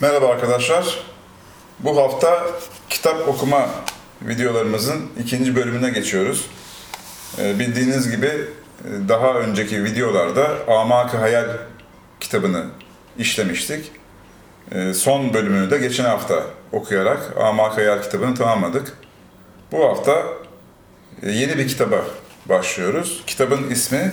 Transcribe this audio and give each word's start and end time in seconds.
Merhaba 0.00 0.28
arkadaşlar. 0.28 1.04
Bu 1.78 1.96
hafta 1.96 2.46
kitap 2.90 3.28
okuma 3.28 3.68
videolarımızın 4.22 5.10
ikinci 5.20 5.56
bölümüne 5.56 5.90
geçiyoruz. 5.90 6.46
Ee, 7.38 7.58
bildiğiniz 7.58 8.10
gibi 8.10 8.26
e, 8.26 9.08
daha 9.08 9.34
önceki 9.34 9.84
videolarda 9.84 10.48
Amak-ı 10.68 11.16
Hayal 11.16 11.44
kitabını 12.20 12.66
işlemiştik. 13.18 13.92
Ee, 14.72 14.94
son 14.94 15.34
bölümünü 15.34 15.70
de 15.70 15.78
geçen 15.78 16.04
hafta 16.04 16.44
okuyarak 16.72 17.36
Amak-ı 17.40 17.74
Hayal 17.74 18.02
kitabını 18.02 18.34
tamamladık. 18.34 18.92
Bu 19.72 19.84
hafta 19.84 20.24
e, 21.22 21.30
yeni 21.30 21.58
bir 21.58 21.68
kitaba 21.68 22.04
başlıyoruz. 22.46 23.22
Kitabın 23.26 23.70
ismi 23.70 24.12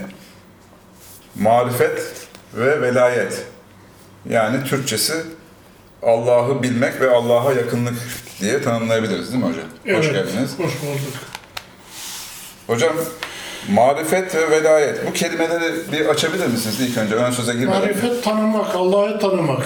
Marifet 1.35 2.27
ve 2.53 2.81
Velayet. 2.81 3.45
Yani 4.29 4.63
Türkçesi 4.63 5.23
Allah'ı 6.03 6.63
bilmek 6.63 7.01
ve 7.01 7.09
Allah'a 7.09 7.53
yakınlık 7.53 7.93
diye 8.41 8.61
tanımlayabiliriz 8.61 9.33
değil 9.33 9.43
mi 9.43 9.49
hocam? 9.49 9.97
Hoş 9.97 10.11
geldiniz. 10.11 10.51
Hoş 10.51 10.81
bulduk. 10.81 11.13
Hocam 12.67 12.93
marifet 13.69 14.35
ve 14.35 14.51
velayet 14.51 15.07
bu 15.07 15.13
kelimeleri 15.13 15.91
bir 15.91 16.05
açabilir 16.05 16.47
misiniz 16.47 16.79
ilk 16.81 16.97
önce 16.97 17.15
ön 17.15 17.31
söze 17.31 17.53
girmeden? 17.53 17.79
Marifet 17.81 18.23
tanımak, 18.23 18.75
Allah'ı 18.75 19.19
tanımak. 19.19 19.65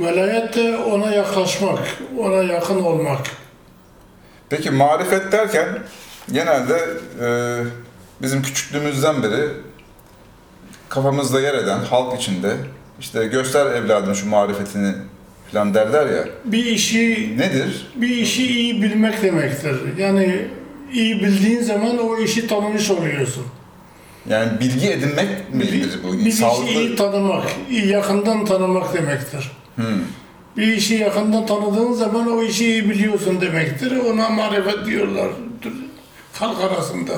Velayet 0.00 0.56
de 0.56 0.76
ona 0.76 1.10
yaklaşmak, 1.10 1.78
ona 2.18 2.42
yakın 2.42 2.84
olmak. 2.84 3.20
Peki 4.50 4.70
marifet 4.70 5.32
derken 5.32 5.68
genelde 6.32 6.88
e, 7.20 7.58
bizim 8.22 8.42
küçüklüğümüzden 8.42 9.22
beri 9.22 9.48
kafamızda 10.88 11.40
yer 11.40 11.54
eden 11.54 11.78
halk 11.78 12.20
içinde 12.20 12.56
işte 13.04 13.26
göster 13.26 13.66
evladım 13.66 14.14
şu 14.14 14.28
marifetini 14.28 14.92
falan 15.52 15.74
derler 15.74 16.06
ya. 16.06 16.24
Bir 16.44 16.64
işi 16.64 17.34
Nedir? 17.38 17.86
bir 17.96 18.08
işi 18.08 18.46
iyi 18.46 18.82
bilmek 18.82 19.22
demektir. 19.22 19.76
Yani 19.98 20.48
iyi 20.92 21.22
bildiğin 21.22 21.62
zaman 21.62 21.98
o 21.98 22.18
işi 22.18 22.46
tanımış 22.46 22.90
oluyorsun. 22.90 23.46
Yani 24.28 24.60
bilgi 24.60 24.88
edinmek 24.88 25.54
midir 25.54 25.98
bu? 26.04 26.12
Bir 26.12 26.26
işi 26.26 26.36
Sağlıklı. 26.36 26.72
iyi 26.72 26.96
tanımak, 26.96 27.44
iyi 27.70 27.86
yakından 27.88 28.44
tanımak 28.44 28.94
demektir. 28.94 29.52
Hmm. 29.76 29.84
Bir 30.56 30.66
işi 30.66 30.94
yakından 30.94 31.46
tanıdığın 31.46 31.92
zaman 31.92 32.32
o 32.32 32.42
işi 32.42 32.64
iyi 32.66 32.90
biliyorsun 32.90 33.40
demektir. 33.40 33.92
Ona 33.96 34.28
marifet 34.28 34.86
diyorlar 34.86 35.28
halk 36.32 36.60
arasında. 36.60 37.12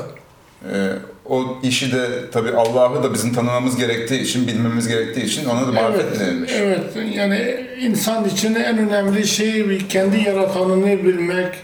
Ee, 0.73 0.93
o 1.29 1.59
işi 1.63 1.93
de 1.93 2.31
tabi 2.33 2.51
Allah'ı 2.51 3.03
da 3.03 3.15
bizim 3.15 3.35
tanımamız 3.35 3.77
gerektiği 3.77 4.21
için, 4.21 4.47
bilmemiz 4.47 4.89
gerektiği 4.89 5.25
için 5.25 5.45
ona 5.45 5.67
da 5.67 5.73
marifet 5.73 6.05
evet, 6.09 6.21
denilmiş. 6.21 6.53
Evet, 6.57 6.81
yani 7.15 7.67
insan 7.81 8.25
için 8.25 8.55
en 8.55 8.79
önemli 8.79 9.27
şey 9.27 9.79
kendi 9.89 10.21
yaratanını 10.29 11.05
bilmek. 11.05 11.55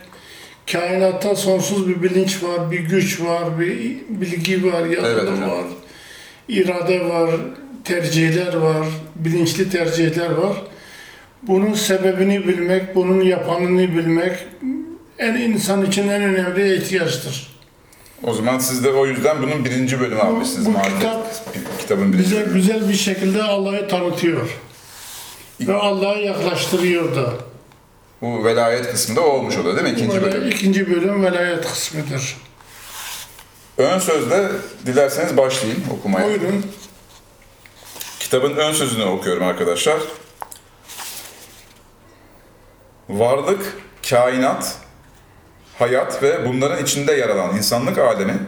Kainatta 0.72 1.36
sonsuz 1.36 1.88
bir 1.88 2.02
bilinç 2.02 2.42
var, 2.42 2.70
bir 2.70 2.80
güç 2.80 3.20
var, 3.20 3.60
bir 3.60 3.96
bilgi 4.08 4.72
var, 4.72 4.82
Evet 4.86 4.98
yazılım 4.98 5.36
hocam. 5.36 5.50
var, 5.50 5.64
irade 6.48 7.08
var, 7.08 7.30
tercihler 7.84 8.54
var, 8.54 8.86
bilinçli 9.16 9.70
tercihler 9.70 10.30
var. 10.30 10.56
Bunun 11.42 11.74
sebebini 11.74 12.48
bilmek, 12.48 12.94
bunun 12.94 13.20
yapanını 13.20 13.96
bilmek 13.96 14.32
en 15.18 15.34
insan 15.34 15.86
için 15.86 16.08
en 16.08 16.22
önemli 16.22 16.74
ihtiyaçtır. 16.74 17.52
O 18.24 18.34
zaman 18.34 18.58
siz 18.58 18.84
de 18.84 18.90
o 18.90 19.06
yüzden 19.06 19.42
bunun 19.42 19.64
birinci 19.64 20.00
bölümü 20.00 20.20
almışsınız. 20.20 20.66
bu 20.66 20.82
kitap 20.82 21.26
kitabın 21.80 22.12
birinci 22.12 22.24
Bize 22.26 22.36
bölümü. 22.40 22.54
güzel 22.54 22.88
bir 22.88 22.94
şekilde 22.94 23.42
Allah'ı 23.42 23.88
tanıtıyor. 23.88 24.58
Ve 25.60 25.74
Allah'a 25.74 26.16
yaklaştırıyor 26.16 27.16
da. 27.16 27.34
Bu 28.22 28.44
velayet 28.44 28.90
kısmında 28.92 29.20
o 29.20 29.24
olmuş 29.24 29.56
oluyor 29.56 29.76
değil 29.76 29.88
mi? 29.88 29.92
İkinci 30.00 30.22
Böyle 30.22 30.36
bölüm. 30.36 30.50
ikinci 30.50 30.90
bölüm 30.90 31.24
velayet 31.24 31.66
kısmıdır. 31.66 32.36
Ön 33.78 33.98
sözde 33.98 34.48
dilerseniz 34.86 35.36
başlayayım 35.36 35.82
okumaya. 35.98 36.26
Buyurun. 36.26 36.66
Kitabın 38.20 38.56
ön 38.56 38.72
sözünü 38.72 39.04
okuyorum 39.04 39.42
arkadaşlar. 39.46 39.98
Varlık, 43.08 43.76
kainat, 44.10 44.76
hayat 45.78 46.22
ve 46.22 46.46
bunların 46.48 46.82
içinde 46.82 47.12
yer 47.12 47.28
alan 47.28 47.56
insanlık 47.56 47.98
alemi 47.98 48.38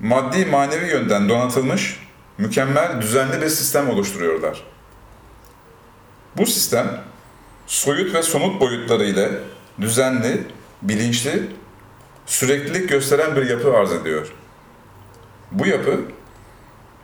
maddi 0.00 0.46
manevi 0.46 0.90
yönden 0.90 1.28
donatılmış, 1.28 2.00
mükemmel, 2.38 3.02
düzenli 3.02 3.40
bir 3.40 3.48
sistem 3.48 3.90
oluşturuyorlar. 3.90 4.64
Bu 6.36 6.46
sistem 6.46 7.00
soyut 7.66 8.14
ve 8.14 8.22
somut 8.22 8.60
boyutları 8.60 9.04
ile 9.04 9.30
düzenli, 9.80 10.42
bilinçli, 10.82 11.42
süreklilik 12.26 12.88
gösteren 12.88 13.36
bir 13.36 13.50
yapı 13.50 13.76
arz 13.76 13.92
ediyor. 13.92 14.32
Bu 15.52 15.66
yapı 15.66 16.00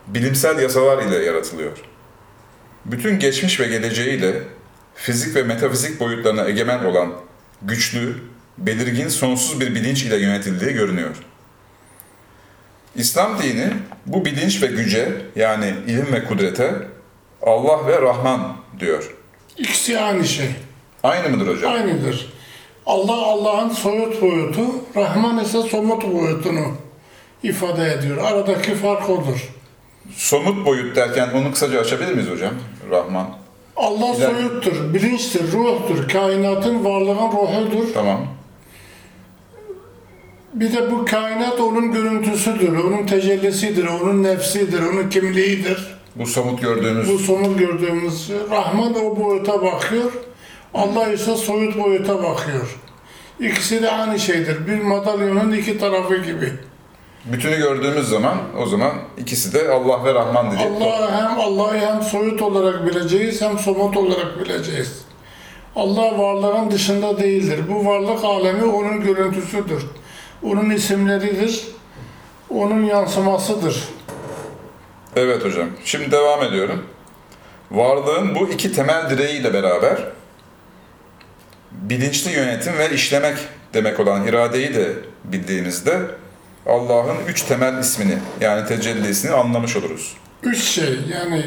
bilimsel 0.07 0.59
yasalar 0.59 1.03
ile 1.03 1.25
yaratılıyor. 1.25 1.77
Bütün 2.85 3.19
geçmiş 3.19 3.59
ve 3.59 3.67
geleceğiyle 3.67 4.43
fizik 4.95 5.35
ve 5.35 5.43
metafizik 5.43 5.99
boyutlarına 5.99 6.45
egemen 6.45 6.83
olan 6.83 7.13
güçlü, 7.61 8.15
belirgin 8.65 9.07
sonsuz 9.07 9.59
bir 9.59 9.75
bilinç 9.75 10.03
ile 10.03 10.17
yönetildiği 10.17 10.73
görünüyor. 10.73 11.15
İslam 12.95 13.41
dini 13.41 13.67
bu 14.05 14.25
bilinç 14.25 14.63
ve 14.63 14.67
güce 14.67 15.11
yani 15.35 15.73
ilim 15.87 16.07
ve 16.13 16.23
kudrete 16.23 16.73
Allah 17.41 17.87
ve 17.87 18.01
Rahman 18.01 18.55
diyor. 18.79 19.15
İkisi 19.57 19.99
aynı 19.99 20.25
şey. 20.27 20.47
Aynı 21.03 21.29
mıdır 21.29 21.55
hocam? 21.55 21.73
Aynıdır. 21.73 22.33
Allah 22.85 23.25
Allah'ın 23.25 23.69
soyut 23.69 24.21
boyutu, 24.21 24.61
Rahman 24.95 25.39
ise 25.39 25.61
somut 25.61 26.13
boyutunu 26.13 26.67
ifade 27.43 27.91
ediyor. 27.91 28.17
Aradaki 28.17 28.75
fark 28.75 29.09
odur. 29.09 29.49
Somut 30.15 30.65
boyut 30.65 30.95
derken 30.95 31.29
onu 31.35 31.51
kısaca 31.51 31.79
açabilir 31.79 32.13
miyiz 32.13 32.29
hocam? 32.29 32.53
Rahman. 32.89 33.29
Allah 33.75 34.15
İler- 34.15 34.29
soyuttur, 34.31 34.93
bilinçtir, 34.93 35.51
ruhtur, 35.51 36.09
kainatın 36.09 36.85
varlığın 36.85 37.15
ruhudur. 37.31 37.93
Tamam. 37.93 38.27
Bir 40.53 40.73
de 40.73 40.91
bu 40.91 41.05
kainat 41.05 41.59
onun 41.59 41.91
görüntüsüdür, 41.91 42.77
onun 42.77 43.05
tecellisidir, 43.05 43.85
onun 43.85 44.23
nefsidir, 44.23 44.81
onun 44.81 45.09
kimliğidir. 45.09 45.95
Bu 46.15 46.25
somut 46.25 46.61
gördüğümüz 46.61 47.09
Bu 47.09 47.19
somut 47.19 47.59
gördüğümüz 47.59 48.29
Rahman 48.51 48.95
o 48.95 49.19
boyuta 49.19 49.61
bakıyor, 49.61 50.11
Allah 50.73 51.07
ise 51.07 51.35
soyut 51.35 51.77
boyuta 51.77 52.23
bakıyor. 52.23 52.79
İkisi 53.39 53.81
de 53.81 53.91
aynı 53.91 54.19
şeydir. 54.19 54.67
Bir 54.67 54.81
madalyonun 54.81 55.51
iki 55.51 55.77
tarafı 55.77 56.15
gibi. 56.17 56.53
bütünü 57.25 57.57
gördüğümüz 57.57 58.09
zaman 58.09 58.37
o 58.59 58.65
zaman 58.65 58.91
ikisi 59.17 59.53
de 59.53 59.69
Allah 59.69 60.05
ve 60.05 60.13
Rahman 60.13 60.51
diyecek. 60.51 60.71
Allah'ı 60.71 61.11
hem 61.11 61.39
Allah'ı 61.39 61.77
hem 61.77 62.01
soyut 62.01 62.41
olarak 62.41 62.87
bileceğiz 62.87 63.41
hem 63.41 63.59
somut 63.59 63.97
olarak 63.97 64.39
bileceğiz. 64.45 65.01
Allah 65.75 66.19
varlığın 66.19 66.71
dışında 66.71 67.17
değildir. 67.17 67.59
Bu 67.69 67.85
varlık 67.85 68.23
alemi 68.23 68.63
onun 68.63 69.01
görüntüsüdür. 69.01 69.85
Onun 70.43 70.69
isimleridir. 70.69 71.67
Onun 72.49 72.83
yansımasıdır. 72.83 73.83
Evet 75.15 75.45
hocam. 75.45 75.67
Şimdi 75.85 76.11
devam 76.11 76.43
ediyorum. 76.43 76.85
Varlığın 77.71 78.35
bu 78.35 78.49
iki 78.49 78.73
temel 78.73 79.09
direğiyle 79.09 79.53
beraber 79.53 79.97
bilinçli 81.71 82.31
yönetim 82.31 82.77
ve 82.77 82.89
işlemek 82.89 83.37
demek 83.73 83.99
olan 83.99 84.27
iradeyi 84.27 84.73
de 84.73 84.93
bildiğimizde 85.23 85.99
Allah'ın 86.65 87.17
üç 87.27 87.41
temel 87.41 87.77
ismini 87.77 88.17
yani 88.41 88.67
tecellisini 88.67 89.31
anlamış 89.31 89.75
oluruz. 89.75 90.17
Üç 90.43 90.63
şey 90.63 90.99
yani 91.13 91.45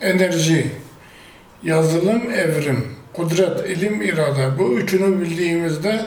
enerji, 0.00 0.70
yazılım, 1.62 2.30
evrim, 2.30 2.96
kudret, 3.12 3.70
ilim, 3.70 4.02
irade. 4.02 4.58
Bu 4.58 4.72
üçünü 4.72 5.20
bildiğimizde 5.20 6.00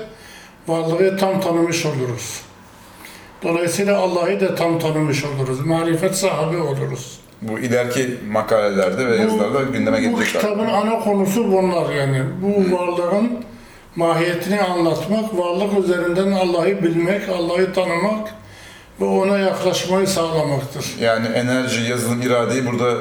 varlığı 0.69 1.18
tam 1.18 1.42
tanımış 1.42 1.86
oluruz. 1.86 2.42
Dolayısıyla 3.44 3.98
Allah'ı 3.98 4.39
da 4.42 4.56
tam 4.56 4.80
tanımış 4.80 5.24
oluruz. 5.25 5.66
Marifet 5.66 6.16
sahibi 6.16 6.57
oluruz. 6.57 7.19
Bu 7.42 7.60
ileriki 7.60 8.18
makalelerde 8.31 9.07
ve 9.07 9.16
yazılarda 9.16 9.62
gündeme 9.62 9.98
Bu 9.98 10.01
gelecekler. 10.01 10.42
kitabın 10.42 10.66
ana 10.68 11.00
konusu 11.00 11.51
bunlar 11.51 11.94
yani. 11.95 12.21
Bu 12.42 12.77
varlığın 12.77 13.31
mahiyetini 13.95 14.62
anlatmak, 14.62 15.38
varlık 15.38 15.80
üzerinden 15.86 16.31
Allah'ı 16.31 16.83
bilmek, 16.83 17.30
Allah'ı 17.30 17.74
tanımak 17.74 18.30
ve 19.01 19.06
ona 19.06 19.38
yaklaşmayı 19.38 20.07
sağlamaktır. 20.07 20.86
Yani 21.01 21.27
enerji, 21.27 21.92
yazılım, 21.92 22.21
iradeyi 22.21 22.66
burada 22.66 22.98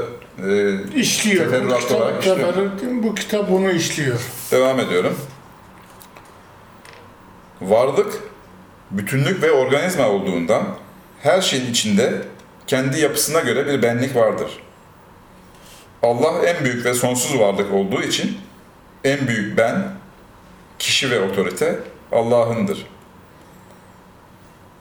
e, 0.49 0.75
İşliyor. 1.01 1.47
Bu 1.47 1.51
Teferruatlı 1.51 1.97
olarak 1.97 2.23
kitap, 2.23 2.39
işliyor. 2.39 2.71
bu 3.03 3.15
kitap 3.15 3.51
bunu 3.51 3.71
işliyor. 3.71 4.21
Devam 4.51 4.81
ediyorum. 4.81 5.15
Varlık, 7.61 8.23
bütünlük 8.91 9.43
ve 9.43 9.51
organizma 9.53 10.09
olduğundan 10.09 10.63
her 11.23 11.41
şeyin 11.41 11.71
içinde 11.71 12.13
kendi 12.67 13.01
yapısına 13.01 13.41
göre 13.41 13.67
bir 13.67 13.83
benlik 13.83 14.17
vardır. 14.17 14.51
Allah 16.03 16.33
en 16.47 16.65
büyük 16.65 16.85
ve 16.85 16.95
sonsuz 16.95 17.39
varlık 17.41 17.73
olduğu 17.73 18.03
için 18.03 18.39
en 19.05 19.29
büyük 19.29 19.59
ben, 19.59 19.85
kişi 20.79 21.11
ve 21.11 21.21
otorite 21.21 21.79
Allah'ındır. 22.13 22.87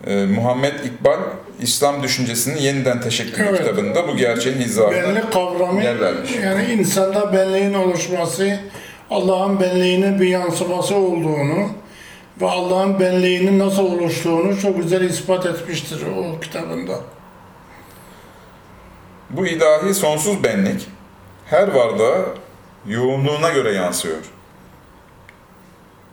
Ee, 0.08 0.26
Muhammed 0.26 0.74
İkbal, 0.84 1.20
İslam 1.62 2.04
düşüncesinin 2.04 2.58
yeniden 2.58 3.02
teşekkülü 3.02 3.46
Evet. 3.48 3.60
kitabında 3.60 4.08
bu 4.08 4.18
gerçeğin 4.18 4.60
izahına 4.62 4.92
Benlik 5.04 5.32
kavramı 5.34 5.84
yer 5.84 6.00
vermiş. 6.00 6.32
yani 6.44 6.66
insanda 6.66 7.34
benliğin 7.34 7.74
oluşması, 7.74 8.60
Allah'ın 9.10 9.60
benliğinin 9.60 10.20
bir 10.20 10.28
yansıması 10.28 10.96
olduğunu 10.96 11.70
ve 12.42 12.50
Allah'ın 12.50 13.00
benliğinin 13.00 13.60
nasıl 13.60 13.84
oluştuğunu 13.84 14.60
çok 14.60 14.78
güzel 14.78 15.02
ispat 15.02 15.46
etmiştir 15.46 16.04
o 16.18 16.40
kitabında. 16.40 17.00
Bu 19.30 19.48
ilahi 19.48 19.94
sonsuz 19.94 20.44
benlik 20.44 20.88
her 21.46 21.68
varlığa 21.68 22.26
yoğunluğuna 22.88 23.50
göre 23.50 23.72
yansıyor. 23.72 24.18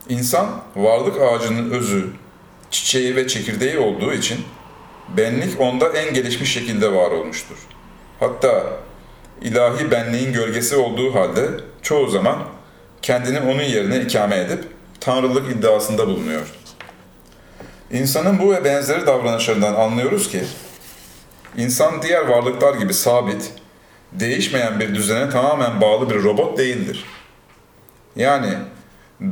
İnsan 0.08 0.46
varlık 0.76 1.22
ağacının 1.22 1.70
özü, 1.70 2.10
çiçeği 2.70 3.16
ve 3.16 3.28
çekirdeği 3.28 3.78
olduğu 3.78 4.12
için 4.12 4.38
benlik 5.16 5.60
onda 5.60 5.88
en 5.88 6.14
gelişmiş 6.14 6.52
şekilde 6.52 6.92
var 6.92 7.10
olmuştur. 7.10 7.56
Hatta 8.20 8.64
ilahi 9.42 9.90
benliğin 9.90 10.32
gölgesi 10.32 10.76
olduğu 10.76 11.14
halde 11.14 11.48
çoğu 11.82 12.08
zaman 12.10 12.38
kendini 13.02 13.40
onun 13.40 13.62
yerine 13.62 14.00
ikame 14.00 14.36
edip 14.36 14.73
tanrılık 15.04 15.50
iddiasında 15.50 16.06
bulunuyor. 16.06 16.46
İnsanın 17.90 18.38
bu 18.38 18.52
ve 18.52 18.64
benzeri 18.64 19.06
davranışlarından 19.06 19.74
anlıyoruz 19.74 20.30
ki 20.30 20.44
İnsan 21.56 22.02
diğer 22.02 22.28
varlıklar 22.28 22.74
gibi 22.74 22.94
sabit, 22.94 23.52
değişmeyen 24.12 24.80
bir 24.80 24.94
düzene 24.94 25.30
tamamen 25.30 25.80
bağlı 25.80 26.10
bir 26.10 26.24
robot 26.24 26.58
değildir. 26.58 27.04
Yani 28.16 28.48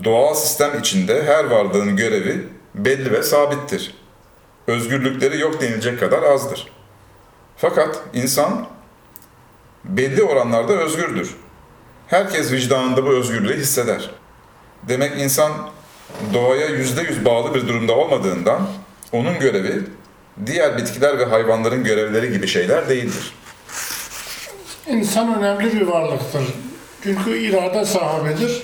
doğal 0.04 0.34
sistem 0.34 0.78
içinde 0.80 1.24
her 1.24 1.44
varlığın 1.44 1.96
görevi 1.96 2.48
belli 2.74 3.12
ve 3.12 3.22
sabittir. 3.22 3.94
Özgürlükleri 4.66 5.40
yok 5.40 5.60
denilecek 5.60 6.00
kadar 6.00 6.22
azdır. 6.22 6.66
Fakat 7.56 8.02
insan 8.14 8.66
belli 9.84 10.22
oranlarda 10.22 10.72
özgürdür. 10.72 11.36
Herkes 12.06 12.52
vicdanında 12.52 13.06
bu 13.06 13.10
özgürlüğü 13.10 13.56
hisseder. 13.56 14.10
Demek 14.88 15.20
insan 15.20 15.52
doğaya 16.34 16.67
yüzde 16.67 17.02
yüz 17.02 17.25
bağlı 17.25 17.55
bir 17.55 17.69
durumda 17.69 17.93
olmadığından 17.93 18.69
onun 19.12 19.38
görevi 19.38 19.82
diğer 20.46 20.79
bitkiler 20.79 21.19
ve 21.19 21.25
hayvanların 21.25 21.84
görevleri 21.84 22.32
gibi 22.32 22.46
şeyler 22.46 22.88
değildir. 22.88 23.34
İnsan 24.87 25.38
önemli 25.38 25.73
bir 25.81 25.87
varlıktır. 25.87 26.43
Çünkü 27.02 27.38
irade 27.38 27.84
sahibidir. 27.84 28.62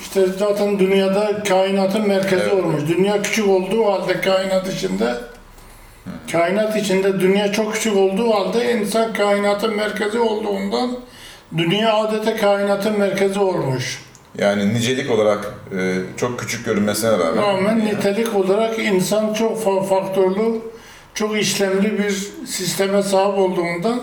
İşte 0.00 0.26
zaten 0.26 0.78
dünyada 0.78 1.42
kainatın 1.42 2.08
merkezi 2.08 2.42
Evet. 2.42 2.52
olmuş. 2.52 2.82
Dünya 2.88 3.22
küçük 3.22 3.48
olduğu 3.48 3.92
halde 3.92 4.20
kainat 4.20 4.68
içinde 4.68 5.14
kainat 6.32 6.76
içinde 6.76 7.20
dünya 7.20 7.52
çok 7.52 7.74
küçük 7.74 7.96
olduğu 7.96 8.34
halde 8.34 8.72
insan 8.72 9.12
kainatın 9.12 9.76
merkezi 9.76 10.18
olduğundan 10.18 10.98
dünya 11.56 11.94
adeta 11.94 12.36
kainatın 12.36 12.98
merkezi 12.98 13.38
olmuş. 13.38 14.02
Yani 14.40 14.74
nicelik 14.74 15.10
olarak 15.10 15.54
e, 15.78 15.98
çok 16.16 16.40
küçük 16.40 16.64
görünmesine 16.64 17.10
rağmen 17.10 17.36
Rağmen 17.36 17.84
nitelik 17.84 18.34
olarak 18.36 18.78
insan 18.78 19.34
çok 19.34 19.62
fa- 19.64 19.86
faktörlü, 19.86 20.60
çok 21.14 21.38
işlemli 21.38 21.98
bir 21.98 22.10
sisteme 22.46 23.02
sahip 23.02 23.38
olduğundan 23.38 24.00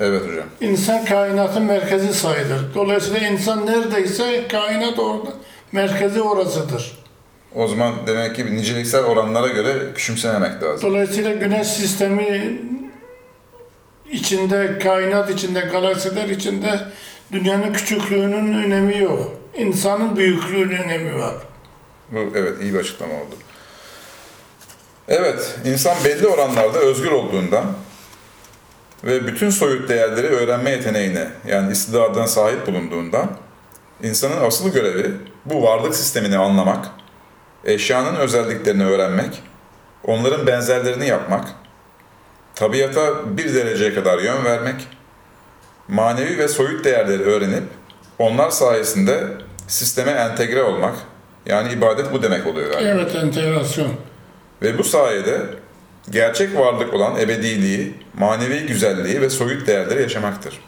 evet 0.00 0.22
hocam. 0.22 0.44
İnsan 0.60 1.04
kainatın 1.04 1.62
merkezi 1.62 2.14
sayılır. 2.14 2.74
Dolayısıyla 2.74 3.28
insan 3.28 3.66
neredeyse 3.66 4.48
kainat 4.50 4.98
orada, 4.98 5.30
merkezi 5.72 6.22
orasıdır. 6.22 6.98
O 7.54 7.68
zaman 7.68 7.94
demek 8.06 8.36
ki 8.36 8.56
niceliksel 8.56 9.04
oranlara 9.04 9.48
göre 9.48 9.72
küçümsememek 9.94 10.62
lazım. 10.62 10.90
Dolayısıyla 10.90 11.32
güneş 11.34 11.66
sistemi 11.66 12.58
içinde, 14.12 14.78
kainat 14.78 15.30
içinde, 15.30 15.60
galaksiler 15.60 16.28
içinde 16.28 16.80
dünyanın 17.32 17.72
küçüklüğünün 17.72 18.64
önemi 18.64 18.98
yok. 18.98 19.32
İnsanın 19.56 20.16
büyüklüğünün 20.16 20.78
önemi 20.78 21.18
var. 21.18 21.34
Evet 22.34 22.62
iyi 22.62 22.74
bir 22.74 22.78
açıklama 22.78 23.14
oldu. 23.14 23.34
Evet, 25.08 25.58
insan 25.64 25.96
belli 26.04 26.26
oranlarda 26.26 26.78
özgür 26.78 27.10
olduğundan 27.10 27.64
ve 29.04 29.26
bütün 29.26 29.50
soyut 29.50 29.88
değerleri 29.88 30.26
öğrenme 30.26 30.70
yeteneğine 30.70 31.28
yani 31.46 31.72
istidadına 31.72 32.26
sahip 32.26 32.66
bulunduğundan 32.66 33.30
insanın 34.02 34.44
asıl 34.46 34.72
görevi 34.72 35.10
bu 35.44 35.62
varlık 35.62 35.94
sistemini 35.94 36.38
anlamak, 36.38 36.86
eşyanın 37.64 38.16
özelliklerini 38.16 38.84
öğrenmek, 38.84 39.42
onların 40.04 40.46
benzerlerini 40.46 41.06
yapmak, 41.06 41.48
tabiata 42.54 43.36
bir 43.36 43.54
dereceye 43.54 43.94
kadar 43.94 44.18
yön 44.18 44.44
vermek, 44.44 44.88
manevi 45.88 46.38
ve 46.38 46.48
soyut 46.48 46.84
değerleri 46.84 47.22
öğrenip 47.22 47.62
onlar 48.18 48.50
sayesinde 48.50 49.24
sisteme 49.68 50.10
entegre 50.10 50.62
olmak, 50.62 50.94
yani 51.46 51.72
ibadet 51.72 52.12
bu 52.12 52.22
demek 52.22 52.46
oluyor 52.46 52.72
galiba. 52.72 52.88
Evet, 52.90 53.14
entegrasyon. 53.14 53.92
Ve 54.62 54.78
bu 54.78 54.84
sayede 54.84 55.40
gerçek 56.10 56.56
varlık 56.56 56.94
olan 56.94 57.16
ebediliği, 57.20 57.94
manevi 58.18 58.66
güzelliği 58.66 59.20
ve 59.20 59.30
soyut 59.30 59.66
değerleri 59.66 60.02
yaşamaktır. 60.02 60.60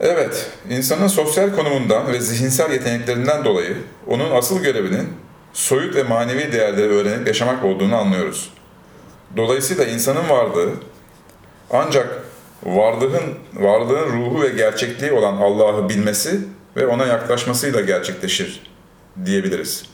Evet, 0.00 0.50
insanın 0.70 1.06
sosyal 1.06 1.54
konumundan 1.56 2.12
ve 2.12 2.20
zihinsel 2.20 2.70
yeteneklerinden 2.72 3.44
dolayı 3.44 3.76
onun 4.06 4.30
asıl 4.30 4.62
görevinin 4.62 5.08
soyut 5.52 5.96
ve 5.96 6.02
manevi 6.02 6.52
değerleri 6.52 6.92
öğrenip 6.92 7.26
yaşamak 7.26 7.64
olduğunu 7.64 7.96
anlıyoruz. 7.96 8.52
Dolayısıyla 9.36 9.84
insanın 9.84 10.28
varlığı 10.28 10.70
ancak 11.70 12.25
varlığın 12.62 13.34
varlığın 13.54 14.12
ruhu 14.12 14.42
ve 14.42 14.48
gerçekliği 14.48 15.12
olan 15.12 15.36
Allah'ı 15.36 15.88
bilmesi 15.88 16.40
ve 16.76 16.86
ona 16.86 17.06
yaklaşmasıyla 17.06 17.80
gerçekleşir 17.80 18.62
diyebiliriz. 19.24 19.84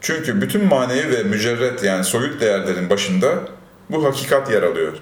Çünkü 0.00 0.40
bütün 0.40 0.64
manevi 0.64 1.18
ve 1.18 1.22
mücerret 1.22 1.84
yani 1.84 2.04
soyut 2.04 2.40
değerlerin 2.40 2.90
başında 2.90 3.34
bu 3.90 4.04
hakikat 4.04 4.50
yer 4.50 4.62
alıyor. 4.62 4.92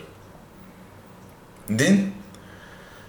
Din, 1.68 2.12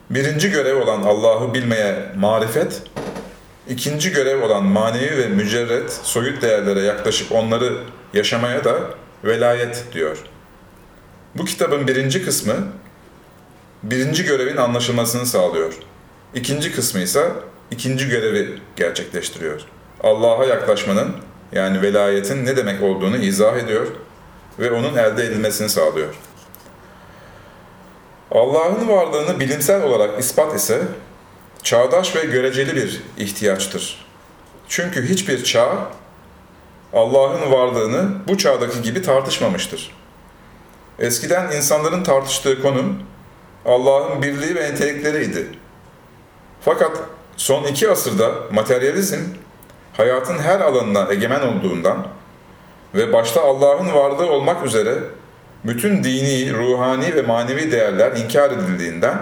birinci 0.10 0.52
görev 0.52 0.82
olan 0.82 1.02
Allah'ı 1.02 1.54
bilmeye 1.54 2.12
marifet, 2.18 2.82
ikinci 3.70 4.12
görev 4.12 4.44
olan 4.44 4.64
manevi 4.64 5.18
ve 5.18 5.28
mücerret 5.28 5.92
soyut 6.04 6.42
değerlere 6.42 6.82
yaklaşıp 6.82 7.32
onları 7.32 7.78
yaşamaya 8.14 8.64
da 8.64 8.80
velayet 9.24 9.86
diyor. 9.94 10.18
Bu 11.36 11.46
kitabın 11.46 11.88
birinci 11.88 12.26
kısmı, 12.26 12.56
birinci 13.84 14.24
görevin 14.24 14.58
anlaşılmasını 14.58 15.26
sağlıyor. 15.26 15.74
İkinci 16.36 16.76
kısmı 16.76 17.02
ise 17.02 17.32
ikinci 17.72 18.10
görevi 18.10 18.60
gerçekleştiriyor. 18.76 19.62
Allah'a 20.04 20.46
yaklaşmanın 20.46 21.16
yani 21.52 21.82
velayetin 21.82 22.46
ne 22.46 22.58
demek 22.58 22.84
olduğunu 22.84 23.18
izah 23.18 23.58
ediyor 23.58 23.88
ve 24.60 24.72
onun 24.72 24.96
elde 24.96 25.24
edilmesini 25.24 25.70
sağlıyor. 25.70 26.16
Allah'ın 28.32 28.88
varlığını 28.88 29.40
bilimsel 29.40 29.84
olarak 29.84 30.20
ispat 30.20 30.56
ise 30.56 30.82
çağdaş 31.64 32.16
ve 32.16 32.22
göreceli 32.22 32.76
bir 32.76 33.04
ihtiyaçtır. 33.18 34.06
Çünkü 34.68 35.10
hiçbir 35.10 35.44
çağ 35.44 35.92
Allah'ın 36.94 37.52
varlığını 37.52 38.28
bu 38.28 38.38
çağdaki 38.38 38.82
gibi 38.82 39.02
tartışmamıştır. 39.02 39.92
Eskiden 41.00 41.52
insanların 41.52 42.04
tartıştığı 42.04 42.62
konu 42.62 42.84
Allah'ın 43.66 44.22
birliği 44.22 44.56
ve 44.56 44.74
nitelikleriydi. 44.74 45.48
Fakat 46.62 46.92
son 47.38 47.64
iki 47.64 47.90
asırda 47.90 48.32
materyalizm 48.52 49.20
hayatın 49.94 50.38
her 50.38 50.60
alanına 50.60 51.08
egemen 51.12 51.42
olduğundan 51.42 52.08
ve 52.96 53.14
başta 53.14 53.42
Allah'ın 53.42 53.94
varlığı 53.94 54.32
olmak 54.32 54.66
üzere 54.66 54.94
bütün 55.66 56.04
dini, 56.04 56.54
ruhani 56.54 57.16
ve 57.16 57.22
manevi 57.22 57.72
değerler 57.72 58.12
inkar 58.18 58.52
edildiğinden 58.52 59.18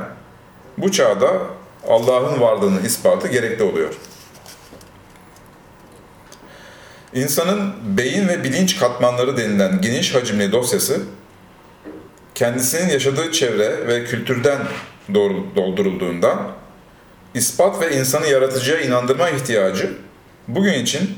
bu 0.77 0.91
çağda 0.91 1.31
Allah'ın 1.87 2.41
varlığının 2.41 2.83
ispatı 2.83 3.27
gerekli 3.27 3.63
oluyor. 3.63 3.93
İnsanın 7.13 7.73
beyin 7.97 8.27
ve 8.27 8.43
bilinç 8.43 8.79
katmanları 8.79 9.37
denilen 9.37 9.81
geniş 9.81 10.15
hacimli 10.15 10.51
dosyası 10.51 11.01
kendisinin 12.39 12.89
yaşadığı 12.89 13.31
çevre 13.31 13.87
ve 13.87 14.05
kültürden 14.05 14.57
doldurulduğundan 15.55 16.51
ispat 17.33 17.81
ve 17.81 17.97
insanı 17.97 18.27
yaratıcıya 18.27 18.81
inandırma 18.81 19.29
ihtiyacı 19.29 19.93
bugün 20.47 20.73
için 20.73 21.09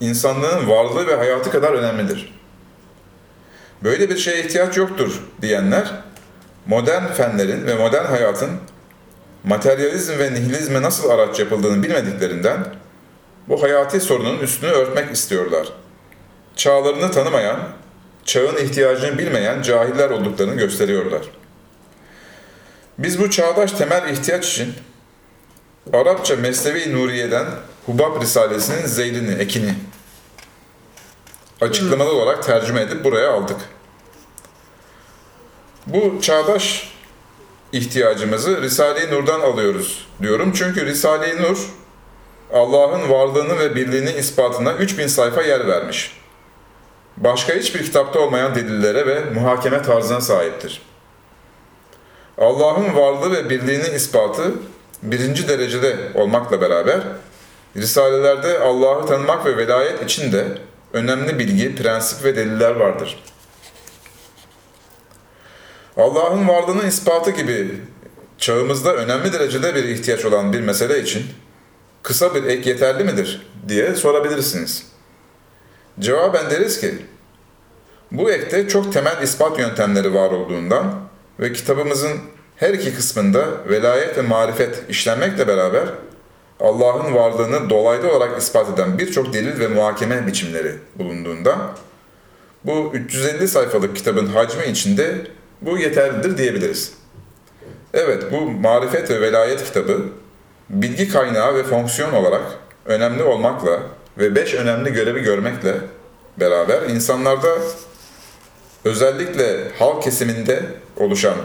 insanlığın 0.00 0.68
varlığı 0.68 1.06
ve 1.06 1.14
hayatı 1.14 1.50
kadar 1.50 1.72
önemlidir. 1.72 2.34
Böyle 3.84 4.10
bir 4.10 4.16
şeye 4.16 4.44
ihtiyaç 4.44 4.76
yoktur 4.76 5.22
diyenler 5.42 5.92
modern 6.66 7.06
fenlerin 7.06 7.66
ve 7.66 7.74
modern 7.74 8.04
hayatın 8.04 8.50
materyalizm 9.44 10.18
ve 10.18 10.34
nihilizme 10.34 10.82
nasıl 10.82 11.10
araç 11.10 11.40
yapıldığını 11.40 11.82
bilmediklerinden 11.82 12.66
bu 13.48 13.62
hayati 13.62 14.00
sorunun 14.00 14.38
üstünü 14.38 14.70
örtmek 14.70 15.12
istiyorlar. 15.12 15.68
Çağlarını 16.56 17.10
tanımayan, 17.10 17.58
çağın 18.26 18.56
ihtiyacını 18.56 19.18
bilmeyen 19.18 19.62
cahiller 19.62 20.10
olduklarını 20.10 20.54
gösteriyorlar. 20.54 21.22
Biz 22.98 23.20
bu 23.20 23.30
çağdaş 23.30 23.72
temel 23.72 24.08
ihtiyaç 24.12 24.48
için 24.52 24.74
Arapça 25.92 26.36
Mesnevi 26.36 26.94
Nuriye'den 26.94 27.46
Hubab 27.86 28.22
Risalesi'nin 28.22 28.86
zeylini, 28.86 29.34
ekini 29.34 29.74
açıklamalı 31.60 32.12
olarak 32.12 32.42
tercüme 32.42 32.80
edip 32.80 33.04
buraya 33.04 33.32
aldık. 33.32 33.56
Bu 35.86 36.18
çağdaş 36.22 36.92
ihtiyacımızı 37.72 38.62
Risale-i 38.62 39.10
Nur'dan 39.10 39.40
alıyoruz 39.40 40.06
diyorum. 40.22 40.52
Çünkü 40.52 40.86
Risale-i 40.86 41.42
Nur 41.42 41.58
Allah'ın 42.52 43.10
varlığını 43.10 43.58
ve 43.58 43.74
birliğini 43.74 44.12
ispatına 44.12 44.72
3000 44.72 45.06
sayfa 45.06 45.42
yer 45.42 45.68
vermiş. 45.68 46.16
Başka 47.16 47.54
hiçbir 47.54 47.84
kitapta 47.84 48.20
olmayan 48.20 48.54
delillere 48.54 49.06
ve 49.06 49.20
muhakeme 49.34 49.82
tarzına 49.82 50.20
sahiptir. 50.20 50.82
Allah'ın 52.38 52.96
varlığı 52.96 53.32
ve 53.32 53.50
birliğinin 53.50 53.94
ispatı 53.94 54.54
birinci 55.02 55.48
derecede 55.48 55.96
olmakla 56.14 56.60
beraber 56.60 57.00
Risalelerde 57.76 58.58
Allah'ı 58.58 59.06
tanımak 59.06 59.46
ve 59.46 59.56
velayet 59.56 60.02
için 60.04 60.32
de 60.32 60.44
önemli 60.92 61.38
bilgi, 61.38 61.76
prensip 61.76 62.24
ve 62.24 62.36
deliller 62.36 62.70
vardır. 62.70 63.24
Allah'ın 65.96 66.48
varlığının 66.48 66.86
ispatı 66.86 67.30
gibi 67.30 67.80
çağımızda 68.38 68.94
önemli 68.94 69.32
derecede 69.32 69.74
bir 69.74 69.84
ihtiyaç 69.84 70.24
olan 70.24 70.52
bir 70.52 70.60
mesele 70.60 71.00
için 71.00 71.26
kısa 72.02 72.34
bir 72.34 72.44
ek 72.44 72.70
yeterli 72.70 73.04
midir 73.04 73.46
diye 73.68 73.94
sorabilirsiniz. 73.94 74.95
Cevaben 76.00 76.50
deriz 76.50 76.80
ki, 76.80 76.94
bu 78.12 78.30
ekte 78.30 78.68
çok 78.68 78.92
temel 78.92 79.22
ispat 79.22 79.58
yöntemleri 79.58 80.14
var 80.14 80.30
olduğundan 80.30 80.94
ve 81.40 81.52
kitabımızın 81.52 82.12
her 82.56 82.74
iki 82.74 82.94
kısmında 82.94 83.68
velayet 83.68 84.18
ve 84.18 84.22
marifet 84.22 84.82
işlenmekle 84.88 85.48
beraber 85.48 85.88
Allah'ın 86.60 87.14
varlığını 87.14 87.70
dolaylı 87.70 88.12
olarak 88.12 88.42
ispat 88.42 88.68
eden 88.74 88.98
birçok 88.98 89.32
delil 89.32 89.60
ve 89.60 89.68
muhakeme 89.68 90.26
biçimleri 90.26 90.72
bulunduğundan 90.94 91.58
bu 92.64 92.90
350 92.94 93.48
sayfalık 93.48 93.96
kitabın 93.96 94.26
hacmi 94.26 94.64
içinde 94.64 95.26
bu 95.62 95.78
yeterlidir 95.78 96.38
diyebiliriz. 96.38 96.92
Evet 97.94 98.24
bu 98.32 98.40
marifet 98.40 99.10
ve 99.10 99.20
velayet 99.20 99.64
kitabı 99.64 99.98
bilgi 100.70 101.08
kaynağı 101.08 101.54
ve 101.54 101.64
fonksiyon 101.64 102.12
olarak 102.12 102.42
önemli 102.86 103.22
olmakla 103.22 103.80
ve 104.18 104.34
beş 104.34 104.54
önemli 104.54 104.92
görevi 104.92 105.20
görmekle 105.20 105.74
beraber 106.40 106.82
insanlarda 106.82 107.58
özellikle 108.84 109.72
halk 109.78 110.02
kesiminde 110.02 110.62
oluşan 110.96 111.36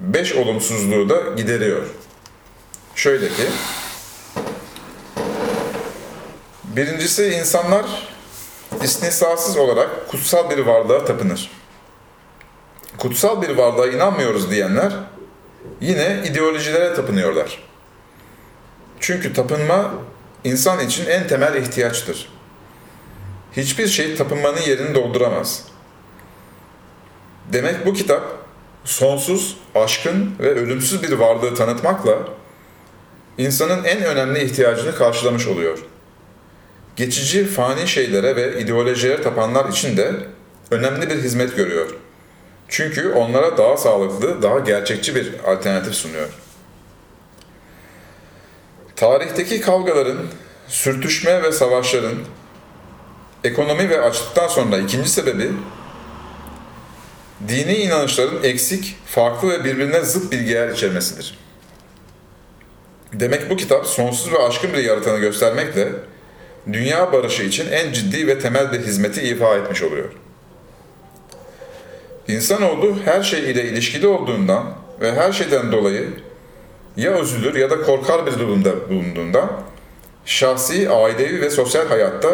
beş 0.00 0.34
olumsuzluğu 0.34 1.08
da 1.08 1.20
gideriyor. 1.36 1.82
Şöyle 2.94 3.28
ki, 3.28 3.42
birincisi 6.64 7.26
insanlar 7.26 7.84
istisnasız 8.82 9.56
olarak 9.56 10.08
kutsal 10.08 10.50
bir 10.50 10.58
varlığa 10.58 11.04
tapınır. 11.04 11.50
Kutsal 12.98 13.42
bir 13.42 13.50
varlığa 13.50 13.86
inanmıyoruz 13.86 14.50
diyenler 14.50 14.92
yine 15.80 16.22
ideolojilere 16.26 16.94
tapınıyorlar. 16.94 17.58
Çünkü 19.00 19.32
tapınma 19.32 19.94
insan 20.44 20.80
için 20.80 21.06
en 21.06 21.26
temel 21.26 21.54
ihtiyaçtır. 21.54 22.28
Hiçbir 23.56 23.86
şey 23.86 24.16
tapınmanın 24.16 24.60
yerini 24.60 24.94
dolduramaz. 24.94 25.64
Demek 27.52 27.86
bu 27.86 27.92
kitap 27.92 28.22
sonsuz, 28.84 29.56
aşkın 29.74 30.34
ve 30.40 30.50
ölümsüz 30.50 31.02
bir 31.02 31.12
varlığı 31.12 31.54
tanıtmakla 31.54 32.18
insanın 33.38 33.84
en 33.84 34.04
önemli 34.04 34.44
ihtiyacını 34.44 34.94
karşılamış 34.94 35.46
oluyor. 35.46 35.78
Geçici 36.96 37.46
fani 37.46 37.88
şeylere 37.88 38.36
ve 38.36 38.60
ideolojilere 38.60 39.22
tapanlar 39.22 39.68
için 39.68 39.96
de 39.96 40.12
önemli 40.70 41.10
bir 41.10 41.22
hizmet 41.22 41.56
görüyor. 41.56 41.94
Çünkü 42.68 43.12
onlara 43.12 43.56
daha 43.56 43.76
sağlıklı, 43.76 44.42
daha 44.42 44.58
gerçekçi 44.58 45.14
bir 45.14 45.32
alternatif 45.46 45.94
sunuyor. 45.94 46.28
Tarihteki 49.04 49.60
kavgaların, 49.60 50.18
sürtüşme 50.68 51.42
ve 51.42 51.52
savaşların 51.52 52.14
ekonomi 53.44 53.90
ve 53.90 54.00
açlıktan 54.00 54.48
sonra 54.48 54.78
ikinci 54.78 55.08
sebebi 55.08 55.50
dini 57.48 57.74
inanışların 57.74 58.42
eksik, 58.42 58.96
farklı 59.06 59.48
ve 59.48 59.64
birbirine 59.64 60.00
zıt 60.00 60.32
bilgiler 60.32 60.68
içermesidir. 60.68 61.38
Demek 63.12 63.50
bu 63.50 63.56
kitap 63.56 63.86
sonsuz 63.86 64.32
ve 64.32 64.38
aşkın 64.38 64.72
bir 64.72 64.84
yaratanı 64.84 65.18
göstermekle 65.18 65.88
dünya 66.72 67.12
barışı 67.12 67.42
için 67.42 67.72
en 67.72 67.92
ciddi 67.92 68.26
ve 68.26 68.38
temel 68.38 68.72
bir 68.72 68.80
hizmeti 68.80 69.22
ifa 69.22 69.54
etmiş 69.54 69.82
oluyor. 69.82 70.12
İnsanoğlu 72.28 72.96
her 73.04 73.22
şey 73.22 73.50
ile 73.50 73.64
ilişkili 73.64 74.06
olduğundan 74.06 74.74
ve 75.00 75.12
her 75.12 75.32
şeyden 75.32 75.72
dolayı 75.72 76.10
ya 76.96 77.20
üzülür 77.20 77.54
ya 77.54 77.70
da 77.70 77.82
korkar 77.82 78.26
bir 78.26 78.38
durumda 78.38 78.88
bulunduğundan 78.88 79.50
şahsi, 80.24 80.90
ailevi 80.90 81.40
ve 81.40 81.50
sosyal 81.50 81.88
hayatta 81.88 82.28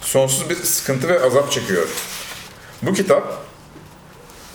sonsuz 0.00 0.50
bir 0.50 0.54
sıkıntı 0.54 1.08
ve 1.08 1.22
azap 1.22 1.50
çekiyor. 1.50 1.88
Bu 2.82 2.92
kitap 2.92 3.44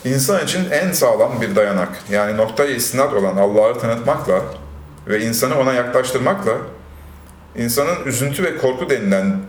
insan 0.06 0.46
için 0.46 0.70
en 0.72 0.92
sağlam 0.92 1.42
bir 1.42 1.56
dayanak 1.56 1.89
yani 2.12 2.38
noktayı 2.38 2.75
istinad 2.75 3.13
olan 3.13 3.38
Allah'ı 3.38 3.80
tanıtmakla 3.80 4.42
ve 5.08 5.22
insanı 5.22 5.60
ona 5.60 5.74
yaklaştırmakla 5.74 6.54
insanın 7.56 8.06
üzüntü 8.06 8.44
ve 8.44 8.58
korku 8.58 8.89
denilen 8.89 9.39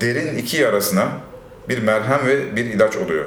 derin 0.00 0.38
iki 0.38 0.56
yarasına 0.56 1.08
bir 1.68 1.82
merhem 1.82 2.26
ve 2.26 2.56
bir 2.56 2.64
ilaç 2.64 2.96
oluyor. 2.96 3.24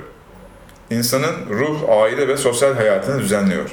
İnsanın 0.90 1.36
ruh, 1.50 1.90
aile 1.90 2.28
ve 2.28 2.38
sosyal 2.38 2.74
hayatını 2.74 3.20
düzenliyor. 3.20 3.70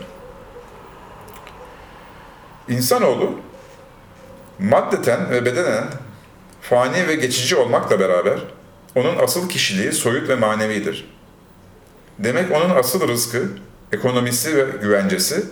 İnsanoğlu 2.68 3.40
maddeten 4.58 5.30
ve 5.30 5.44
bedenen 5.44 5.84
fani 6.60 7.08
ve 7.08 7.14
geçici 7.14 7.56
olmakla 7.56 8.00
beraber 8.00 8.38
onun 8.94 9.18
asıl 9.18 9.48
kişiliği 9.48 9.92
soyut 9.92 10.28
ve 10.28 10.34
manevidir. 10.34 11.14
Demek 12.18 12.50
onun 12.50 12.70
asıl 12.70 13.08
rızkı, 13.08 13.48
ekonomisi 13.92 14.56
ve 14.56 14.66
güvencesi 14.82 15.44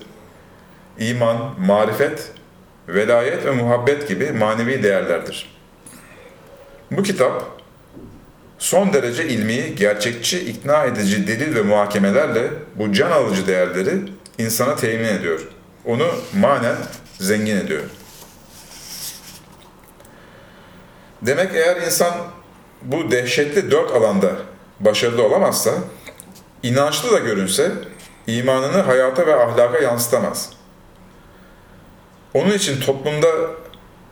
iman, 0.98 1.54
marifet, 1.58 2.30
velayet 2.88 3.44
ve 3.44 3.50
muhabbet 3.50 4.08
gibi 4.08 4.32
manevi 4.32 4.82
değerlerdir. 4.82 5.56
Bu 6.90 7.02
kitap 7.02 7.44
son 8.58 8.92
derece 8.92 9.28
ilmi, 9.28 9.74
gerçekçi, 9.74 10.40
ikna 10.40 10.84
edici 10.84 11.26
delil 11.26 11.54
ve 11.54 11.62
muhakemelerle 11.62 12.50
bu 12.74 12.92
can 12.92 13.10
alıcı 13.10 13.46
değerleri 13.46 13.98
insana 14.38 14.76
temin 14.76 15.08
ediyor. 15.08 15.48
Onu 15.84 16.06
manen 16.40 16.76
zengin 17.22 17.56
ediyor. 17.56 17.82
Demek 21.22 21.54
eğer 21.54 21.76
insan 21.76 22.14
bu 22.82 23.10
dehşetli 23.10 23.70
dört 23.70 23.90
alanda 23.90 24.32
başarılı 24.80 25.22
olamazsa, 25.24 25.70
inançlı 26.62 27.12
da 27.12 27.18
görünse 27.18 27.72
imanını 28.26 28.80
hayata 28.80 29.26
ve 29.26 29.34
ahlaka 29.34 29.78
yansıtamaz. 29.78 30.50
Onun 32.34 32.52
için 32.52 32.80
toplumda 32.80 33.28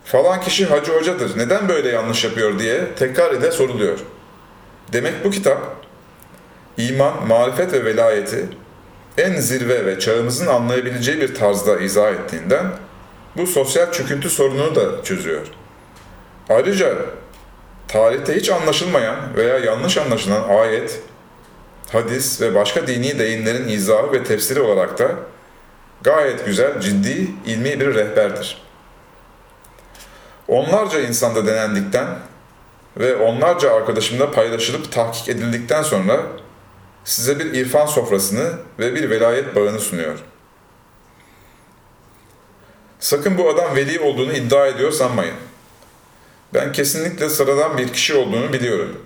falan 0.05 0.41
kişi 0.41 0.65
hacı 0.65 0.91
hocadır, 0.91 1.37
neden 1.37 1.69
böyle 1.69 1.89
yanlış 1.89 2.23
yapıyor 2.23 2.59
diye 2.59 2.95
tekrar 2.95 3.31
ile 3.33 3.51
soruluyor. 3.51 3.99
Demek 4.93 5.25
bu 5.25 5.31
kitap 5.31 5.75
iman, 6.77 7.27
marifet 7.27 7.73
ve 7.73 7.85
velayeti 7.85 8.45
en 9.17 9.35
zirve 9.35 9.85
ve 9.85 9.99
çağımızın 9.99 10.47
anlayabileceği 10.47 11.21
bir 11.21 11.35
tarzda 11.35 11.79
izah 11.79 12.11
ettiğinden 12.11 12.65
bu 13.37 13.47
sosyal 13.47 13.91
çöküntü 13.91 14.29
sorununu 14.29 14.75
da 14.75 15.03
çözüyor. 15.03 15.47
Ayrıca 16.49 16.97
tarihte 17.87 18.35
hiç 18.35 18.49
anlaşılmayan 18.49 19.35
veya 19.35 19.59
yanlış 19.59 19.97
anlaşılan 19.97 20.49
ayet, 20.49 21.01
hadis 21.91 22.41
ve 22.41 22.55
başka 22.55 22.87
dini 22.87 23.19
deyimlerin 23.19 23.67
izahı 23.67 24.11
ve 24.11 24.23
tefsiri 24.23 24.61
olarak 24.61 24.99
da 24.99 25.11
gayet 26.01 26.45
güzel, 26.45 26.81
ciddi, 26.81 27.27
ilmi 27.45 27.79
bir 27.79 27.95
rehberdir. 27.95 28.61
Onlarca 30.47 30.99
insanda 30.99 31.47
denendikten 31.47 32.07
ve 32.97 33.15
onlarca 33.15 33.73
arkadaşımla 33.73 34.31
paylaşılıp 34.31 34.91
tahkik 34.91 35.29
edildikten 35.29 35.83
sonra 35.83 36.21
size 37.03 37.39
bir 37.39 37.45
irfan 37.45 37.85
sofrasını 37.85 38.51
ve 38.79 38.95
bir 38.95 39.09
velayet 39.09 39.55
bağını 39.55 39.79
sunuyor. 39.79 40.19
Sakın 43.01 43.37
bu 43.37 43.49
adam 43.49 43.75
veli 43.75 43.99
olduğunu 43.99 44.33
iddia 44.33 44.67
ediyor 44.67 44.91
sanmayın. 44.91 45.35
Ben 46.53 46.71
kesinlikle 46.71 47.29
sıradan 47.29 47.77
bir 47.77 47.93
kişi 47.93 48.15
olduğunu 48.15 48.53
biliyorum. 48.53 49.05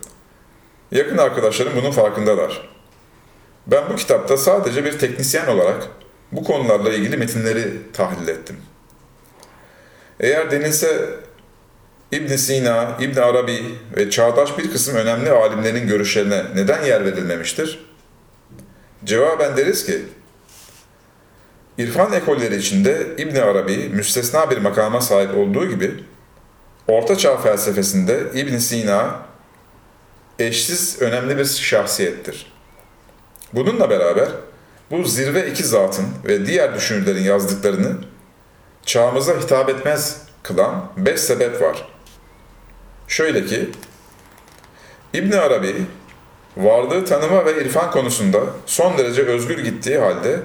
Yakın 0.91 1.17
arkadaşlarım 1.17 1.73
bunun 1.75 1.91
farkındalar. 1.91 2.69
Ben 3.67 3.83
bu 3.89 3.95
kitapta 3.95 4.37
sadece 4.37 4.85
bir 4.85 4.99
teknisyen 4.99 5.47
olarak 5.47 5.87
bu 6.31 6.43
konularla 6.43 6.93
ilgili 6.93 7.17
metinleri 7.17 7.91
tahlil 7.93 8.27
ettim. 8.27 8.57
Eğer 10.19 10.51
denilse 10.51 11.09
İbn 12.11 12.35
Sina, 12.35 12.97
İbn 12.99 13.19
Arabi 13.19 13.65
ve 13.97 14.09
çağdaş 14.09 14.57
bir 14.57 14.71
kısım 14.71 14.95
önemli 14.95 15.29
alimlerin 15.29 15.87
görüşlerine 15.87 16.43
neden 16.55 16.83
yer 16.83 17.05
verilmemiştir? 17.05 17.85
Cevaben 19.05 19.57
deriz 19.57 19.85
ki, 19.85 20.01
İrfan 21.77 22.13
ekolleri 22.13 22.55
içinde 22.55 23.07
İbn 23.17 23.35
Arabi 23.35 23.89
müstesna 23.89 24.51
bir 24.51 24.57
makama 24.57 25.01
sahip 25.01 25.37
olduğu 25.37 25.69
gibi, 25.69 26.03
Orta 26.87 27.17
Çağ 27.17 27.37
felsefesinde 27.37 28.23
İbn 28.33 28.57
Sina 28.57 29.19
eşsiz 30.39 31.01
önemli 31.01 31.37
bir 31.37 31.45
şahsiyettir. 31.45 32.53
Bununla 33.53 33.89
beraber 33.89 34.29
bu 34.91 35.03
zirve 35.03 35.49
iki 35.49 35.63
zatın 35.63 36.05
ve 36.25 36.45
diğer 36.45 36.75
düşünürlerin 36.75 37.23
yazdıklarını 37.23 37.97
çağımıza 38.85 39.39
hitap 39.39 39.69
etmez 39.69 40.21
kılan 40.43 40.91
beş 40.97 41.19
sebep 41.19 41.61
var. 41.61 41.87
Şöyle 43.07 43.45
ki, 43.45 43.69
İbn 45.13 45.31
Arabi 45.31 45.75
varlığı 46.57 47.05
tanıma 47.05 47.45
ve 47.45 47.63
irfan 47.63 47.91
konusunda 47.91 48.39
son 48.65 48.97
derece 48.97 49.21
özgür 49.21 49.59
gittiği 49.63 49.97
halde 49.97 50.39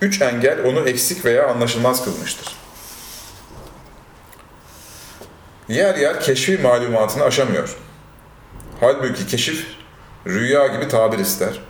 üç 0.00 0.22
engel 0.22 0.64
onu 0.64 0.88
eksik 0.88 1.24
veya 1.24 1.48
anlaşılmaz 1.48 2.04
kılmıştır. 2.04 2.56
Yer 5.68 5.94
yer 5.94 6.20
keşfi 6.20 6.58
malumatını 6.58 7.24
aşamıyor. 7.24 7.76
Halbuki 8.80 9.26
keşif 9.26 9.66
rüya 10.26 10.66
gibi 10.66 10.88
tabir 10.88 11.18
ister. 11.18 11.60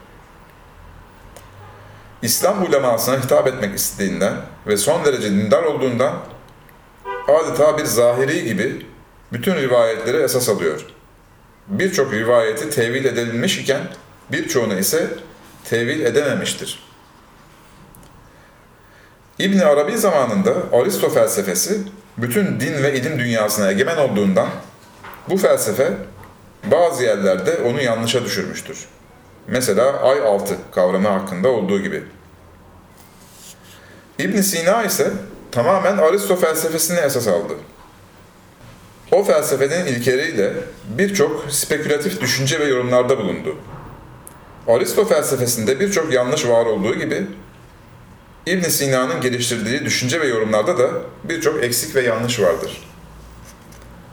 İslam 2.22 2.62
ulemasına 2.62 3.22
hitap 3.22 3.46
etmek 3.46 3.78
istediğinden 3.78 4.34
ve 4.66 4.76
son 4.76 5.04
derece 5.04 5.30
dindar 5.30 5.62
olduğundan 5.62 6.22
adeta 7.28 7.78
bir 7.78 7.84
zahiri 7.84 8.44
gibi 8.44 8.86
bütün 9.32 9.54
rivayetleri 9.54 10.16
esas 10.16 10.48
alıyor. 10.48 10.86
Birçok 11.68 12.12
rivayeti 12.12 12.70
tevil 12.70 13.04
edilmiş 13.04 13.58
iken 13.58 13.82
birçoğunu 14.32 14.78
ise 14.78 15.10
tevil 15.64 16.00
edememiştir. 16.00 16.85
İbn 19.38 19.58
Arabi 19.58 19.98
zamanında 19.98 20.54
Aristo 20.72 21.08
felsefesi 21.08 21.80
bütün 22.18 22.60
din 22.60 22.82
ve 22.82 22.94
ilim 22.94 23.18
dünyasına 23.18 23.70
egemen 23.70 23.96
olduğundan 23.96 24.48
bu 25.28 25.36
felsefe 25.36 25.92
bazı 26.64 27.04
yerlerde 27.04 27.58
onu 27.58 27.82
yanlışa 27.82 28.24
düşürmüştür. 28.24 28.86
Mesela 29.46 30.02
ay 30.02 30.20
altı 30.20 30.54
kavramı 30.74 31.08
hakkında 31.08 31.48
olduğu 31.48 31.82
gibi. 31.82 32.02
İbn 34.18 34.40
Sina 34.40 34.82
ise 34.82 35.12
tamamen 35.52 35.96
Aristo 35.96 36.36
felsefesini 36.36 36.98
esas 36.98 37.28
aldı. 37.28 37.52
O 39.12 39.24
felsefenin 39.24 39.86
ilkeleriyle 39.86 40.52
birçok 40.98 41.46
spekülatif 41.50 42.20
düşünce 42.20 42.60
ve 42.60 42.64
yorumlarda 42.64 43.18
bulundu. 43.18 43.56
Aristo 44.68 45.04
felsefesinde 45.04 45.80
birçok 45.80 46.12
yanlış 46.12 46.48
var 46.48 46.66
olduğu 46.66 46.94
gibi 46.94 47.26
İbn 48.46 48.62
Sina'nın 48.62 49.20
geliştirdiği 49.20 49.84
düşünce 49.84 50.20
ve 50.20 50.26
yorumlarda 50.26 50.78
da 50.78 50.90
birçok 51.24 51.64
eksik 51.64 51.96
ve 51.96 52.00
yanlış 52.00 52.40
vardır. 52.40 52.80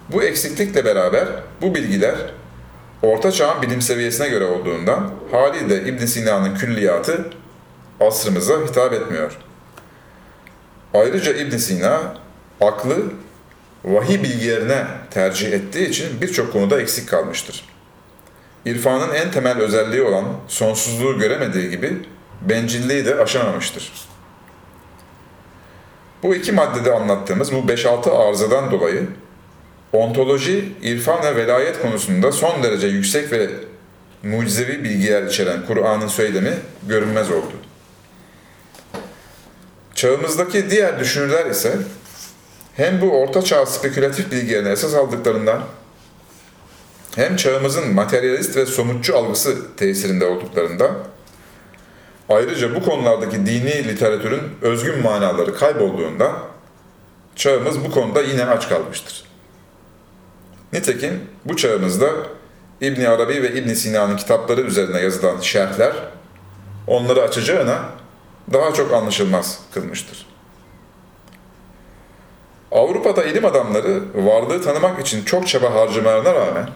Bu 0.10 0.24
eksiklikle 0.24 0.86
beraber 0.86 1.28
bu 1.62 1.76
bilgiler 1.76 2.16
Orta 3.02 3.32
Çağ'ın 3.32 3.62
bilim 3.62 3.82
seviyesine 3.82 4.30
göre 4.30 4.46
olduğundan 4.46 5.12
haliyle 5.32 5.84
İbn 5.84 6.06
Sina'nın 6.06 6.56
külliyatı 6.56 7.30
asrımıza 8.00 8.62
hitap 8.62 8.94
etmiyor. 8.94 9.38
Ayrıca 10.94 11.34
İbn 11.34 11.58
Sina 11.58 12.14
aklı 12.62 12.98
vahiy 13.86 14.24
bilgilerine 14.24 14.86
tercih 15.12 15.54
ettiği 15.54 15.90
için 15.90 16.22
birçok 16.22 16.54
konuda 16.54 16.82
eksik 16.82 17.10
kalmıştır. 17.10 17.66
İrfanın 18.66 19.14
en 19.14 19.32
temel 19.32 19.58
özelliği 19.58 20.02
olan 20.02 20.26
sonsuzluğu 20.48 21.20
göremediği 21.20 21.70
gibi 21.70 21.98
bencilliği 22.42 23.06
de 23.06 23.16
aşamamıştır. 23.16 24.13
Bu 26.24 26.36
iki 26.36 26.52
maddede 26.52 26.94
anlattığımız 26.94 27.52
bu 27.52 27.58
5-6 27.58 28.12
arızadan 28.12 28.72
dolayı 28.72 29.08
ontoloji, 29.94 30.72
irfan 30.82 31.24
ve 31.24 31.36
velayet 31.36 31.82
konusunda 31.82 32.32
son 32.32 32.64
derece 32.64 32.88
yüksek 32.88 33.32
ve 33.32 33.50
mucizevi 34.24 34.84
bilgiler 34.84 35.24
içeren 35.24 35.66
Kur'an'ın 35.68 36.08
söylemi 36.08 36.54
görünmez 36.88 37.32
oldu. 37.32 37.54
Çağımızdaki 39.96 40.70
diğer 40.70 41.00
düşünürler 41.00 41.46
ise 41.46 41.78
hem 42.76 43.02
bu 43.02 43.12
orta 43.12 43.42
çağ 43.42 43.66
spekülatif 43.66 44.32
bilgilerini 44.32 44.70
esas 44.70 44.94
aldıklarından 44.94 45.64
hem 47.16 47.36
çağımızın 47.36 47.94
materyalist 47.94 48.56
ve 48.56 48.66
somutçu 48.66 49.18
algısı 49.18 49.76
tesirinde 49.76 50.26
olduklarında 50.26 50.92
ayrıca 52.34 52.76
bu 52.76 52.84
konulardaki 52.86 53.46
dini 53.46 53.88
literatürün 53.88 54.42
özgün 54.62 55.02
manaları 55.02 55.56
kaybolduğunda 55.56 56.32
çağımız 57.36 57.86
bu 57.86 57.92
konuda 57.92 58.22
yine 58.22 58.46
aç 58.46 58.70
kalmıştır. 58.70 59.24
Nitekim 60.74 61.22
bu 61.46 61.58
çağımızda 61.58 62.10
İbn 62.82 63.06
Arabi 63.06 63.44
ve 63.44 63.54
İbn 63.54 63.74
Sina'nın 63.74 64.18
kitapları 64.18 64.62
üzerine 64.62 65.02
yazılan 65.02 65.40
şerhler 65.42 65.94
onları 66.88 67.22
açacağına 67.22 67.80
daha 68.54 68.74
çok 68.74 68.94
anlaşılmaz 68.94 69.60
kılmıştır. 69.74 70.26
Avrupa'da 72.72 73.24
ilim 73.24 73.46
adamları 73.46 74.02
varlığı 74.16 74.62
tanımak 74.62 75.00
için 75.00 75.26
çok 75.26 75.48
çaba 75.48 75.74
harcamalarına 75.74 76.34
rağmen 76.34 76.70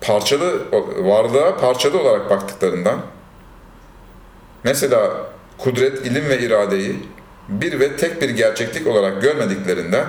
parçalı 0.00 0.60
varlığa 0.98 1.56
parçalı 1.56 2.00
olarak 2.00 2.30
baktıklarından 2.30 3.00
mesela 4.64 5.26
kudret, 5.58 6.06
ilim 6.06 6.28
ve 6.28 6.40
iradeyi 6.40 6.96
bir 7.48 7.80
ve 7.80 7.96
tek 7.96 8.22
bir 8.22 8.30
gerçeklik 8.30 8.86
olarak 8.86 9.22
görmediklerinden 9.22 10.06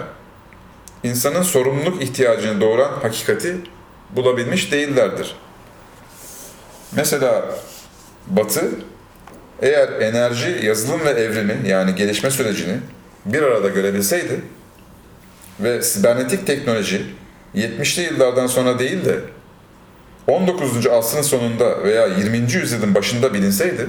insanın 1.04 1.42
sorumluluk 1.42 2.04
ihtiyacını 2.04 2.62
doğuran 2.62 2.92
hakikati 3.02 3.58
bulabilmiş 4.10 4.72
değillerdir. 4.72 5.36
Mesela 6.92 7.46
Batı 8.28 8.72
eğer 9.62 10.02
enerji, 10.02 10.60
yazılım 10.66 11.06
ve 11.06 11.10
evrimi 11.10 11.70
yani 11.70 11.96
gelişme 11.96 12.32
sürecini 12.32 12.78
bir 13.26 13.44
arada 13.44 13.70
görebilseydi 13.70 14.42
ve 15.60 15.82
sibernetik 15.82 16.48
teknoloji 16.48 17.06
70'li 17.56 18.02
yıllardan 18.02 18.48
sonra 18.48 18.80
değil 18.80 19.06
de 19.06 19.20
19. 20.28 20.88
asrın 20.88 21.22
sonunda 21.22 21.84
veya 21.84 22.08
20. 22.08 22.38
yüzyılın 22.38 22.96
başında 22.96 23.34
bilinseydi 23.34 23.88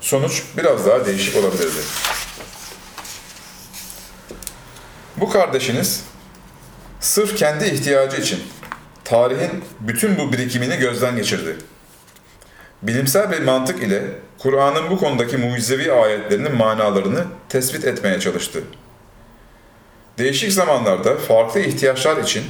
sonuç 0.00 0.42
biraz 0.56 0.86
daha 0.86 1.06
değişik 1.06 1.36
olabilirdi. 1.36 1.80
Bu 5.16 5.30
kardeşiniz 5.30 6.04
sırf 7.00 7.36
kendi 7.36 7.64
ihtiyacı 7.64 8.16
için 8.16 8.40
tarihin 9.04 9.64
bütün 9.80 10.18
bu 10.18 10.32
birikimini 10.32 10.76
gözden 10.76 11.16
geçirdi. 11.16 11.56
Bilimsel 12.82 13.30
bir 13.30 13.42
mantık 13.42 13.82
ile 13.82 14.02
Kur'an'ın 14.38 14.90
bu 14.90 14.98
konudaki 14.98 15.36
mucizevi 15.36 15.92
ayetlerinin 15.92 16.56
manalarını 16.56 17.24
tespit 17.48 17.84
etmeye 17.84 18.20
çalıştı. 18.20 18.62
Değişik 20.18 20.52
zamanlarda 20.52 21.16
farklı 21.16 21.60
ihtiyaçlar 21.60 22.16
için 22.16 22.44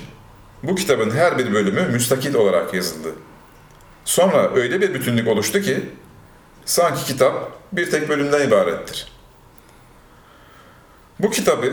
bu 0.63 0.75
kitabın 0.75 1.11
her 1.11 1.39
bir 1.39 1.53
bölümü 1.53 1.83
müstakil 1.83 2.35
olarak 2.35 2.75
yazıldı. 2.75 3.15
Sonra 4.05 4.51
öyle 4.55 4.81
bir 4.81 4.95
bütünlük 4.95 5.29
oluştu 5.29 5.61
ki 5.61 5.81
sanki 6.71 7.05
kitap 7.05 7.35
bir 7.73 7.91
tek 7.91 8.09
bölümden 8.09 8.49
ibarettir. 8.49 9.13
Bu 11.21 11.31
kitabı 11.31 11.73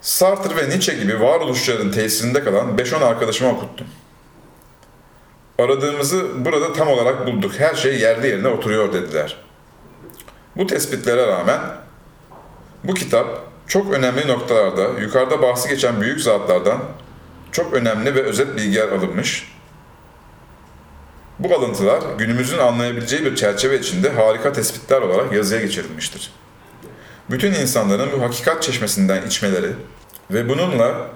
Sartre 0.00 0.56
ve 0.56 0.68
Nietzsche 0.68 0.94
gibi 0.94 1.20
varoluşçuların 1.20 1.92
tesirinde 1.92 2.44
kalan 2.44 2.76
5-10 2.76 3.04
arkadaşıma 3.04 3.50
okuttum. 3.50 3.86
Aradığımızı 5.58 6.44
burada 6.44 6.72
tam 6.72 6.88
olarak 6.88 7.26
bulduk. 7.26 7.52
Her 7.58 7.74
şey 7.74 8.00
yerli 8.00 8.26
yerine 8.26 8.48
oturuyor 8.48 8.92
dediler. 8.92 9.36
Bu 10.56 10.66
tespitlere 10.66 11.26
rağmen 11.26 11.60
bu 12.84 12.94
kitap 12.94 13.40
çok 13.66 13.92
önemli 13.92 14.28
noktalarda 14.28 15.00
yukarıda 15.00 15.42
bahsi 15.42 15.68
geçen 15.68 16.00
büyük 16.00 16.20
zatlardan 16.20 16.78
çok 17.52 17.72
önemli 17.72 18.14
ve 18.14 18.22
özet 18.22 18.56
bilgiler 18.56 18.88
alınmış. 18.88 19.59
Bu 21.40 21.54
alıntılar 21.54 22.02
günümüzün 22.18 22.58
anlayabileceği 22.58 23.24
bir 23.24 23.36
çerçeve 23.36 23.78
içinde 23.78 24.10
harika 24.10 24.52
tespitler 24.52 25.02
olarak 25.02 25.32
yazıya 25.32 25.60
geçirilmiştir. 25.60 26.32
bütün 27.30 27.52
insanların 27.52 28.12
bu 28.12 28.22
hakikat 28.22 28.62
çeşmesinden 28.62 29.26
içmeleri 29.26 29.72
ve 30.30 30.48
bununla 30.48 31.10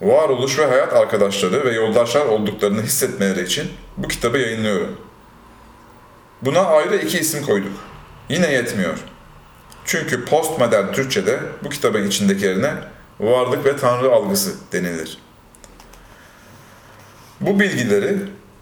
varoluş 0.00 0.58
ve 0.58 0.66
hayat 0.66 0.92
arkadaşları 0.92 1.64
ve 1.64 1.72
yoldaşlar 1.72 2.26
olduklarını 2.26 2.82
hissetmeleri 2.82 3.42
için 3.42 3.72
bu 3.96 4.08
kitabı 4.08 4.38
yayınlıyorum. 4.38 4.96
Buna 6.42 6.60
ayrı 6.60 6.96
iki 6.96 7.18
isim 7.18 7.46
koyduk. 7.46 7.72
Yine 8.28 8.52
yetmiyor. 8.52 8.98
Çünkü 9.84 10.24
postmodern 10.24 10.92
Türkçe'de 10.92 11.40
bu 11.64 11.68
kitabın 11.68 12.06
içindekilerine 12.06 12.74
varlık 13.20 13.64
ve 13.64 13.76
tanrı 13.76 14.12
algısı 14.12 14.54
denilir. 14.72 15.18
Bu 17.40 17.60
bilgileri 17.60 18.18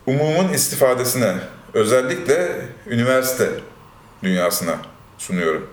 umumun 0.07 0.53
istifadesine, 0.53 1.35
özellikle 1.75 2.67
üniversite 2.87 3.49
dünyasına 4.23 4.75
sunuyorum. 5.19 5.71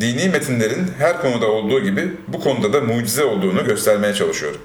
Dini 0.00 0.28
metinlerin 0.28 0.92
her 0.98 1.20
konuda 1.20 1.46
olduğu 1.46 1.80
gibi 1.80 2.16
bu 2.28 2.40
konuda 2.40 2.72
da 2.72 2.80
mucize 2.80 3.24
olduğunu 3.24 3.64
göstermeye 3.64 4.14
çalışıyorum. 4.14 4.60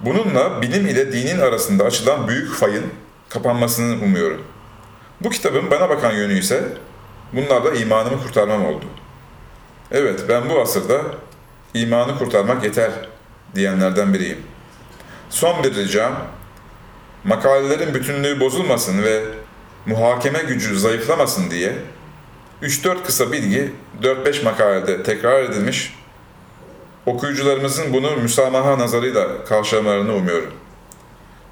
Bununla 0.00 0.62
bilim 0.62 0.86
ile 0.86 1.12
dinin 1.12 1.40
arasında 1.40 1.84
açılan 1.84 2.28
büyük 2.28 2.54
fayın 2.54 2.84
kapanmasını 3.28 4.04
umuyorum. 4.04 4.42
Bu 5.20 5.30
kitabın 5.30 5.70
bana 5.70 5.88
bakan 5.88 6.12
yönü 6.12 6.38
ise 6.38 6.64
bunlarla 7.32 7.74
imanımı 7.74 8.22
kurtarmam 8.22 8.66
oldu. 8.66 8.84
Evet, 9.92 10.24
ben 10.28 10.50
bu 10.50 10.60
asırda 10.60 11.02
imanı 11.74 12.18
kurtarmak 12.18 12.64
yeter 12.64 12.90
diyenlerden 13.54 14.14
biriyim. 14.14 14.38
Son 15.30 15.64
bir 15.64 15.74
ricam, 15.74 16.12
makalelerin 17.24 17.94
bütünlüğü 17.94 18.40
bozulmasın 18.40 19.02
ve 19.02 19.22
muhakeme 19.86 20.38
gücü 20.38 20.78
zayıflamasın 20.78 21.50
diye 21.50 21.72
3-4 22.62 23.02
kısa 23.02 23.32
bilgi 23.32 23.72
4-5 24.02 24.44
makalede 24.44 25.02
tekrar 25.02 25.42
edilmiş, 25.42 25.94
okuyucularımızın 27.06 27.92
bunu 27.92 28.16
müsamaha 28.16 28.78
nazarıyla 28.78 29.44
karşılamalarını 29.44 30.14
umuyorum. 30.14 30.52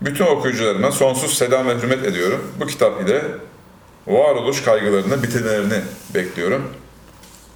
Bütün 0.01 0.27
okuyucularıma 0.27 0.93
sonsuz 0.93 1.39
selam 1.39 1.67
ve 1.67 1.75
hürmet 1.75 2.05
ediyorum. 2.05 2.53
Bu 2.61 2.67
kitap 2.67 3.03
ile 3.03 3.23
varoluş 4.07 4.63
kaygılarını 4.63 5.23
bitirmelerini 5.23 5.81
bekliyorum. 6.15 6.63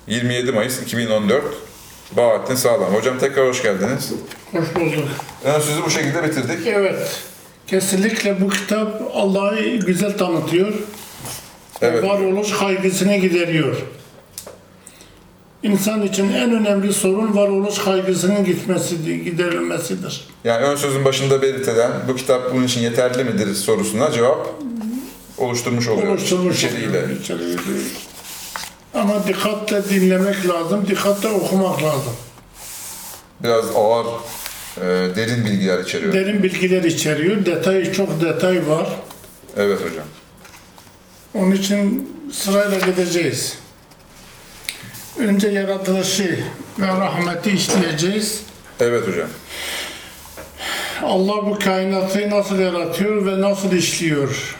27 0.06 0.52
Mayıs 0.52 0.82
2014 0.82 1.44
Bahattin 2.16 2.54
Sağlam. 2.54 2.94
Hocam 2.94 3.18
tekrar 3.18 3.48
hoş 3.48 3.62
geldiniz. 3.62 4.12
Hoş 4.52 4.74
bulduk. 4.74 5.08
Ön 5.44 5.60
sözü 5.60 5.82
bu 5.84 5.90
şekilde 5.90 6.24
bitirdik. 6.24 6.66
Evet. 6.66 7.22
Kesinlikle 7.72 8.40
bu 8.40 8.48
kitap 8.48 9.02
Allah'ı 9.14 9.76
güzel 9.76 10.18
tanıtıyor. 10.18 10.72
Evet. 11.80 12.04
Varoluş 12.04 12.58
kaygısını 12.58 13.16
gideriyor. 13.16 13.76
İnsan 15.62 16.02
için 16.02 16.32
en 16.32 16.52
önemli 16.52 16.92
sorun 16.92 17.36
varoluş 17.36 17.78
kaygısının 17.78 18.44
gitmesidir, 18.44 19.14
giderilmesidir. 19.14 20.24
Yani 20.44 20.66
ön 20.66 20.76
sözün 20.76 21.04
başında 21.04 21.42
belirtilen 21.42 21.90
bu 22.08 22.16
kitap 22.16 22.54
bunun 22.54 22.64
için 22.64 22.80
yeterli 22.80 23.24
midir 23.24 23.54
sorusuna 23.54 24.10
cevap 24.12 24.48
oluşturmuş 25.38 25.88
oluyor. 25.88 26.08
Oluşturmuş 26.08 26.56
içeriğiyle. 26.56 27.04
oluyor, 27.04 27.20
içeriğiyle. 27.20 27.60
Ama 28.94 29.26
dikkatle 29.26 29.88
dinlemek 29.88 30.48
lazım, 30.48 30.86
dikkatle 30.88 31.28
okumak 31.28 31.82
lazım. 31.82 32.12
Biraz 33.40 33.64
ağır, 33.76 34.06
e, 34.76 34.84
derin 35.16 35.44
bilgiler 35.44 35.78
içeriyor. 35.78 36.12
Derin 36.12 36.42
bilgiler 36.42 36.82
içeriyor, 36.82 37.46
detay 37.46 37.92
çok 37.92 38.20
detay 38.20 38.68
var. 38.68 38.88
Evet 39.56 39.78
hocam. 39.78 40.06
Onun 41.34 41.52
için 41.52 42.12
sırayla 42.32 42.78
gideceğiz. 42.78 43.58
Önce 45.18 45.48
yaratılışı 45.48 46.44
ve 46.78 46.86
rahmeti 46.86 47.50
işleyeceğiz. 47.50 48.42
Evet 48.80 49.08
hocam. 49.08 49.28
Allah 51.02 51.46
bu 51.46 51.58
kainatı 51.58 52.30
nasıl 52.30 52.58
yaratıyor 52.58 53.26
ve 53.26 53.40
nasıl 53.40 53.72
işliyor? 53.72 54.56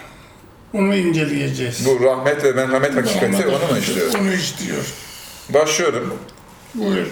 Onu 0.75 0.95
inceleyeceğiz. 0.97 1.87
Bu 1.87 2.05
rahmet 2.05 2.45
ve 2.45 2.53
merhamet 2.53 2.97
hakikati 2.97 3.47
onu 3.47 3.73
mu 3.73 3.79
işliyor? 3.79 4.15
Onu 4.21 4.33
işliyor. 4.33 4.85
Başlıyorum. 5.49 6.15
Buyur. 6.75 7.07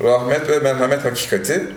Rahmet 0.00 0.48
ve 0.48 0.58
merhamet 0.58 1.04
hakikati. 1.04 1.68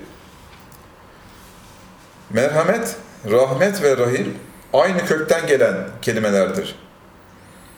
Merhamet, 2.36 2.96
rahmet 3.32 3.84
ve 3.84 3.98
rahim 3.98 4.34
aynı 4.74 5.06
kökten 5.06 5.48
gelen 5.48 5.76
kelimelerdir. 6.02 6.76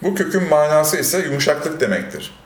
Bu 0.04 0.16
kökün 0.16 0.50
manası 0.50 0.98
ise 0.98 1.20
yumuşaklık 1.20 1.80
demektir. 1.80 2.40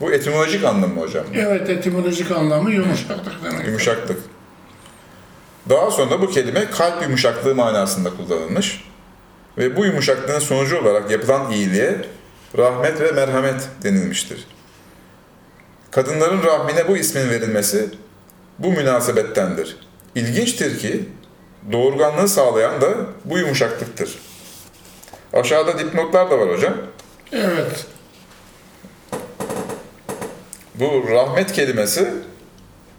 Bu 0.00 0.12
etimolojik 0.12 0.64
anlamı 0.64 0.94
mı 0.94 1.00
hocam. 1.00 1.24
Evet, 1.34 1.70
etimolojik 1.70 2.30
anlamı 2.30 2.70
yumuşaklık 2.70 3.44
demek. 3.44 3.66
Yumuşaklık. 3.66 4.20
Daha 5.68 5.90
sonra 5.90 6.20
bu 6.20 6.30
kelime 6.30 6.70
kalp 6.70 7.02
yumuşaklığı 7.02 7.54
manasında 7.54 8.10
kullanılmış 8.10 8.84
ve 9.58 9.76
bu 9.76 9.84
yumuşaklığın 9.84 10.38
sonucu 10.38 10.78
olarak 10.78 11.10
yapılan 11.10 11.50
iyiliğe 11.50 12.04
rahmet 12.58 13.00
ve 13.00 13.12
merhamet 13.12 13.68
denilmiştir. 13.82 14.46
Kadınların 15.90 16.42
rahmine 16.42 16.88
bu 16.88 16.96
ismin 16.96 17.30
verilmesi 17.30 17.88
bu 18.58 18.72
münasebettendir. 18.72 19.87
İlginçtir 20.14 20.78
ki 20.78 21.04
doğurganlığı 21.72 22.28
sağlayan 22.28 22.80
da 22.80 22.88
bu 23.24 23.38
yumuşaklıktır. 23.38 24.18
Aşağıda 25.32 25.78
dipnotlar 25.78 26.30
da 26.30 26.38
var 26.38 26.48
hocam. 26.56 26.74
Evet, 27.32 27.86
Bu 30.74 31.04
rahmet 31.10 31.52
kelimesi 31.52 32.10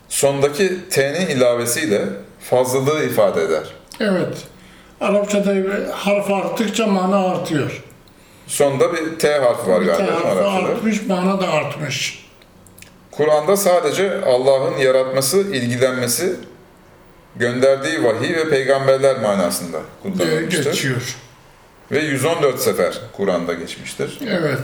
sondaki 0.10 0.90
t'nin 0.90 1.28
ilavesiyle 1.28 2.02
fazlalığı 2.40 3.04
ifade 3.06 3.42
eder. 3.44 3.64
evet. 4.00 4.38
Arapçada 5.02 5.54
harf 5.94 6.32
arttıkça 6.32 6.88
mana 6.88 7.18
artıyor. 7.28 7.84
Sonda 8.48 8.94
bir 8.94 9.20
T 9.20 9.38
harfi 9.38 9.70
var 9.72 9.82
Bir 9.82 9.86
galiba 9.86 10.04
mi 10.18 10.22
tarafı 10.24 10.28
Arapçada? 10.50 10.70
artmış, 10.74 11.06
mana 11.08 11.42
da 11.42 11.48
artmış. 11.48 12.26
Kur'an'da 13.12 13.58
sadece 13.58 14.22
Allah'ın 14.26 14.78
yaratması, 14.78 15.38
ilgilenmesi, 15.38 16.36
gönderdiği 17.40 18.04
vahiy 18.04 18.36
ve 18.36 18.50
peygamberler 18.50 19.20
manasında 19.22 19.78
Ee, 19.78 20.04
kullanılmıştır. 20.04 20.64
geçiyor. 20.66 21.16
Ve 21.92 22.00
114 22.00 22.60
sefer 22.60 23.02
Kur'an'da 23.14 23.54
geçmiştir. 23.54 24.20
Evet, 24.28 24.60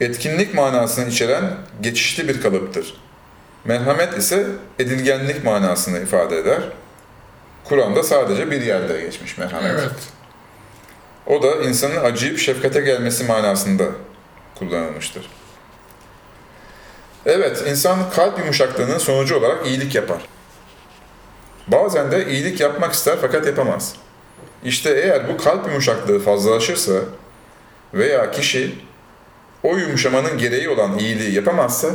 Etkinlik 0.00 0.54
manasını 0.54 1.08
içeren 1.08 1.56
geçişli 1.80 2.28
bir 2.28 2.42
kalıptır. 2.42 2.94
Merhamet 3.64 4.18
ise 4.18 4.46
edilgenlik 4.78 5.44
manasını 5.44 5.98
ifade 6.00 6.38
eder. 6.38 6.60
Kur'an'da 7.64 8.02
sadece 8.02 8.50
bir 8.50 8.62
yerde 8.62 9.00
geçmiş 9.00 9.38
merhamet. 9.38 9.70
evet. 9.70 9.90
O 11.26 11.42
da 11.42 11.54
insanın 11.62 12.04
acıyıp 12.04 12.38
şefkate 12.38 12.80
gelmesi 12.80 13.24
manasında 13.24 13.84
kullanılmıştır. 14.54 15.30
Evet, 17.26 17.62
insan 17.68 18.10
kalp 18.10 18.38
yumuşaklığının 18.38 18.98
sonucu 18.98 19.36
olarak 19.38 19.66
iyilik 19.66 19.94
yapar. 19.94 20.18
Bazen 21.68 22.10
de 22.12 22.30
iyilik 22.32 22.60
yapmak 22.60 22.92
ister 22.92 23.16
fakat 23.20 23.46
yapamaz. 23.46 23.94
İşte 24.64 24.90
eğer 24.90 25.28
bu 25.28 25.36
kalp 25.36 25.66
yumuşaklığı 25.68 26.18
fazlalaşırsa 26.20 26.92
veya 27.94 28.30
kişi 28.30 28.74
o 29.62 29.76
yumuşamanın 29.76 30.38
gereği 30.38 30.68
olan 30.68 30.98
iyiliği 30.98 31.34
yapamazsa 31.34 31.88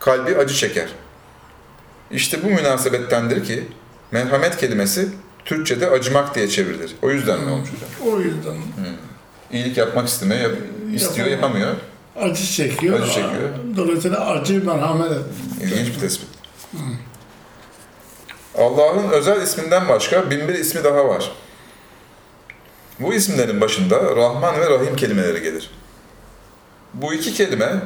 kalbi 0.00 0.36
acı 0.36 0.54
çeker. 0.54 0.88
İşte 2.10 2.42
bu 2.44 2.46
münasebettendir 2.46 3.44
ki 3.44 3.64
merhamet 4.10 4.56
kelimesi 4.56 5.08
Türkçe'de 5.44 5.90
acımak 5.90 6.34
diye 6.34 6.48
çevrilir. 6.48 6.94
O 7.02 7.10
yüzden 7.10 7.40
mi 7.40 7.50
olmuş 7.50 7.68
hocam? 7.68 8.12
O 8.14 8.20
yüzden 8.20 8.54
iyilik 9.52 9.76
yapmak 9.76 10.08
istemiyor, 10.08 10.40
yap- 10.40 10.58
istiyor, 10.94 11.26
yapamıyor. 11.28 11.74
acı 12.16 12.44
çekiyor. 12.46 13.00
Acı 13.00 13.06
çekiyor. 13.06 13.48
Dolayısıyla 13.76 14.26
acı 14.26 14.66
merhamet 14.66 15.12
et. 15.12 15.18
İlginç 15.62 15.88
bir 15.94 16.00
tespit. 16.00 16.28
Allah'ın 18.58 19.10
özel 19.10 19.42
isminden 19.42 19.88
başka 19.88 20.30
bin 20.30 20.48
bir 20.48 20.54
ismi 20.54 20.84
daha 20.84 21.08
var. 21.08 21.32
Bu 23.00 23.14
isimlerin 23.14 23.60
başında 23.60 24.16
Rahman 24.16 24.60
ve 24.60 24.70
Rahim 24.70 24.96
kelimeleri 24.96 25.42
gelir. 25.42 25.70
Bu 26.94 27.14
iki 27.14 27.34
kelime 27.34 27.82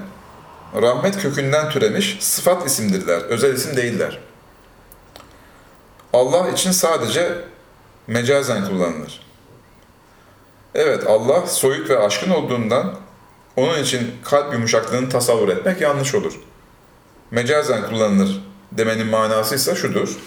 rahmet 0.74 1.18
kökünden 1.18 1.70
türemiş 1.70 2.16
sıfat 2.20 2.66
isimdirler, 2.66 3.20
özel 3.20 3.54
isim 3.54 3.76
değiller. 3.76 4.18
Allah 6.12 6.48
için 6.48 6.70
sadece 6.70 7.38
mecazen 8.06 8.68
kullanılır. 8.68 9.20
Evet, 10.74 11.06
Allah 11.06 11.46
soyut 11.46 11.90
ve 11.90 11.98
aşkın 11.98 12.30
olduğundan 12.30 12.94
onun 13.56 13.82
için 13.82 14.14
kalp 14.24 14.52
yumuşaklığını 14.52 15.08
tasavvur 15.08 15.48
etmek 15.48 15.80
yanlış 15.80 16.14
olur. 16.14 16.40
Mecazen 17.30 17.86
kullanılır 17.88 18.42
demenin 18.72 19.06
manası 19.06 19.54
ise 19.54 19.74
şudur. 19.74 20.18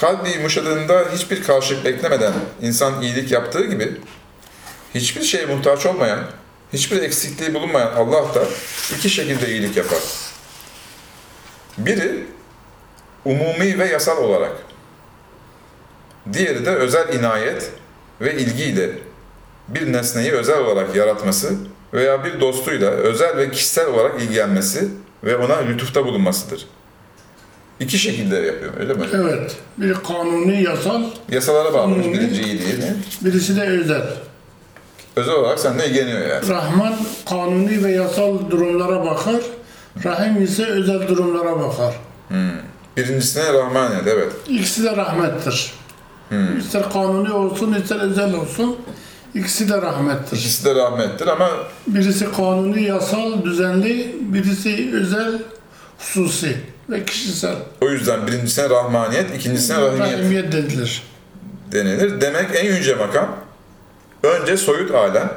Kalbi 0.00 0.30
yumuşadığında 0.30 1.04
hiçbir 1.12 1.42
karşılık 1.42 1.84
beklemeden 1.84 2.32
insan 2.62 3.02
iyilik 3.02 3.32
yaptığı 3.32 3.64
gibi 3.64 4.00
hiçbir 4.94 5.22
şeye 5.22 5.46
muhtaç 5.46 5.86
olmayan 5.86 6.20
hiçbir 6.72 7.02
eksikliği 7.02 7.54
bulunmayan 7.54 7.92
Allah 7.96 8.34
da 8.34 8.44
iki 8.96 9.10
şekilde 9.10 9.48
iyilik 9.48 9.76
yapar. 9.76 9.98
Biri 11.78 12.26
umumi 13.24 13.78
ve 13.78 13.86
yasal 13.86 14.24
olarak. 14.24 14.52
Diğeri 16.32 16.66
de 16.66 16.70
özel 16.70 17.14
inayet 17.14 17.70
ve 18.20 18.34
ilgiyle 18.34 18.90
bir 19.68 19.92
nesneyi 19.92 20.32
özel 20.32 20.58
olarak 20.58 20.96
yaratması 20.96 21.56
veya 21.92 22.24
bir 22.24 22.40
dostuyla 22.40 22.90
özel 22.90 23.36
ve 23.36 23.50
kişisel 23.50 23.86
olarak 23.86 24.22
ilgilenmesi 24.22 24.88
ve 25.24 25.36
ona 25.36 25.56
lütufta 25.56 26.04
bulunmasıdır. 26.04 26.66
İki 27.80 27.98
şekilde 27.98 28.36
yapıyor 28.36 28.72
öyle 28.80 28.94
mi? 28.94 29.06
Evet. 29.14 29.56
Bir 29.78 29.94
kanuni 29.94 30.62
yasal, 30.62 31.02
Yasalara 31.30 31.74
bağlamış 31.74 32.02
Kanuni. 32.04 32.14
birinci 32.20 32.42
iyiliğini. 32.42 32.92
birisi 33.20 33.56
de 33.56 33.62
özel. 33.62 34.02
Özel 35.16 35.34
olarak 35.34 35.58
seninle 35.58 35.86
ilgileniyor 35.88 36.20
yani. 36.28 36.48
Rahman 36.48 36.94
kanuni 37.28 37.84
ve 37.84 37.92
yasal 37.92 38.50
durumlara 38.50 39.04
bakar. 39.04 39.40
Rahim 40.04 40.42
ise 40.44 40.66
özel 40.66 41.08
durumlara 41.08 41.60
bakar. 41.60 41.94
Birincisine 42.96 43.52
Rahmaniyet 43.52 44.06
evet. 44.06 44.32
İkisi 44.48 44.84
de 44.84 44.96
rahmettir. 44.96 45.72
İster 46.58 46.92
kanuni 46.92 47.32
olsun, 47.32 47.72
ister 47.74 48.00
özel 48.00 48.34
olsun. 48.34 48.76
İkisi 49.34 49.68
de 49.68 49.82
rahmettir. 49.82 50.36
İkisi 50.36 50.64
de 50.64 50.74
rahmettir 50.74 51.26
ama 51.26 51.50
Birisi 51.86 52.32
kanuni, 52.32 52.82
yasal, 52.82 53.44
düzenli, 53.44 54.16
birisi 54.20 54.90
özel, 54.94 55.38
hususi 55.98 56.56
ve 56.90 57.04
kişisel. 57.04 57.56
o 57.80 57.90
yüzden 57.90 58.26
birincisine 58.26 58.70
Rahmaniyet, 58.70 59.34
ikincisine 59.36 59.76
Rahimiyet 59.76 60.18
Rahimiyet 60.18 60.52
dedilir. 60.52 61.02
denilir. 61.72 62.20
Demek 62.20 62.46
en 62.54 62.64
yüce 62.64 62.94
makam 62.94 63.36
önce 64.22 64.56
soyut 64.56 64.94
alem, 64.94 65.32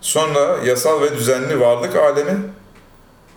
sonra 0.00 0.58
yasal 0.64 1.02
ve 1.02 1.16
düzenli 1.16 1.60
varlık 1.60 1.96
alemi, 1.96 2.38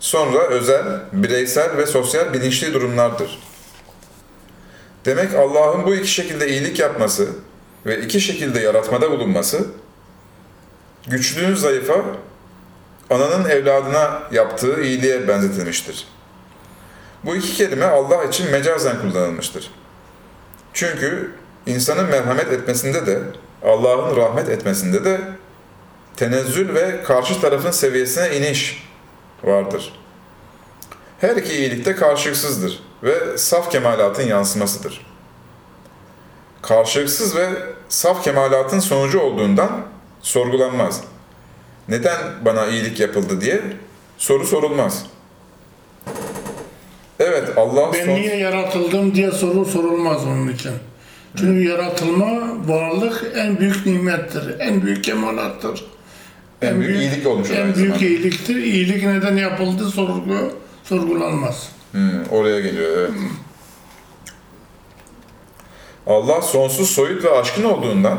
sonra 0.00 0.38
özel, 0.38 0.84
bireysel 1.12 1.76
ve 1.76 1.86
sosyal 1.86 2.32
bilinçli 2.32 2.74
durumlardır. 2.74 3.38
Demek 5.04 5.34
Allah'ın 5.34 5.86
bu 5.86 5.94
iki 5.94 6.08
şekilde 6.08 6.48
iyilik 6.48 6.78
yapması 6.78 7.28
ve 7.86 8.00
iki 8.00 8.20
şekilde 8.20 8.60
yaratmada 8.60 9.10
bulunması, 9.10 9.66
güçlünün 11.06 11.54
zayıfa, 11.54 12.04
ananın 13.10 13.48
evladına 13.48 14.22
yaptığı 14.32 14.82
iyiliğe 14.82 15.28
benzetilmiştir. 15.28 16.06
Bu 17.24 17.36
iki 17.36 17.54
kelime 17.54 17.86
Allah 17.86 18.24
için 18.24 18.50
mecazen 18.50 19.00
kullanılmıştır. 19.00 19.70
Çünkü 20.72 21.32
insanın 21.66 22.10
merhamet 22.10 22.52
etmesinde 22.52 23.06
de, 23.06 23.22
Allah'ın 23.64 24.16
rahmet 24.16 24.48
etmesinde 24.48 25.04
de 25.04 25.20
tenezzül 26.16 26.74
ve 26.74 27.02
karşı 27.02 27.40
tarafın 27.40 27.70
seviyesine 27.70 28.36
iniş 28.36 28.88
vardır. 29.44 29.92
Her 31.20 31.36
iki 31.36 31.52
iyilik 31.52 31.84
de 31.84 31.96
karşılıksızdır 31.96 32.82
ve 33.02 33.38
saf 33.38 33.70
kemalatın 33.70 34.22
yansımasıdır. 34.22 35.06
Karşılıksız 36.62 37.36
ve 37.36 37.48
saf 37.88 38.24
kemalatın 38.24 38.80
sonucu 38.80 39.20
olduğundan 39.20 39.86
sorgulanmaz. 40.20 41.00
Neden 41.88 42.18
bana 42.44 42.66
iyilik 42.66 43.00
yapıldı 43.00 43.40
diye 43.40 43.62
soru 44.18 44.46
sorulmaz. 44.46 45.06
Evet 47.20 47.48
Allah 47.56 47.92
Ben 47.92 48.06
son- 48.06 48.14
niye 48.14 48.36
yaratıldım 48.36 49.14
diye 49.14 49.30
soru 49.30 49.64
sorulmaz 49.64 50.24
onun 50.26 50.48
için. 50.48 50.72
Çünkü 51.36 51.68
yaratılma, 51.68 52.26
varlık 52.66 53.32
en 53.36 53.58
büyük 53.58 53.86
nimettir, 53.86 54.58
en 54.60 54.82
büyük 54.82 55.04
kemalattır. 55.04 55.84
en 56.62 56.80
büyük 56.80 57.00
iyilik 57.00 57.26
olmuş 57.26 57.50
En 57.50 57.64
büyük 57.74 57.76
zamanda. 57.88 58.04
iyiliktir. 58.06 58.56
İyilik 58.56 59.02
neden 59.04 59.36
yapıldı 59.36 59.88
sorgu, 59.90 60.52
sorgulanmaz. 60.84 61.68
Hmm, 61.92 62.24
oraya 62.30 62.60
geliyor 62.60 62.96
evet. 62.98 63.10
Allah 66.06 66.42
sonsuz 66.42 66.90
soyut 66.90 67.24
ve 67.24 67.30
aşkın 67.30 67.64
olduğundan 67.64 68.18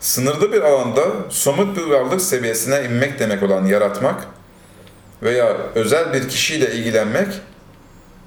sınırlı 0.00 0.52
bir 0.52 0.60
alanda 0.62 1.02
somut 1.28 1.76
bir 1.76 1.82
varlık 1.82 2.20
seviyesine 2.20 2.84
inmek 2.84 3.18
demek 3.18 3.42
olan 3.42 3.66
yaratmak 3.66 4.26
veya 5.22 5.56
özel 5.74 6.12
bir 6.12 6.28
kişiyle 6.28 6.72
ilgilenmek 6.72 7.28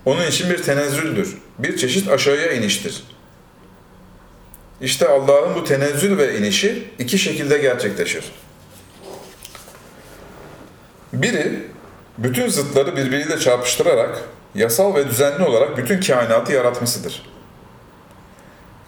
onun 0.05 0.27
için 0.27 0.49
bir 0.49 0.63
tenezzüldür. 0.63 1.37
Bir 1.59 1.77
çeşit 1.77 2.09
aşağıya 2.09 2.53
iniştir. 2.53 3.03
İşte 4.81 5.07
Allah'ın 5.07 5.55
bu 5.55 5.63
tenezzül 5.63 6.17
ve 6.17 6.37
inişi 6.37 6.87
iki 6.99 7.17
şekilde 7.17 7.57
gerçekleşir. 7.57 8.31
Biri, 11.13 11.63
bütün 12.17 12.47
zıtları 12.47 12.97
birbiriyle 12.97 13.39
çarpıştırarak 13.39 14.21
yasal 14.55 14.95
ve 14.95 15.09
düzenli 15.09 15.43
olarak 15.43 15.77
bütün 15.77 16.01
kainatı 16.01 16.53
yaratmasıdır. 16.53 17.29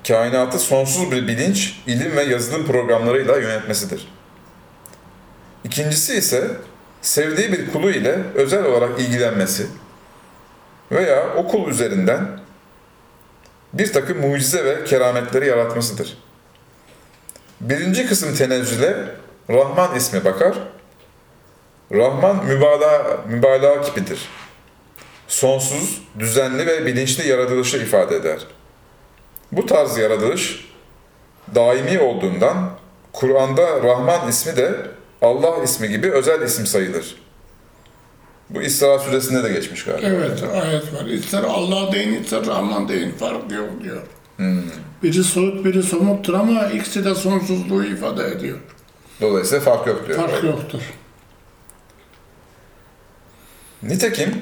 Kainatı 0.08 0.60
sonsuz 0.60 1.12
bir 1.12 1.28
bilinç, 1.28 1.82
ilim 1.88 2.16
ve 2.16 2.24
yazılım 2.24 2.66
programlarıyla 2.68 3.38
yönetmesidir. 3.38 4.08
İkincisi 5.64 6.16
ise 6.16 6.52
sevdiği 7.02 7.52
bir 7.52 7.72
kulu 7.72 7.92
ile 7.92 8.20
özel 8.36 8.66
olarak 8.66 9.00
ilgilenmesi 9.00 9.68
veya 10.92 11.36
o 11.36 11.48
kul 11.48 11.70
üzerinden 11.70 12.40
bir 13.74 13.94
takım 13.94 14.20
mucize 14.20 14.66
ve 14.66 14.84
kerametleri 14.84 15.48
yaratmasıdır. 15.48 16.18
Birinci 17.62 18.08
kısım 18.08 18.36
tenezzüle 18.36 18.96
Rahman 19.50 19.96
ismi 19.96 20.26
bakar, 20.26 20.56
Rahman 21.92 22.46
mübalağa, 22.46 23.24
mübalağa 23.28 23.82
kipidir. 23.82 24.30
Sonsuz, 25.28 26.02
düzenli 26.20 26.68
ve 26.68 26.86
bilinçli 26.86 27.28
yaratılışı 27.28 27.78
ifade 27.78 28.16
eder. 28.16 28.40
Bu 29.52 29.66
tarz 29.66 29.98
yaratılış 29.98 30.72
daimi 31.56 32.00
olduğundan 32.00 32.72
Kur'an'da 33.14 33.84
Rahman 33.84 34.30
ismi 34.30 34.56
de 34.56 34.76
Allah 35.22 35.64
ismi 35.64 35.90
gibi 35.90 36.12
özel 36.12 36.42
isim 36.42 36.66
sayılır. 36.66 37.25
Bu 38.50 38.62
İsra 38.62 39.00
suresinde 39.00 39.44
de 39.44 39.54
geçmiş 39.54 39.84
galiba. 39.84 40.08
Evet, 40.08 40.44
ayet 40.64 40.94
var. 40.94 41.06
İster 41.06 41.44
Allah 41.44 41.92
deyin, 41.92 42.24
ister 42.24 42.46
Rahman 42.46 42.90
deyin. 42.90 43.12
Fark 43.12 43.52
yok 43.52 43.70
diyor. 43.84 44.02
Biri 45.04 45.24
soyut, 45.24 45.66
biri 45.66 45.84
somuttur 45.84 46.34
ama 46.34 46.66
ikisi 46.66 47.06
de 47.06 47.16
sonsuzluğu 47.16 47.84
ifade 47.84 48.28
ediyor. 48.28 48.58
Dolayısıyla 49.22 49.64
fark 49.64 49.88
yok 49.88 50.08
diyor. 50.08 50.20
Fark 50.20 50.44
yoktur. 50.44 50.80
Nitekim 53.84 54.40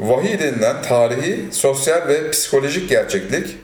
vahiy 0.00 0.38
denilen 0.38 0.82
tarihi, 0.82 1.48
sosyal 1.52 2.08
ve 2.08 2.30
psikolojik 2.30 2.88
gerçeklik, 2.88 3.56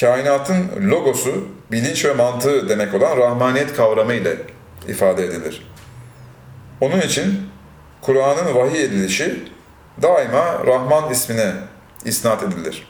kainatın 0.00 0.68
logosu, 0.90 1.48
bilinç 1.72 2.04
ve 2.04 2.12
mantığı 2.14 2.68
demek 2.68 2.94
olan 2.94 3.16
rahmaniyet 3.16 3.76
kavramı 3.76 4.14
ile 4.14 4.36
ifade 4.88 5.24
edilir. 5.24 5.66
Onun 6.80 7.00
için 7.00 7.40
Kur'an'ın 8.02 8.54
vahiy 8.54 8.84
edilişi 8.84 9.48
daima 10.02 10.66
Rahman 10.66 11.12
ismine 11.12 11.52
isnat 12.04 12.42
edilir. 12.42 12.88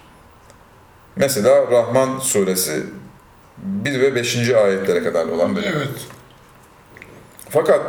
Mesela 1.16 1.70
Rahman 1.70 2.18
suresi 2.18 2.82
1 3.58 4.00
ve 4.00 4.14
5. 4.14 4.50
ayetlere 4.50 5.02
kadar 5.04 5.26
olan 5.26 5.56
bölüm. 5.56 5.72
Evet. 5.76 5.88
Fakat 7.50 7.80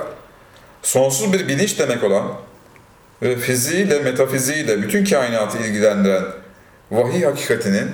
sonsuz 0.82 1.34
bir 1.34 1.48
bilinç 1.48 1.80
demek 1.80 2.04
olan 2.04 2.26
ve 3.22 3.36
fiziğiyle, 3.36 4.00
metafiziğiyle 4.00 4.82
bütün 4.82 5.06
kainatı 5.06 5.58
ilgilendiren 5.58 6.24
vahiy 6.92 7.24
hakikatinin 7.24 7.92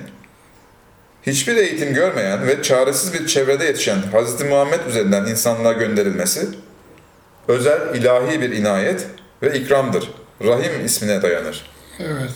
hiçbir 1.23 1.55
eğitim 1.55 1.93
görmeyen 1.93 2.47
ve 2.47 2.63
çaresiz 2.63 3.13
bir 3.13 3.27
çevrede 3.27 3.65
yetişen 3.65 3.97
Hz. 3.97 4.41
Muhammed 4.41 4.85
üzerinden 4.85 5.25
insanlığa 5.25 5.73
gönderilmesi 5.73 6.47
özel 7.47 7.95
ilahi 7.95 8.41
bir 8.41 8.51
inayet 8.51 9.07
ve 9.43 9.59
ikramdır. 9.59 10.09
Rahim 10.43 10.85
ismine 10.85 11.21
dayanır. 11.21 11.65
Evet. 11.99 12.31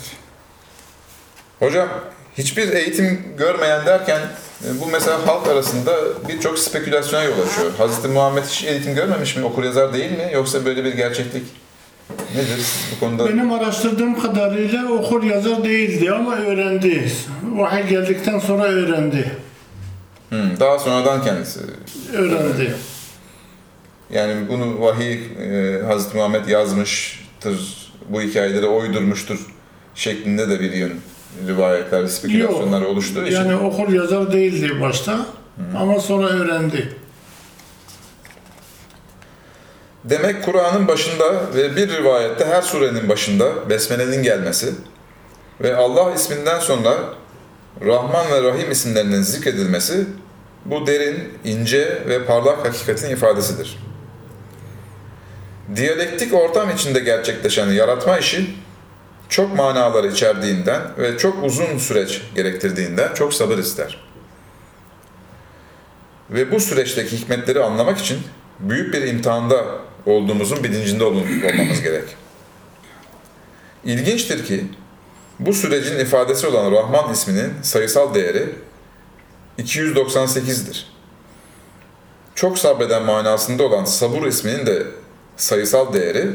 Hocam 1.59 1.89
hiçbir 2.37 2.71
eğitim 2.73 3.23
görmeyen 3.37 3.85
derken 3.85 4.19
e, 4.65 4.79
bu 4.81 4.85
mesela 4.87 5.27
halk 5.27 5.47
arasında 5.47 5.95
birçok 6.29 6.59
spekülasyona 6.59 7.23
yol 7.23 7.33
açıyor. 7.33 7.71
Hz. 7.79 8.05
Muhammed 8.05 8.43
hiç 8.43 8.63
eğitim 8.63 8.95
görmemiş 8.95 9.35
mi? 9.35 9.45
Okur 9.45 9.63
yazar 9.63 9.93
değil 9.93 10.11
mi? 10.11 10.29
Yoksa 10.33 10.65
böyle 10.65 10.83
bir 10.83 10.93
gerçeklik 10.93 11.43
nedir 12.35 12.65
bu 12.95 12.99
konuda? 12.99 13.29
Benim 13.29 13.51
araştırdığım 13.51 14.21
kadarıyla 14.21 14.91
okur 14.91 15.23
yazar 15.23 15.63
değildi 15.63 16.11
ama 16.11 16.35
öğrendi. 16.35 17.11
Vahiy 17.43 17.87
geldikten 17.89 18.39
sonra 18.39 18.63
öğrendi. 18.63 19.31
Hmm, 20.29 20.59
daha 20.59 20.79
sonradan 20.79 21.23
kendisi. 21.23 21.59
Öğrendi. 22.13 22.73
Yani 24.09 24.49
bunu 24.49 24.81
vahiy 24.81 25.13
e, 25.13 25.81
Hz. 25.89 26.15
Muhammed 26.15 26.47
yazmıştır, 26.47 27.89
bu 28.09 28.21
hikayeleri 28.21 28.65
uydurmuştur 28.65 29.39
şeklinde 29.95 30.49
de 30.49 30.59
bir 30.59 30.71
yön 30.71 30.93
rivayetler, 31.47 32.07
spekülasyonlar 32.07 32.81
oluştuğu 32.81 33.25
için. 33.25 33.35
Yani 33.35 33.55
okur 33.55 33.93
yazar 33.93 34.31
değildi 34.31 34.81
başta 34.81 35.25
ama 35.77 35.99
sonra 35.99 36.27
öğrendi. 36.27 36.95
Demek 40.03 40.43
Kur'an'ın 40.43 40.87
başında 40.87 41.55
ve 41.55 41.75
bir 41.75 41.89
rivayette 41.89 42.45
her 42.45 42.61
surenin 42.61 43.09
başında 43.09 43.69
Besmele'nin 43.69 44.23
gelmesi 44.23 44.73
ve 45.61 45.75
Allah 45.75 46.13
isminden 46.13 46.59
sonra 46.59 46.93
Rahman 47.85 48.31
ve 48.31 48.43
Rahim 48.43 48.71
isimlerinin 48.71 49.21
zikredilmesi 49.21 50.05
bu 50.65 50.87
derin, 50.87 51.29
ince 51.43 52.03
ve 52.07 52.25
parlak 52.25 52.65
hakikatin 52.65 53.09
ifadesidir. 53.09 53.77
Diyalektik 55.75 56.33
ortam 56.33 56.69
içinde 56.69 56.99
gerçekleşen 56.99 57.67
yaratma 57.67 58.17
işi 58.17 58.55
çok 59.29 59.55
manaları 59.55 60.07
içerdiğinden 60.07 60.81
ve 60.97 61.17
çok 61.17 61.43
uzun 61.43 61.77
süreç 61.77 62.21
gerektirdiğinden 62.35 63.13
çok 63.13 63.33
sabır 63.33 63.57
ister. 63.57 64.09
Ve 66.29 66.51
bu 66.51 66.59
süreçteki 66.59 67.17
hikmetleri 67.17 67.63
anlamak 67.63 67.97
için 67.97 68.19
büyük 68.59 68.93
bir 68.93 69.01
imtihanda 69.01 69.65
olduğumuzun 70.05 70.63
bilincinde 70.63 71.03
olmamız 71.03 71.81
gerek. 71.81 72.15
İlginçtir 73.85 74.45
ki 74.45 74.65
bu 75.39 75.53
sürecin 75.53 75.99
ifadesi 75.99 76.47
olan 76.47 76.71
Rahman 76.71 77.13
isminin 77.13 77.53
sayısal 77.61 78.13
değeri 78.13 78.49
298'dir. 79.59 80.87
Çok 82.35 82.59
sabreden 82.59 83.03
manasında 83.03 83.63
olan 83.63 83.85
Sabur 83.85 84.27
isminin 84.27 84.65
de 84.65 84.83
sayısal 85.39 85.93
değeri 85.93 86.29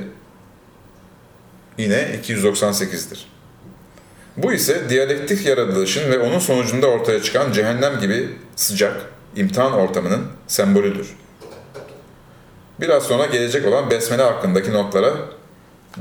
yine 1.79 2.21
298'dir. 2.23 3.27
Bu 4.37 4.53
ise 4.53 4.89
diyalektik 4.89 5.47
yaratılışın 5.47 6.13
ve 6.13 6.19
onun 6.19 6.39
sonucunda 6.39 6.87
ortaya 6.87 7.23
çıkan 7.23 7.53
cehennem 7.53 8.01
gibi 8.01 8.29
sıcak, 8.57 8.97
imtihan 9.37 9.73
ortamının 9.73 10.27
sembolüdür. 10.47 11.07
Biraz 12.81 13.03
sonra 13.03 13.27
gelecek 13.27 13.67
olan 13.67 13.91
besmele 13.91 14.23
hakkındaki 14.23 14.73
notlara 14.73 15.15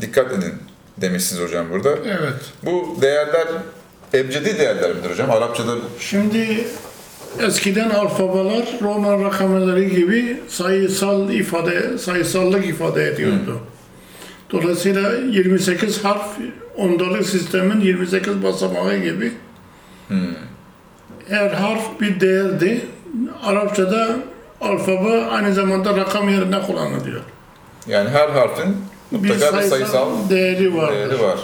dikkat 0.01 0.31
edin 0.31 0.53
demişsiniz 0.97 1.43
hocam 1.43 1.69
burada. 1.69 1.89
Evet. 1.89 2.33
Bu 2.63 2.97
değerler 3.01 3.47
ebcedi 4.13 4.59
değerler 4.59 4.95
midir 4.95 5.09
hocam? 5.09 5.31
Arapçada 5.31 5.75
Şimdi 5.99 6.67
eskiden 7.41 7.89
alfabeler 7.89 8.65
Roman 8.81 9.23
rakamları 9.23 9.83
gibi 9.83 10.37
sayısal 10.47 11.29
ifade, 11.29 11.97
sayısallık 11.97 12.65
ifade 12.65 13.07
ediyordu. 13.07 13.59
Dolayısıyla 14.51 15.11
28 15.15 16.03
harf 16.05 16.27
ondalık 16.77 17.25
sistemin 17.25 17.81
28 17.81 18.43
basamağı 18.43 18.97
gibi. 18.97 19.31
Her 21.29 21.49
harf 21.49 22.01
bir 22.01 22.19
değerdi. 22.19 22.81
Arapçada 23.43 24.07
alfabe 24.61 25.25
aynı 25.25 25.53
zamanda 25.53 25.97
rakam 25.97 26.29
yerine 26.29 26.61
kullanılıyor. 26.61 27.21
yani 27.87 28.09
her 28.09 28.29
harfin 28.29 28.75
Bir 29.11 29.17
mutlaka 29.17 29.45
bir 29.45 29.51
sayısal, 29.51 29.69
sayısal 29.69 30.29
değeri 30.29 30.75
vardır. 30.77 30.95
değeri 30.95 31.21
var. 31.21 31.39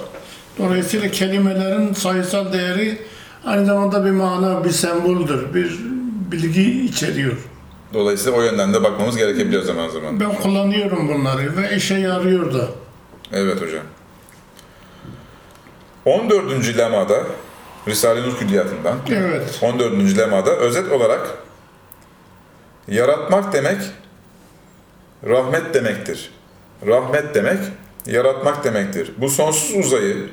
Dolayısıyla 0.59 1.11
kelimelerin 1.11 1.93
sayısal 1.93 2.53
değeri 2.53 2.97
aynı 3.45 3.65
zamanda 3.65 4.05
bir 4.05 4.11
mana, 4.11 4.63
bir 4.63 4.69
semboldür, 4.69 5.53
bir 5.53 5.79
bilgi 6.31 6.85
içeriyor. 6.85 7.37
Dolayısıyla 7.93 8.39
o 8.39 8.41
yönden 8.41 8.73
de 8.73 8.83
bakmamız 8.83 9.17
gerekebiliyor 9.17 9.63
zaman 9.63 9.89
zaman. 9.89 10.19
Ben 10.19 10.35
kullanıyorum 10.35 11.09
bunları 11.09 11.57
ve 11.57 11.75
işe 11.75 11.95
yarıyor 11.95 12.53
da. 12.53 12.67
Evet 13.31 13.61
hocam. 13.61 13.83
14. 16.05 16.77
lemada 16.77 17.23
Risale-i 17.87 18.23
Nur 18.23 18.37
Külliyatı'ndan 18.37 18.97
Evet. 19.09 19.59
14. 19.61 20.17
lemada 20.17 20.55
özet 20.55 20.91
olarak 20.91 21.37
yaratmak 22.87 23.53
demek 23.53 23.77
rahmet 25.27 25.73
demektir. 25.73 26.31
Rahmet 26.87 27.35
demek 27.35 27.59
yaratmak 28.05 28.63
demektir. 28.63 29.11
Bu 29.17 29.29
sonsuz 29.29 29.85
uzayı 29.85 30.29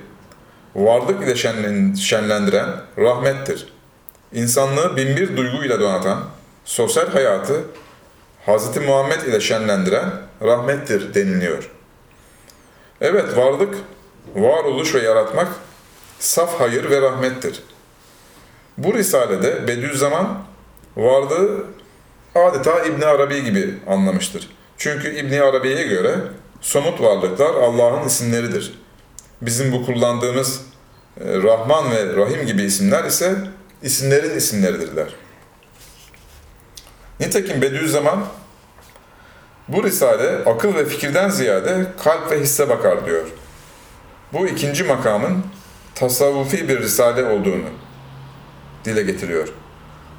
varlık 0.77 1.25
ile 1.25 1.33
şenlen- 1.37 1.97
şenlendiren 1.97 2.69
rahmettir. 2.99 3.73
İnsanlığı 4.33 4.97
binbir 4.97 5.37
duyguyla 5.37 5.81
donatan, 5.81 6.25
sosyal 6.65 7.09
hayatı 7.09 7.65
Hz. 8.47 8.77
Muhammed 8.77 9.23
ile 9.23 9.41
şenlendiren 9.41 10.13
rahmettir 10.43 11.15
deniliyor. 11.15 11.71
Evet 13.01 13.37
varlık, 13.37 13.75
varoluş 14.37 14.95
ve 14.95 15.01
yaratmak 15.03 15.49
saf 16.19 16.61
hayır 16.61 16.91
ve 16.91 17.01
rahmettir. 17.01 17.63
Bu 18.79 18.95
risalede 18.95 19.69
Bediüzzaman 19.69 20.39
varlığı 20.97 21.65
adeta 22.35 22.85
İbn 22.85 23.03
Arabi 23.03 23.45
gibi 23.45 23.75
anlamıştır. 23.87 24.51
Çünkü 24.79 25.17
İbn 25.17 25.41
Arabi'ye 25.41 25.87
göre 25.87 26.15
somut 26.61 27.01
varlıklar 27.01 27.55
Allah'ın 27.55 28.07
isimleridir. 28.07 28.86
Bizim 29.43 29.73
bu 29.73 29.87
kullandığımız 29.87 30.61
e, 31.21 31.25
Rahman 31.43 31.91
ve 31.91 32.17
Rahim 32.17 32.47
gibi 32.47 32.63
isimler 32.63 33.05
ise 33.05 33.35
isimlerin 33.83 34.37
isimleridirler. 34.37 35.15
Nitekim 37.21 37.63
Bediüzzaman 37.63 38.27
bu 39.69 39.85
risale 39.85 40.45
akıl 40.45 40.75
ve 40.75 40.85
fikirden 40.87 41.29
ziyade 41.29 41.87
kalp 42.05 42.31
ve 42.31 42.41
hisse 42.41 42.69
bakar 42.69 43.07
diyor. 43.07 43.27
Bu 44.33 44.47
ikinci 44.47 44.85
makamın 44.85 45.45
tasavvufi 45.95 46.69
bir 46.69 46.79
risale 46.79 47.25
olduğunu 47.25 47.69
dile 48.85 49.03
getiriyor. 49.03 49.49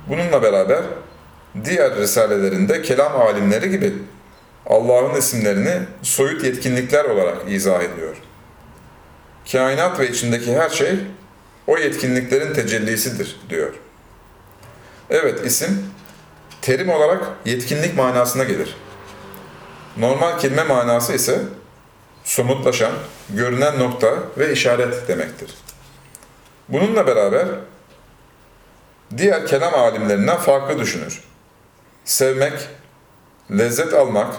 Bununla 0.08 0.44
beraber 0.44 0.84
diğer 1.66 1.96
risalelerinde 1.96 2.82
kelam 2.82 3.22
alimleri 3.22 3.70
gibi 3.70 3.94
Allah'ın 4.66 5.16
isimlerini 5.16 5.80
soyut 6.02 6.44
yetkinlikler 6.44 7.06
olarak 7.06 7.38
izah 7.48 7.82
ediyor. 7.82 8.16
Kainat 9.52 10.00
ve 10.00 10.10
içindeki 10.10 10.56
her 10.56 10.70
şey 10.70 11.00
o 11.68 11.78
yetkinliklerin 11.78 12.54
tecellisidir 12.54 13.40
diyor. 13.50 13.74
Evet 15.10 15.46
isim 15.46 15.86
terim 16.62 16.90
olarak 16.90 17.28
yetkinlik 17.46 17.96
manasına 17.96 18.44
gelir. 18.44 18.76
Normal 19.98 20.40
kelime 20.40 20.64
manası 20.64 21.14
ise 21.14 21.42
somutlaşan, 22.24 22.92
görünen 23.30 23.80
nokta 23.80 24.14
ve 24.38 24.54
işaret 24.54 25.08
demektir. 25.08 25.54
Bununla 26.70 27.08
beraber 27.08 27.48
diğer 29.18 29.48
kelam 29.48 29.74
alimlerinden 29.74 30.38
farklı 30.38 30.80
düşünür. 30.80 31.24
Sevmek, 32.06 32.54
lezzet 33.52 33.94
almak, 33.94 34.36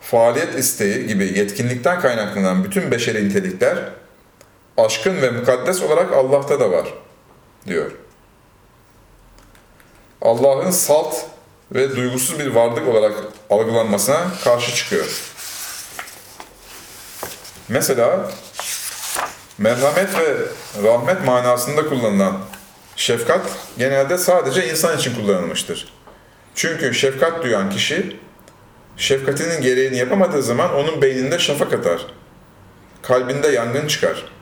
faaliyet 0.00 0.54
isteği 0.54 1.06
gibi 1.06 1.38
yetkinlikten 1.38 2.00
kaynaklanan 2.00 2.64
bütün 2.64 2.90
beşeri 2.90 3.28
nitelikler 3.28 3.78
aşkın 4.78 5.22
ve 5.22 5.30
mukaddes 5.30 5.82
olarak 5.82 6.12
Allah'ta 6.12 6.60
da 6.60 6.70
var 6.70 6.94
diyor. 7.66 7.90
Allah'ın 10.22 10.70
salt 10.70 11.14
ve 11.72 11.96
duygusuz 11.96 12.38
bir 12.38 12.46
varlık 12.46 12.88
olarak 12.88 13.14
algılanmasına 13.50 14.26
karşı 14.44 14.74
çıkıyor. 14.74 15.22
Mesela 17.68 18.30
merhamet 19.58 20.18
ve 20.18 20.36
rahmet 20.82 21.24
manasında 21.26 21.88
kullanılan 21.88 22.38
şefkat 22.96 23.40
genelde 23.78 24.18
sadece 24.18 24.70
insan 24.70 24.98
için 24.98 25.14
kullanılmıştır. 25.14 25.92
Çünkü 26.54 26.94
şefkat 26.94 27.42
duyan 27.42 27.70
kişi 27.70 28.16
şefkatinin 28.96 29.60
gereğini 29.60 29.96
yapamadığı 29.96 30.42
zaman 30.42 30.74
onun 30.74 31.02
beyninde 31.02 31.38
şafak 31.38 31.72
atar. 31.72 32.06
Kalbinde 33.02 33.48
yangın 33.48 33.86
çıkar. 33.86 34.37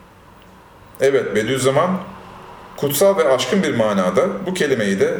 Evet 1.01 1.37
Bediüzzaman 1.37 2.01
kutsal 2.77 3.19
ve 3.19 3.29
aşkın 3.29 3.63
bir 3.63 3.75
manada 3.75 4.47
bu 4.47 4.55
kelimeyi 4.55 5.01
de 5.01 5.15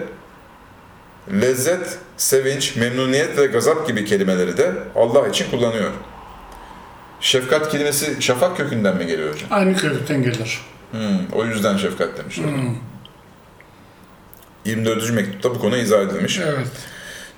lezzet, 1.33 1.99
sevinç, 2.17 2.77
memnuniyet 2.77 3.39
ve 3.39 3.47
gazap 3.47 3.89
gibi 3.89 4.05
kelimeleri 4.05 4.57
de 4.57 4.73
Allah 4.95 5.29
için 5.29 5.51
kullanıyor. 5.51 5.91
Şefkat 7.21 7.71
kelimesi 7.71 8.23
şafak 8.23 8.57
kökünden 8.57 8.97
mi 8.97 9.07
geliyor 9.07 9.35
hocam? 9.35 9.49
Aynı 9.53 9.77
kökten 9.77 10.23
gelir. 10.23 10.61
Hmm, 10.91 11.27
o 11.33 11.45
yüzden 11.45 11.77
şefkat 11.77 12.19
demişler. 12.19 12.47
24. 14.65 15.11
mektupta 15.13 15.55
bu 15.55 15.61
konu 15.61 15.77
izah 15.77 16.01
edilmiş. 16.03 16.39
Evet. 16.39 16.69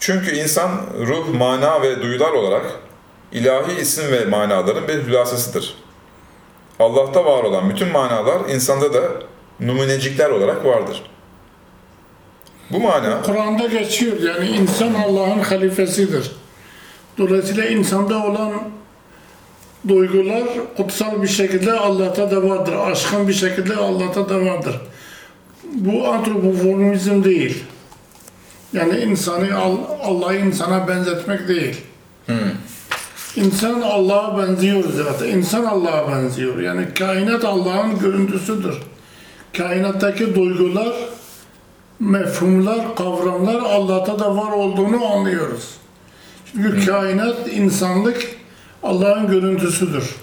Çünkü 0.01 0.37
insan 0.37 0.71
ruh, 1.07 1.35
mana 1.35 1.83
ve 1.83 2.03
duyular 2.03 2.31
olarak 2.31 2.67
ilahi 3.33 3.81
isim 3.81 4.13
ve 4.13 4.25
manaların 4.25 4.89
bir 4.89 4.95
hülasasıdır. 5.07 5.75
Allah'ta 6.79 7.25
var 7.25 7.45
olan 7.45 7.71
bütün 7.71 7.89
manalar 7.89 8.49
insanda 8.49 8.95
da 8.95 9.03
numunecikler 9.61 10.31
olarak 10.31 10.65
vardır. 10.65 11.03
Bu 12.71 12.81
mana 12.81 13.23
Kur'an'da 13.23 13.67
geçiyor 13.67 14.17
yani 14.21 14.49
insan 14.49 14.95
Allah'ın 14.95 15.41
halifesidir. 15.41 16.33
Dolayısıyla 17.19 17.65
insanda 17.65 18.25
olan 18.25 18.53
duygular 19.89 20.45
kutsal 20.77 21.23
bir 21.23 21.29
şekilde 21.29 21.73
Allah'ta 21.73 22.31
da 22.31 22.43
vardır. 22.43 22.73
Aşkın 22.73 23.29
bir 23.29 23.35
şekilde 23.35 23.77
Allah'ta 23.77 24.29
da 24.29 24.41
vardır. 24.41 24.81
Bu 25.65 26.09
antropoformizm 26.09 27.25
değil. 27.25 27.65
Yani 28.73 28.99
insanı 28.99 29.59
Allah'ı 30.03 30.37
insana 30.37 30.89
benzetmek 30.89 31.49
değil. 31.49 31.77
İnsan 33.37 33.81
Allah'a 33.81 34.39
benziyor 34.39 34.85
zaten. 34.97 35.29
İnsan 35.29 35.65
Allah'a 35.65 36.09
benziyor. 36.13 36.59
Yani 36.59 36.87
kainat 36.99 37.45
Allah'ın 37.45 37.99
görüntüsüdür. 37.99 38.75
Kainattaki 39.57 40.35
duygular, 40.35 40.93
mefhumlar, 42.01 42.97
kavramlar 42.97 43.55
Allah'ta 43.61 44.19
da 44.19 44.37
var 44.37 44.53
olduğunu 44.53 45.07
anlıyoruz. 45.07 45.71
Çünkü 46.53 46.87
kainat, 46.87 47.37
insanlık 47.53 48.29
Allah'ın 48.83 49.27
görüntüsüdür. 49.29 50.15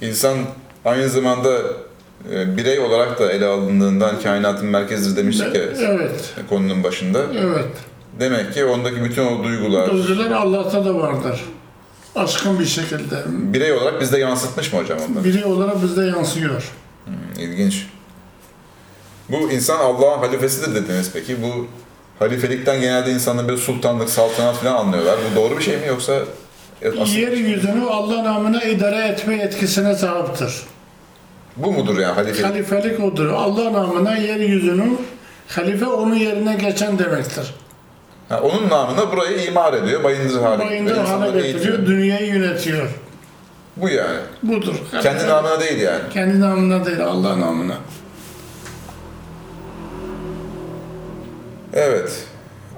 İnsan 0.00 0.36
aynı 0.84 1.08
zamanda 1.08 1.58
e, 2.32 2.56
birey 2.56 2.78
olarak 2.78 3.20
da 3.20 3.32
ele 3.32 3.46
alındığından 3.46 4.20
kainatın 4.22 4.66
merkezidir 4.66 5.16
demiştik 5.16 5.54
ya 5.54 5.62
Evet, 5.62 6.34
konunun 6.48 6.84
başında. 6.84 7.22
evet. 7.38 7.66
Demek 8.20 8.54
ki 8.54 8.64
ondaki 8.64 9.04
bütün 9.04 9.26
o 9.26 9.44
duygular 9.44 9.90
Duygular 9.90 10.30
Allah'ta 10.30 10.84
da 10.84 10.94
vardır. 10.94 11.40
Aşkın 12.16 12.58
bir 12.58 12.64
şekilde. 12.66 13.22
birey 13.26 13.72
olarak 13.72 14.00
bizde 14.00 14.18
yansıtmış 14.18 14.72
mı 14.72 14.78
hocam 14.78 14.98
onları? 15.10 15.24
Biri 15.24 15.44
olarak 15.44 15.82
bizde 15.82 16.04
yansıyor. 16.04 16.70
İlginç. 17.38 17.86
Bu 19.28 19.50
insan 19.50 19.78
Allah'ın 19.78 20.18
halifesidir 20.18 20.74
dediniz 20.74 21.10
peki. 21.12 21.42
Bu 21.42 21.66
halifelikten 22.18 22.80
genelde 22.80 23.12
insanların 23.12 23.48
bir 23.48 23.56
sultanlık, 23.56 24.10
saltanat 24.10 24.56
falan 24.56 24.74
anlıyorlar. 24.76 25.16
Bu 25.32 25.36
doğru 25.40 25.58
bir 25.58 25.62
şey 25.62 25.76
mi 25.76 25.86
yoksa 25.86 26.18
asıl- 27.00 27.12
Yeryüzünü 27.16 27.84
Allah 27.90 28.24
namına 28.24 28.62
idare 28.62 29.08
etme 29.08 29.36
yetkisine 29.36 29.94
sahiptir. 29.94 30.52
bu 31.56 31.72
mudur 31.72 31.98
yani 31.98 32.14
halifelik? 32.14 32.44
Halifelik 32.46 33.00
odur. 33.00 33.26
Allah 33.30 33.72
namına 33.72 34.16
yeryüzünün 34.16 34.98
halife 35.48 35.86
onun 35.86 36.14
yerine 36.14 36.54
geçen 36.54 36.98
demektir. 36.98 37.54
Ha, 38.28 38.40
onun 38.40 38.68
namına 38.68 39.12
burayı 39.12 39.44
imar 39.44 39.72
ediyor, 39.74 40.04
bayındır 40.04 40.42
hale 40.42 40.58
Bayındır 40.58 40.94
getiriyor, 40.94 40.96
hale 41.06 41.26
insanları 41.28 41.40
getiriyor, 41.52 41.86
dünyayı 41.86 42.26
yönetiyor. 42.26 42.88
Bu 43.76 43.88
yani. 43.88 44.18
Budur. 44.42 44.74
Kendi 44.90 45.08
Halife- 45.08 45.28
namına 45.28 45.60
değil 45.60 45.80
yani. 45.80 46.02
Kendi 46.12 46.40
namına 46.40 46.86
değil, 46.86 47.04
Allah 47.04 47.40
namına. 47.40 47.76
Evet. 51.74 52.24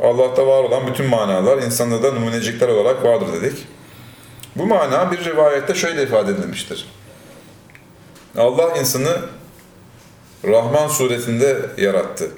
Allah'ta 0.03 0.47
var 0.47 0.65
olan 0.65 0.87
bütün 0.87 1.07
manalar 1.07 1.59
insanda 1.63 2.03
da 2.03 2.13
numunecikler 2.13 2.69
olarak 2.69 3.05
vardır 3.05 3.27
dedik. 3.43 3.67
Bu 4.57 4.67
mana 4.67 5.13
bir 5.13 5.25
rivayette 5.25 5.75
şöyle 5.75 6.03
ifade 6.03 6.33
edilmiştir. 6.33 6.89
Allah 8.39 8.77
insanı 8.81 9.17
Rahman 10.45 10.89
suretinde 10.89 11.61
yarattı. 11.77 12.31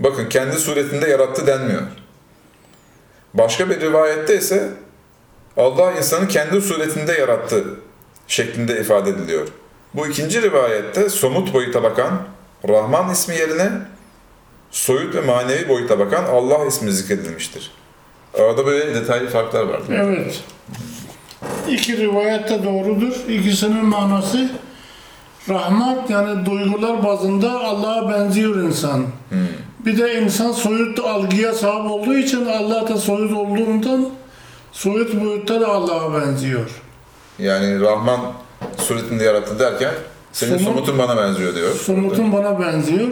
Bakın 0.00 0.28
kendi 0.28 0.56
suretinde 0.56 1.08
yarattı 1.08 1.46
denmiyor. 1.46 1.82
Başka 3.34 3.70
bir 3.70 3.80
rivayette 3.80 4.36
ise 4.36 4.70
Allah 5.56 5.92
insanı 5.92 6.28
kendi 6.28 6.60
suretinde 6.60 7.12
yarattı 7.12 7.64
şeklinde 8.28 8.80
ifade 8.80 9.10
ediliyor. 9.10 9.48
Bu 9.94 10.06
ikinci 10.06 10.42
rivayette 10.42 11.08
somut 11.08 11.54
boyuta 11.54 11.82
bakan 11.82 12.22
Rahman 12.68 13.10
ismi 13.10 13.36
yerine 13.36 13.70
soyut 14.70 15.14
ve 15.14 15.20
manevi 15.20 15.68
boyuta 15.68 15.98
bakan 15.98 16.24
Allah 16.24 16.66
ismi 16.66 16.92
zikredilmiştir. 16.92 17.70
Arada 18.38 18.66
böyle 18.66 18.94
detaylı 18.94 19.30
farklar 19.30 19.62
var. 19.64 19.80
Evet. 19.90 20.42
İki 21.68 21.96
rivayet 21.96 22.50
de 22.50 22.64
doğrudur. 22.64 23.12
İkisinin 23.28 23.84
manası 23.84 24.50
rahmet 25.48 26.10
yani 26.10 26.46
duygular 26.46 27.04
bazında 27.04 27.60
Allah'a 27.60 28.10
benziyor 28.10 28.56
insan. 28.56 29.06
Bir 29.84 29.98
de 29.98 30.20
insan 30.20 30.52
soyut 30.52 30.98
algıya 30.98 31.54
sahip 31.54 31.90
olduğu 31.90 32.14
için 32.18 32.46
Allah 32.46 32.88
da 32.88 32.96
soyut 32.96 33.32
olduğundan 33.32 34.08
soyut 34.72 35.20
boyutta 35.20 35.60
da 35.60 35.68
Allah'a 35.68 36.20
benziyor. 36.20 36.70
Yani 37.38 37.80
Rahman 37.80 38.20
suretinde 38.78 39.24
yarattı 39.24 39.58
derken 39.58 39.94
senin 40.32 40.58
Somut- 40.58 40.64
somutun 40.64 40.98
bana 40.98 41.16
benziyor 41.16 41.54
diyor. 41.54 41.74
Somutun 41.74 42.32
bana 42.32 42.60
benziyor. 42.60 43.08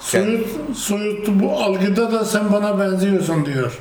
Soyut, 0.00 0.46
soyut 0.76 1.28
bu 1.28 1.52
algıda 1.52 2.12
da 2.12 2.24
sen 2.24 2.52
bana 2.52 2.78
benziyorsun 2.80 3.46
diyor. 3.46 3.78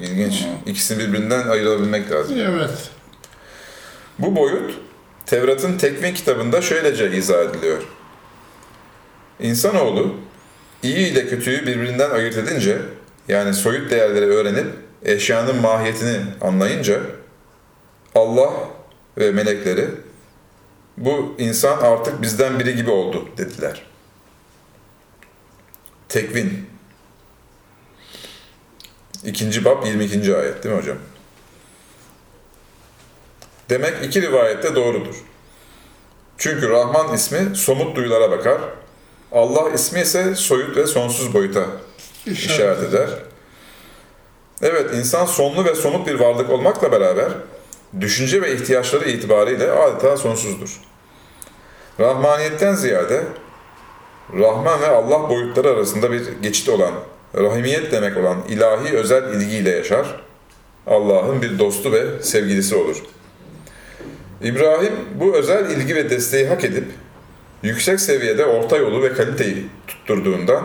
İlginç. 0.00 0.44
İkisini 0.66 0.98
birbirinden 0.98 1.48
ayırabilmek 1.48 2.10
lazım. 2.10 2.36
Evet. 2.40 2.90
Bu 4.18 4.36
boyut 4.36 4.74
Tevrat'ın 5.26 5.78
tekvin 5.78 6.14
kitabında 6.14 6.62
şöylece 6.62 7.16
izah 7.16 7.42
ediliyor. 7.42 7.82
İnsanoğlu 9.40 10.14
iyi 10.82 11.08
ile 11.08 11.28
kötüyü 11.28 11.66
birbirinden 11.66 12.10
ayırt 12.10 12.36
edince 12.36 12.78
yani 13.28 13.54
soyut 13.54 13.90
değerleri 13.90 14.24
öğrenip 14.24 14.66
eşyanın 15.04 15.56
mahiyetini 15.56 16.20
anlayınca 16.40 17.00
Allah 18.14 18.52
ve 19.18 19.30
melekleri 19.30 19.88
bu 20.96 21.34
insan 21.38 21.78
artık 21.78 22.22
bizden 22.22 22.58
biri 22.58 22.76
gibi 22.76 22.90
oldu 22.90 23.28
dediler. 23.36 23.82
Tekvin. 26.08 26.66
İkinci 29.24 29.64
bab 29.64 29.86
22. 29.86 30.36
ayet 30.36 30.64
değil 30.64 30.74
mi 30.74 30.80
hocam? 30.80 30.98
Demek 33.70 34.04
iki 34.04 34.22
rivayette 34.22 34.74
doğrudur. 34.74 35.14
Çünkü 36.38 36.68
Rahman 36.68 37.14
ismi 37.14 37.56
somut 37.56 37.96
duyulara 37.96 38.30
bakar. 38.30 38.60
Allah 39.32 39.70
ismi 39.70 40.00
ise 40.00 40.34
soyut 40.34 40.76
ve 40.76 40.86
sonsuz 40.86 41.34
boyuta 41.34 41.66
işaret 42.26 42.82
eder. 42.82 43.08
Evet, 44.62 44.94
insan 44.94 45.26
sonlu 45.26 45.64
ve 45.64 45.74
somut 45.74 46.06
bir 46.06 46.14
varlık 46.14 46.50
olmakla 46.50 46.92
beraber 46.92 47.28
düşünce 48.00 48.42
ve 48.42 48.54
ihtiyaçları 48.54 49.10
itibariyle 49.10 49.70
adeta 49.70 50.16
sonsuzdur. 50.16 50.80
Rahmaniyetten 52.00 52.74
ziyade 52.74 53.24
Rahman 54.38 54.80
ve 54.80 54.86
Allah 54.86 55.28
boyutları 55.28 55.68
arasında 55.68 56.12
bir 56.12 56.22
geçit 56.42 56.68
olan, 56.68 56.92
rahimiyet 57.34 57.92
demek 57.92 58.16
olan 58.16 58.36
ilahi 58.48 58.96
özel 58.96 59.34
ilgiyle 59.34 59.70
yaşar. 59.70 60.20
Allah'ın 60.86 61.42
bir 61.42 61.58
dostu 61.58 61.92
ve 61.92 62.22
sevgilisi 62.22 62.76
olur. 62.76 63.02
İbrahim 64.42 64.92
bu 65.14 65.34
özel 65.34 65.70
ilgi 65.70 65.96
ve 65.96 66.10
desteği 66.10 66.48
hak 66.48 66.64
edip 66.64 66.84
yüksek 67.62 68.00
seviyede 68.00 68.44
orta 68.44 68.76
yolu 68.76 69.02
ve 69.02 69.12
kaliteyi 69.12 69.66
tutturduğundan 69.86 70.62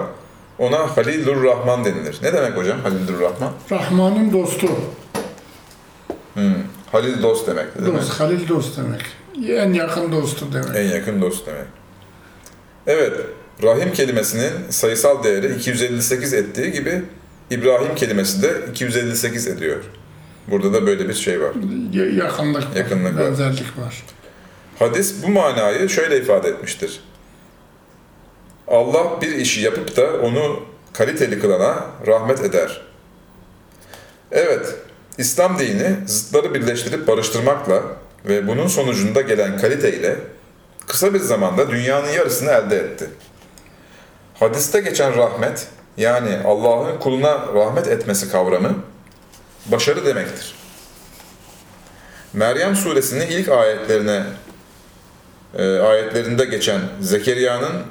ona 0.60 0.98
Halilur 0.98 1.44
Rahman 1.44 1.86
denilir. 1.86 2.18
Ne 2.24 2.34
demek 2.34 2.58
hocam 2.58 2.80
Halilur 2.82 3.20
Rahman? 3.20 3.52
Rahman'ın 3.72 4.34
dostu. 4.34 4.68
Hmm. 6.34 6.54
Halil 6.92 7.24
dost 7.24 7.48
demek? 7.48 7.66
Dost, 7.86 8.20
Halil 8.20 8.48
dost 8.48 8.78
demek. 8.78 9.02
En 9.50 9.74
yakın 9.74 10.12
dostu 10.12 10.46
demek. 10.54 10.76
En 10.76 10.96
yakın 10.96 11.22
dost 11.22 11.48
demek. 11.48 11.66
Evet, 12.88 13.14
Rahim 13.64 13.94
kelimesinin 13.94 14.52
sayısal 14.70 15.24
değeri 15.24 15.56
258 15.56 16.34
ettiği 16.34 16.72
gibi 16.72 17.04
İbrahim 17.52 17.96
kelimesi 17.96 18.42
de 18.42 18.54
258 18.72 19.48
ediyor. 19.48 19.78
Burada 20.48 20.74
da 20.74 20.86
böyle 20.86 21.10
bir 21.10 21.14
şey 21.14 21.42
var. 21.42 21.52
Ya- 21.94 22.06
Yakınlık 22.26 22.76
Yakınlık 22.76 23.16
var. 23.20 23.26
benzerlik 23.26 23.78
var. 23.78 24.04
Hadis 24.84 25.24
bu 25.24 25.30
manayı 25.30 25.90
şöyle 25.90 26.18
ifade 26.18 26.50
etmiştir. 26.50 27.00
Allah 28.68 29.22
bir 29.22 29.32
işi 29.32 29.62
yapıp 29.62 29.98
da 29.98 30.20
onu 30.22 30.64
kaliteli 30.94 31.40
kılana 31.40 31.86
rahmet 32.08 32.42
eder. 32.42 32.82
Evet, 34.32 34.76
İslam 35.18 35.60
dini 35.60 35.96
zıtları 36.08 36.54
birleştirip 36.54 37.08
barıştırmakla 37.08 37.82
ve 38.26 38.48
bunun 38.48 38.68
sonucunda 38.68 39.22
gelen 39.22 39.58
kaliteyle 39.58 40.18
kısa 40.88 41.14
bir 41.14 41.20
zamanda 41.20 41.72
dünyanın 41.72 42.10
yarısını 42.10 42.52
elde 42.52 42.78
etti. 42.78 43.10
Hadiste 44.40 44.80
geçen 44.80 45.18
rahmet, 45.18 45.68
yani 45.98 46.38
Allah'ın 46.46 47.00
kuluna 47.00 47.48
rahmet 47.54 47.88
etmesi 47.88 48.32
kavramı, 48.32 48.76
başarı 49.66 50.06
demektir. 50.06 50.56
Meryem 52.34 52.76
suresinin 52.76 53.28
ilk 53.28 53.50
ayetlerine 53.50 54.24
e, 55.58 55.80
ayetlerinde 55.80 56.46
geçen 56.46 56.82
Zekeriya'nın 57.02 57.84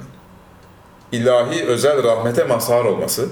ilahi 1.11 1.63
özel 1.65 2.03
rahmete 2.03 2.43
mazhar 2.43 2.85
olması, 2.85 3.27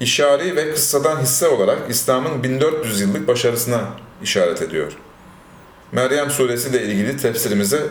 işari 0.00 0.56
ve 0.56 0.72
kıssadan 0.72 1.20
hisse 1.20 1.48
olarak 1.48 1.78
İslam'ın 1.88 2.42
1400 2.42 3.00
yıllık 3.00 3.28
başarısına 3.28 3.80
işaret 4.22 4.62
ediyor. 4.62 4.92
Meryem 5.92 6.30
suresi 6.30 6.68
ile 6.68 6.82
ilgili 6.82 7.16
tefsirimize 7.16 7.82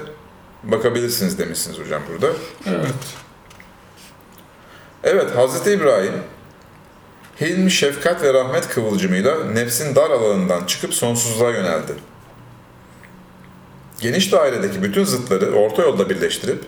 bakabilirsiniz 0.63 1.39
demişsiniz 1.39 1.79
hocam 1.79 2.01
burada. 2.11 2.27
Evet. 2.65 2.93
Evet, 5.03 5.29
Hz. 5.35 5.67
İbrahim, 5.67 6.13
hilm, 7.41 7.69
şefkat 7.69 8.23
ve 8.23 8.33
rahmet 8.33 8.69
kıvılcımıyla 8.69 9.45
nefsin 9.45 9.95
dar 9.95 10.09
alanından 10.09 10.65
çıkıp 10.65 10.93
sonsuzluğa 10.93 11.51
yöneldi. 11.51 11.93
Geniş 14.01 14.31
dairedeki 14.31 14.83
bütün 14.83 15.03
zıtları 15.03 15.51
orta 15.51 15.81
yolda 15.81 16.09
birleştirip, 16.09 16.63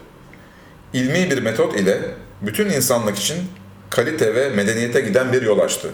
ilmi 0.94 1.32
bir 1.32 1.42
metot 1.42 1.80
ile 1.80 2.02
bütün 2.42 2.70
insanlık 2.70 3.18
için 3.18 3.38
kalite 3.90 4.36
ve 4.36 4.50
medeniyete 4.50 5.02
giden 5.02 5.34
bir 5.34 5.42
yol 5.42 5.60
açtı. 5.60 5.90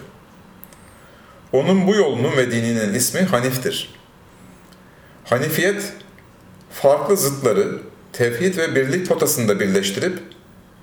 Onun 1.51 1.87
bu 1.87 1.95
yolunun 1.95 2.37
ve 2.37 2.51
dininin 2.51 2.93
ismi 2.93 3.21
Hanif'tir. 3.21 3.95
Hanifiyet, 5.23 5.93
farklı 6.71 7.17
zıtları 7.17 7.77
tevhid 8.13 8.57
ve 8.57 8.75
birlik 8.75 9.07
potasında 9.07 9.59
birleştirip 9.59 10.19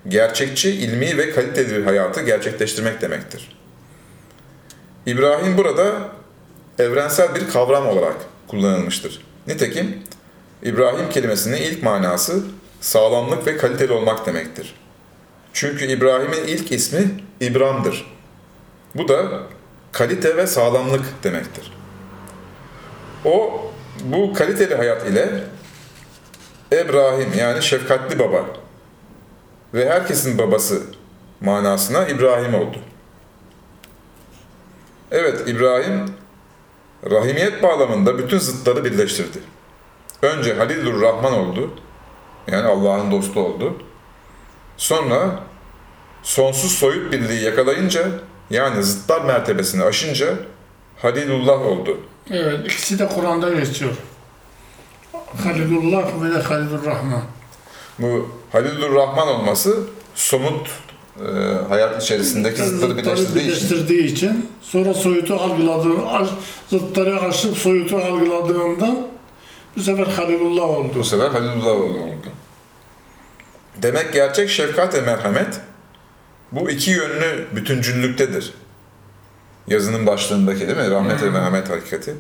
gerçekçi, 0.09 0.71
ilmi 0.71 1.17
ve 1.19 1.31
kaliteli 1.31 1.77
bir 1.77 1.85
hayatı 1.85 2.23
gerçekleştirmek 2.23 3.01
demektir. 3.01 3.59
İbrahim 5.07 5.57
burada 5.57 5.93
evrensel 6.79 7.35
bir 7.35 7.49
kavram 7.49 7.89
olarak 7.89 8.17
kullanılmıştır. 8.49 9.21
Nitekim 9.47 10.03
İbrahim 10.63 11.11
kelimesinin 11.11 11.57
ilk 11.57 11.83
manası 11.83 12.43
sağlamlık 12.81 13.47
ve 13.47 13.57
kaliteli 13.57 13.93
olmak 13.93 14.27
demektir. 14.27 14.75
Çünkü 15.53 15.85
İbrahim'in 15.87 16.45
ilk 16.45 16.73
ismi 16.73 17.11
İbram'dır. 17.41 18.17
Bu 18.95 19.09
da 19.09 19.43
kalite 19.93 20.37
ve 20.37 20.47
sağlamlık 20.47 21.05
demektir. 21.25 21.73
O 23.25 23.63
bu 24.05 24.35
kaliteli 24.35 24.75
hayat 24.75 25.07
ile 25.07 25.45
İbrahim 26.73 27.33
yani 27.39 27.63
şefkatli 27.63 28.19
baba 28.19 28.47
ve 29.75 29.89
herkesin 29.91 30.39
babası 30.39 30.83
manasına 31.41 32.07
İbrahim 32.07 32.55
oldu. 32.55 32.79
Evet 35.11 35.49
İbrahim 35.49 36.15
rahimiyet 37.11 37.63
bağlamında 37.63 38.19
bütün 38.19 38.39
zıtları 38.39 38.85
birleştirdi. 38.85 39.39
Önce 40.23 40.55
Halilur 40.55 41.03
Rahman 41.03 41.33
oldu. 41.33 41.71
Yani 42.47 42.67
Allah'ın 42.67 43.11
dostu 43.11 43.41
oldu. 43.41 43.77
Sonra 44.77 45.41
sonsuz 46.23 46.73
soyut 46.73 47.12
birliği 47.12 47.43
yakalayınca 47.45 48.09
yani 48.51 48.83
zıtlar 48.83 49.21
mertebesini 49.25 49.83
aşınca 49.85 50.27
Halilullah 51.03 51.61
oldu. 51.67 52.01
Evet, 52.31 52.67
ikisi 52.67 52.99
de 52.99 53.07
Kur'an'da 53.09 53.51
geçiyor. 53.55 53.91
Halilullah 55.45 56.23
ve 56.23 56.35
de 56.35 56.43
Halilur 56.43 56.85
Rahman. 56.85 57.23
Bu 57.99 58.29
Halilur 58.53 58.95
Rahman 58.95 59.29
olması 59.29 59.81
somut 60.14 60.71
e, 61.21 61.29
hayat 61.69 62.03
içerisindeki 62.03 62.62
zıtları 62.62 62.97
birleştirdiği 62.97 63.27
için. 63.29 63.45
birleştirdiği 63.69 64.05
için 64.05 64.51
sonra 64.62 64.95
soyutu 64.95 65.35
algıladığı, 65.35 66.07
aş- 66.07 66.29
zıtları 66.71 67.21
aşıp 67.21 67.57
soyutu 67.59 67.97
algıladığında 67.97 68.97
bu 69.77 69.81
sefer 69.83 70.07
Halilullah 70.07 70.68
Bu 70.68 70.72
oldu. 70.72 71.05
sefer 71.05 71.29
Halilullah 71.31 71.72
oldu. 71.72 71.99
Demek 73.77 74.12
gerçek 74.12 74.51
şefkat 74.51 74.95
ve 74.95 75.01
merhamet 75.01 75.61
bu 76.53 76.70
iki 76.70 76.91
yönlü 76.91 77.47
bütüncüllüktedir. 77.57 78.55
Yazının 79.68 80.07
başlığındaki 80.07 80.61
değil 80.61 80.79
mi? 80.79 80.91
Rahmet 80.91 81.22
ve 81.22 81.31
merhamet 81.31 81.70
hakikati. 81.70 82.14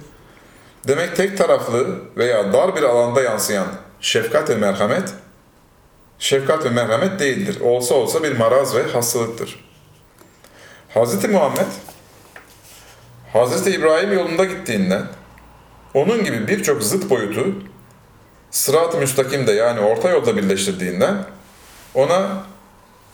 Demek 0.88 1.16
tek 1.16 1.38
taraflı 1.38 2.00
veya 2.16 2.52
dar 2.52 2.76
bir 2.76 2.82
alanda 2.82 3.22
yansıyan 3.22 3.66
şefkat 4.00 4.50
ve 4.50 4.54
merhamet, 4.56 5.14
şefkat 6.18 6.64
ve 6.64 6.70
merhamet 6.70 7.20
değildir. 7.20 7.60
Olsa 7.60 7.94
olsa 7.94 8.22
bir 8.22 8.38
maraz 8.38 8.74
ve 8.74 8.82
hastalıktır. 8.82 9.64
Hz. 10.94 11.24
Muhammed, 11.24 11.66
Hz. 13.34 13.66
İbrahim 13.66 14.12
yolunda 14.12 14.44
gittiğinden, 14.44 15.02
onun 15.94 16.24
gibi 16.24 16.48
birçok 16.48 16.82
zıt 16.82 17.10
boyutu 17.10 17.54
sırat-ı 18.50 18.98
müstakimde 18.98 19.52
yani 19.52 19.80
orta 19.80 20.10
yolda 20.10 20.36
birleştirdiğinden 20.36 21.24
ona 21.94 22.42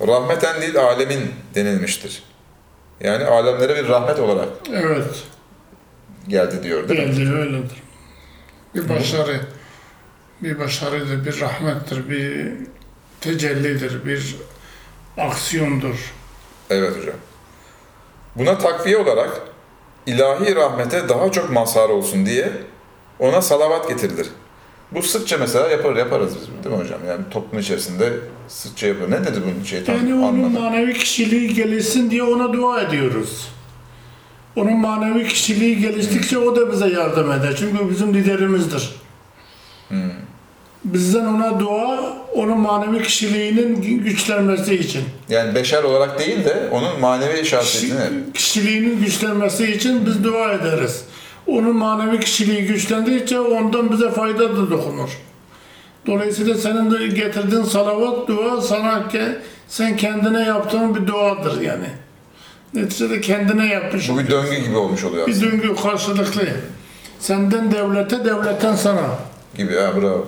rahmeten 0.06 0.60
değil 0.62 0.78
alemin 0.80 1.34
denilmiştir. 1.54 2.22
Yani 3.00 3.24
alemlere 3.24 3.76
bir 3.84 3.88
rahmet 3.88 4.18
olarak 4.18 4.48
Evet, 4.72 5.22
geldi 6.28 6.62
diyor 6.62 6.88
değil 6.88 7.08
mi? 7.08 7.14
geldi 7.16 7.32
öyledir. 7.32 7.82
Bir 8.74 8.88
başarı, 8.88 9.40
bir 10.42 10.58
başarıdır, 10.58 11.26
bir 11.26 11.40
rahmettir, 11.40 12.10
bir 12.10 12.52
tecellidir, 13.20 14.06
bir 14.06 14.36
aksiyondur. 15.18 16.12
Evet 16.70 16.96
hocam. 16.98 17.14
Buna 18.36 18.58
takviye 18.58 18.96
olarak 18.98 19.40
ilahi 20.06 20.56
rahmete 20.56 21.08
daha 21.08 21.32
çok 21.32 21.50
mazhar 21.52 21.88
olsun 21.88 22.26
diye 22.26 22.52
ona 23.18 23.42
salavat 23.42 23.88
getirilir. 23.88 24.26
Bu 24.92 25.02
sıkça 25.02 25.38
mesela 25.38 25.68
yapar, 25.68 25.96
yaparız 25.96 26.34
biz 26.40 26.64
değil 26.64 26.76
mi 26.76 26.82
hocam? 26.82 27.00
Yani 27.08 27.20
toplum 27.30 27.60
içerisinde 27.60 28.12
sıkça 28.48 28.86
yapıyor. 28.86 29.10
Ne 29.10 29.24
dedi 29.26 29.38
bunun 29.46 29.64
şey 29.64 29.84
tam 29.84 29.96
Yani 29.96 30.14
onun 30.14 30.22
anlamadım. 30.22 30.62
manevi 30.62 30.94
kişiliği 30.94 31.54
gelişsin 31.54 32.10
diye 32.10 32.22
ona 32.22 32.52
dua 32.52 32.80
ediyoruz. 32.82 33.48
Onun 34.56 34.76
manevi 34.76 35.28
kişiliği 35.28 35.80
geliştikçe 35.80 36.38
o 36.38 36.56
da 36.56 36.72
bize 36.72 36.88
yardım 36.88 37.32
eder. 37.32 37.54
Çünkü 37.58 37.90
bizim 37.90 38.14
liderimizdir. 38.14 38.94
Bizden 40.84 41.24
ona 41.26 41.60
dua, 41.60 42.00
onun 42.34 42.58
manevi 42.58 43.02
kişiliğinin 43.02 43.82
güçlenmesi 44.04 44.74
için. 44.74 45.02
Yani 45.28 45.54
beşer 45.54 45.82
olarak 45.82 46.18
değil 46.18 46.44
de 46.44 46.68
onun 46.72 47.00
manevi 47.00 47.44
şahsiyetini 47.46 47.98
Kişi- 48.00 48.32
kişiliğinin 48.34 49.04
güçlenmesi 49.04 49.72
için 49.72 50.06
biz 50.06 50.24
dua 50.24 50.52
ederiz. 50.52 51.04
Onun 51.46 51.76
manevi 51.76 52.20
kişiliği 52.20 52.66
güçlendikçe 52.66 53.40
ondan 53.40 53.92
bize 53.92 54.10
fayda 54.10 54.56
da 54.56 54.70
dokunur. 54.70 55.10
Dolayısıyla 56.06 56.54
senin 56.54 56.90
de 56.90 57.06
getirdiğin 57.06 57.62
salavat 57.62 58.28
dua 58.28 58.60
sana 58.60 59.04
sen 59.68 59.96
kendine 59.96 60.42
yaptığın 60.42 60.94
bir 60.94 61.06
duadır 61.06 61.60
yani. 61.60 61.86
Neticede 62.74 63.20
kendine 63.20 63.66
yapmış. 63.66 64.08
bu 64.08 64.18
bir 64.18 64.30
döngü 64.30 64.56
gibi 64.56 64.76
olmuş 64.76 65.04
oluyor 65.04 65.26
Bir 65.26 65.40
döngü 65.40 65.74
karşılıklı. 65.82 66.42
Senden 67.20 67.72
devlete, 67.72 68.24
devletten 68.24 68.74
sana. 68.76 69.02
gibi. 69.56 69.76
Ha, 69.76 69.90
bravo. 70.00 70.26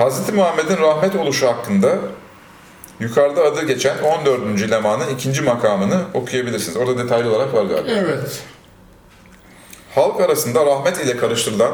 Hz. 0.00 0.32
Muhammed'in 0.32 0.76
rahmet 0.76 1.16
oluşu 1.16 1.48
hakkında 1.48 1.98
yukarıda 3.00 3.44
adı 3.44 3.66
geçen 3.66 3.98
14. 3.98 4.70
lemanın 4.70 5.08
ikinci 5.08 5.42
makamını 5.42 6.02
okuyabilirsiniz. 6.14 6.76
Orada 6.76 6.98
detaylı 6.98 7.36
olarak 7.36 7.54
var 7.54 7.64
galiba. 7.64 7.90
Evet. 7.90 8.42
Halk 9.94 10.20
arasında 10.20 10.66
rahmet 10.66 11.00
ile 11.00 11.16
karıştırılan 11.16 11.72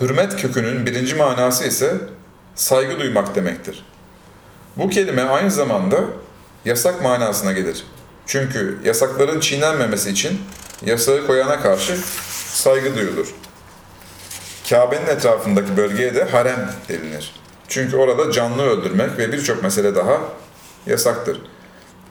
hürmet 0.00 0.36
kökünün 0.36 0.86
birinci 0.86 1.14
manası 1.14 1.64
ise 1.64 1.94
saygı 2.54 3.00
duymak 3.00 3.34
demektir. 3.34 3.84
Bu 4.76 4.88
kelime 4.88 5.22
aynı 5.22 5.50
zamanda 5.50 5.96
yasak 6.64 7.02
manasına 7.02 7.52
gelir. 7.52 7.84
Çünkü 8.26 8.78
yasakların 8.84 9.40
çiğnenmemesi 9.40 10.10
için 10.10 10.40
yasağı 10.86 11.26
koyana 11.26 11.60
karşı 11.60 11.96
saygı 12.52 12.96
duyulur. 12.96 13.34
Kabe'nin 14.70 15.06
etrafındaki 15.06 15.76
bölgeye 15.76 16.14
de 16.14 16.24
harem 16.24 16.70
denilir. 16.88 17.39
Çünkü 17.70 17.96
orada 17.96 18.32
canlı 18.32 18.62
öldürmek 18.62 19.18
ve 19.18 19.32
birçok 19.32 19.62
mesele 19.62 19.94
daha 19.94 20.20
yasaktır. 20.86 21.40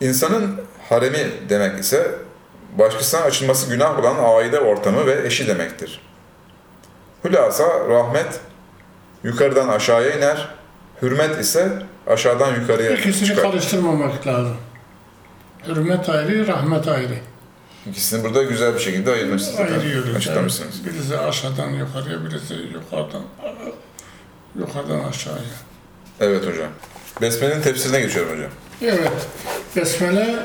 İnsanın 0.01 0.55
haremi 0.89 1.31
demek 1.49 1.79
ise 1.79 2.15
başkasına 2.77 3.21
açılması 3.21 3.69
günah 3.69 3.99
olan 3.99 4.15
aile 4.37 4.59
ortamı 4.59 5.05
ve 5.05 5.27
eşi 5.27 5.47
demektir. 5.47 6.01
Hülasa 7.25 7.63
rahmet 7.89 8.39
yukarıdan 9.23 9.67
aşağıya 9.67 10.17
iner, 10.17 10.47
hürmet 11.01 11.39
ise 11.39 11.83
aşağıdan 12.07 12.61
yukarıya 12.61 12.91
İkisini 12.91 13.27
çıkar. 13.27 13.43
karıştırmamak 13.51 14.27
lazım. 14.27 14.57
Hürmet 15.67 16.09
ayrı, 16.09 16.47
rahmet 16.47 16.87
ayrı. 16.87 17.15
İkisini 17.89 18.23
burada 18.23 18.43
güzel 18.43 18.73
bir 18.73 18.79
şekilde 18.79 19.11
ayırmışsınız. 19.11 19.59
Ayırıyoruz. 19.59 20.15
Açıklamışsınız. 20.15 20.81
evet. 20.83 20.93
Birisi 20.93 21.17
aşağıdan 21.17 21.69
yukarıya, 21.69 22.25
birisi 22.25 22.53
yukarıdan 22.53 23.21
yukarıdan 24.55 25.03
aşağıya. 25.09 25.41
Evet 26.19 26.41
hocam. 26.47 26.69
Besmele'nin 27.21 27.61
tefsirine 27.61 28.01
geçiyorum 28.01 28.33
hocam. 28.33 28.51
Evet. 28.81 29.11
Besmele 29.75 30.39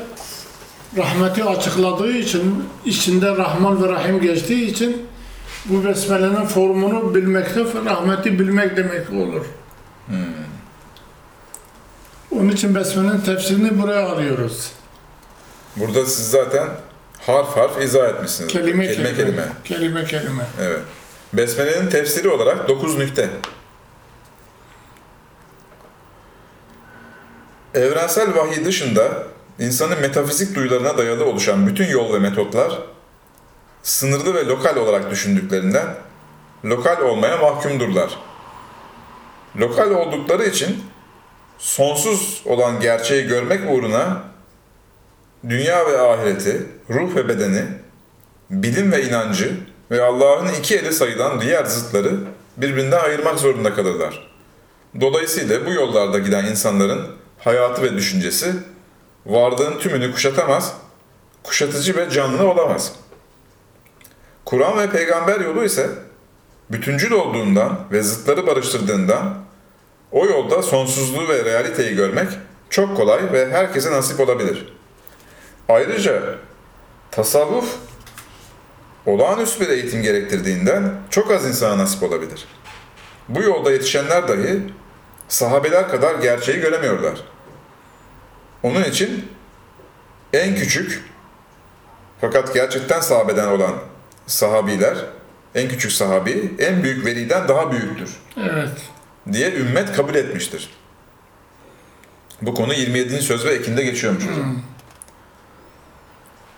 rahmeti 0.97 1.43
açıkladığı 1.43 2.11
için, 2.11 2.63
içinde 2.85 3.37
Rahman 3.37 3.83
ve 3.83 3.89
Rahim 3.89 4.21
geçtiği 4.21 4.65
için 4.65 5.07
bu 5.65 5.85
besmelenin 5.85 6.45
formunu 6.45 7.15
bilmekte, 7.15 7.63
rahmeti 7.85 8.39
bilmek 8.39 8.77
demek 8.77 9.09
olur. 9.13 9.45
Onun 12.31 12.49
için 12.49 12.75
besmelenin 12.75 13.21
tefsirini 13.21 13.81
buraya 13.81 14.07
alıyoruz. 14.07 14.71
Burada 15.75 16.05
siz 16.05 16.29
zaten 16.29 16.67
harf 17.19 17.57
harf 17.57 17.81
izah 17.81 18.09
etmişsiniz. 18.09 18.53
Kelime. 18.53 18.87
kelime. 18.87 19.15
kelime. 19.15 19.47
Kelime 19.63 20.05
kelime. 20.05 20.43
Evet. 20.61 20.79
Besmele'nin 21.33 21.89
tefsiri 21.89 22.29
olarak 22.29 22.67
9 22.67 22.97
nükte. 22.97 23.29
Evrensel 27.75 28.35
vahiy 28.35 28.65
dışında 28.65 29.23
insanın 29.59 29.99
metafizik 30.01 30.55
duyularına 30.55 30.97
dayalı 30.97 31.25
oluşan 31.25 31.67
bütün 31.67 31.87
yol 31.87 32.13
ve 32.13 32.19
metotlar 32.19 32.79
sınırlı 33.83 34.33
ve 34.33 34.45
lokal 34.45 34.75
olarak 34.75 35.11
düşündüklerinden 35.11 35.87
lokal 36.65 37.01
olmaya 37.01 37.37
mahkumdurlar. 37.37 38.17
Lokal 39.59 39.91
oldukları 39.91 40.45
için 40.45 40.83
sonsuz 41.57 42.41
olan 42.45 42.79
gerçeği 42.79 43.27
görmek 43.27 43.71
uğruna 43.71 44.23
dünya 45.49 45.85
ve 45.85 46.01
ahireti, 46.01 46.65
ruh 46.89 47.15
ve 47.15 47.29
bedeni, 47.29 47.63
bilim 48.49 48.91
ve 48.91 49.03
inancı 49.03 49.57
ve 49.91 50.03
Allah'ın 50.03 50.53
iki 50.59 50.77
eli 50.77 50.93
sayılan 50.93 51.41
diğer 51.41 51.65
zıtları 51.65 52.19
birbirinden 52.57 53.03
ayırmak 53.03 53.39
zorunda 53.39 53.73
kalırlar. 53.73 54.27
Dolayısıyla 55.01 55.65
bu 55.65 55.71
yollarda 55.71 56.19
giden 56.19 56.45
insanların 56.45 57.24
hayatı 57.45 57.81
ve 57.81 57.93
düşüncesi 57.93 58.53
varlığın 59.25 59.79
tümünü 59.79 60.11
kuşatamaz, 60.11 60.73
kuşatıcı 61.43 61.95
ve 61.95 62.09
canlı 62.09 62.47
olamaz. 62.47 62.93
Kur'an 64.45 64.77
ve 64.77 64.89
peygamber 64.89 65.39
yolu 65.39 65.63
ise 65.63 65.89
bütüncül 66.69 67.11
olduğundan 67.11 67.79
ve 67.91 68.01
zıtları 68.01 68.47
barıştırdığından 68.47 69.35
o 70.11 70.25
yolda 70.25 70.61
sonsuzluğu 70.63 71.27
ve 71.29 71.45
realiteyi 71.45 71.95
görmek 71.95 72.27
çok 72.69 72.97
kolay 72.97 73.31
ve 73.33 73.51
herkese 73.51 73.91
nasip 73.91 74.19
olabilir. 74.19 74.73
Ayrıca 75.69 76.35
tasavvuf 77.11 77.75
olağanüstü 79.05 79.59
bir 79.59 79.69
eğitim 79.69 80.01
gerektirdiğinden 80.01 80.93
çok 81.09 81.31
az 81.31 81.45
insana 81.45 81.77
nasip 81.77 82.03
olabilir. 82.03 82.47
Bu 83.29 83.41
yolda 83.41 83.71
yetişenler 83.71 84.27
dahi 84.27 84.59
sahabeler 85.27 85.89
kadar 85.89 86.15
gerçeği 86.15 86.59
göremiyorlar. 86.59 87.34
Onun 88.65 88.83
için 88.83 89.27
en 90.33 90.55
küçük 90.55 91.03
fakat 92.21 92.53
gerçekten 92.53 92.99
sahabeden 92.99 93.47
olan 93.47 93.73
sahabiler, 94.27 94.97
en 95.55 95.69
küçük 95.69 95.91
sahabi 95.91 96.51
en 96.59 96.83
büyük 96.83 97.05
veliden 97.05 97.47
daha 97.47 97.71
büyüktür 97.71 98.09
Evet. 98.37 98.69
diye 99.31 99.53
ümmet 99.53 99.93
kabul 99.93 100.15
etmiştir. 100.15 100.69
Bu 102.41 102.53
konu 102.53 102.73
27. 102.73 103.21
söz 103.21 103.45
ve 103.45 103.49
ekinde 103.53 103.83
geçiyormuş 103.83 104.23
hocam. 104.23 104.61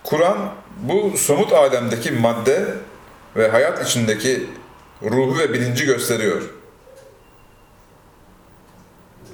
Kur'an 0.04 0.54
bu 0.78 1.18
somut 1.18 1.54
alemdeki 1.54 2.12
madde 2.12 2.66
ve 3.36 3.48
hayat 3.50 3.88
içindeki 3.88 4.50
ruhu 5.04 5.40
ve 5.40 5.54
bilinci 5.54 5.86
gösteriyor. 5.86 6.42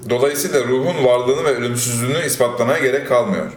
Dolayısıyla 0.10 0.64
ruhun 0.64 1.06
varlığını 1.06 1.44
ve 1.44 1.50
ölümsüzlüğünü 1.50 2.26
ispatlamaya 2.26 2.80
gerek 2.80 3.08
kalmıyor. 3.08 3.52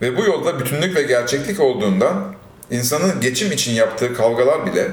Ve 0.00 0.16
bu 0.16 0.24
yolda 0.24 0.60
bütünlük 0.60 0.96
ve 0.96 1.02
gerçeklik 1.02 1.60
olduğundan 1.60 2.34
insanın 2.70 3.20
geçim 3.20 3.52
için 3.52 3.72
yaptığı 3.72 4.14
kavgalar 4.14 4.66
bile 4.66 4.90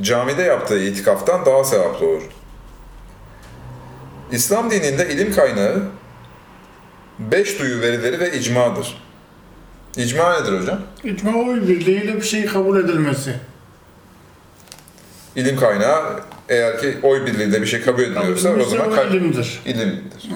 camide 0.00 0.42
yaptığı 0.42 0.82
itikaftan 0.82 1.46
daha 1.46 1.64
sevaplı 1.64 2.06
olur. 2.06 2.22
İslam 4.32 4.70
dininde 4.70 5.08
ilim 5.08 5.34
kaynağı 5.34 5.82
beş 7.18 7.58
duyu 7.58 7.80
verileri 7.80 8.20
ve 8.20 8.38
icmadır. 8.38 9.02
İcma 9.96 10.40
nedir 10.40 10.60
hocam? 10.60 10.80
İcma 11.04 11.38
oy 11.38 11.68
birliğiyle 11.68 12.16
bir 12.16 12.22
şey 12.22 12.46
kabul 12.46 12.80
edilmesi. 12.80 13.34
İlim 15.36 15.56
kaynağı 15.56 16.20
eğer 16.50 16.78
ki 16.80 16.98
oy 17.02 17.26
birliğiyle 17.26 17.62
bir 17.62 17.66
şey 17.66 17.82
kabul 17.82 18.02
ediliyorsa 18.02 18.50
o 18.56 18.64
zaman 18.64 18.92
o 18.92 18.94
kay- 18.94 19.08
ilimdir. 19.08 19.60
ilimdir. 19.64 20.30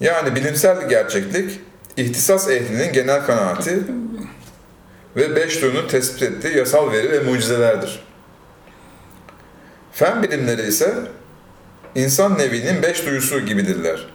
Yani 0.00 0.34
bilimsel 0.34 0.88
gerçeklik, 0.88 1.60
ihtisas 1.96 2.48
ehlinin 2.48 2.92
genel 2.92 3.26
kanaati 3.26 3.78
ve 5.16 5.36
beş 5.36 5.62
duyunun 5.62 5.88
tespit 5.88 6.22
ettiği 6.22 6.56
yasal 6.58 6.92
veri 6.92 7.10
ve 7.12 7.18
mucizelerdir. 7.20 8.00
Fen 9.92 10.22
bilimleri 10.22 10.62
ise 10.62 10.94
insan 11.94 12.38
nevinin 12.38 12.82
beş 12.82 13.06
duyusu 13.06 13.40
gibidirler. 13.40 14.06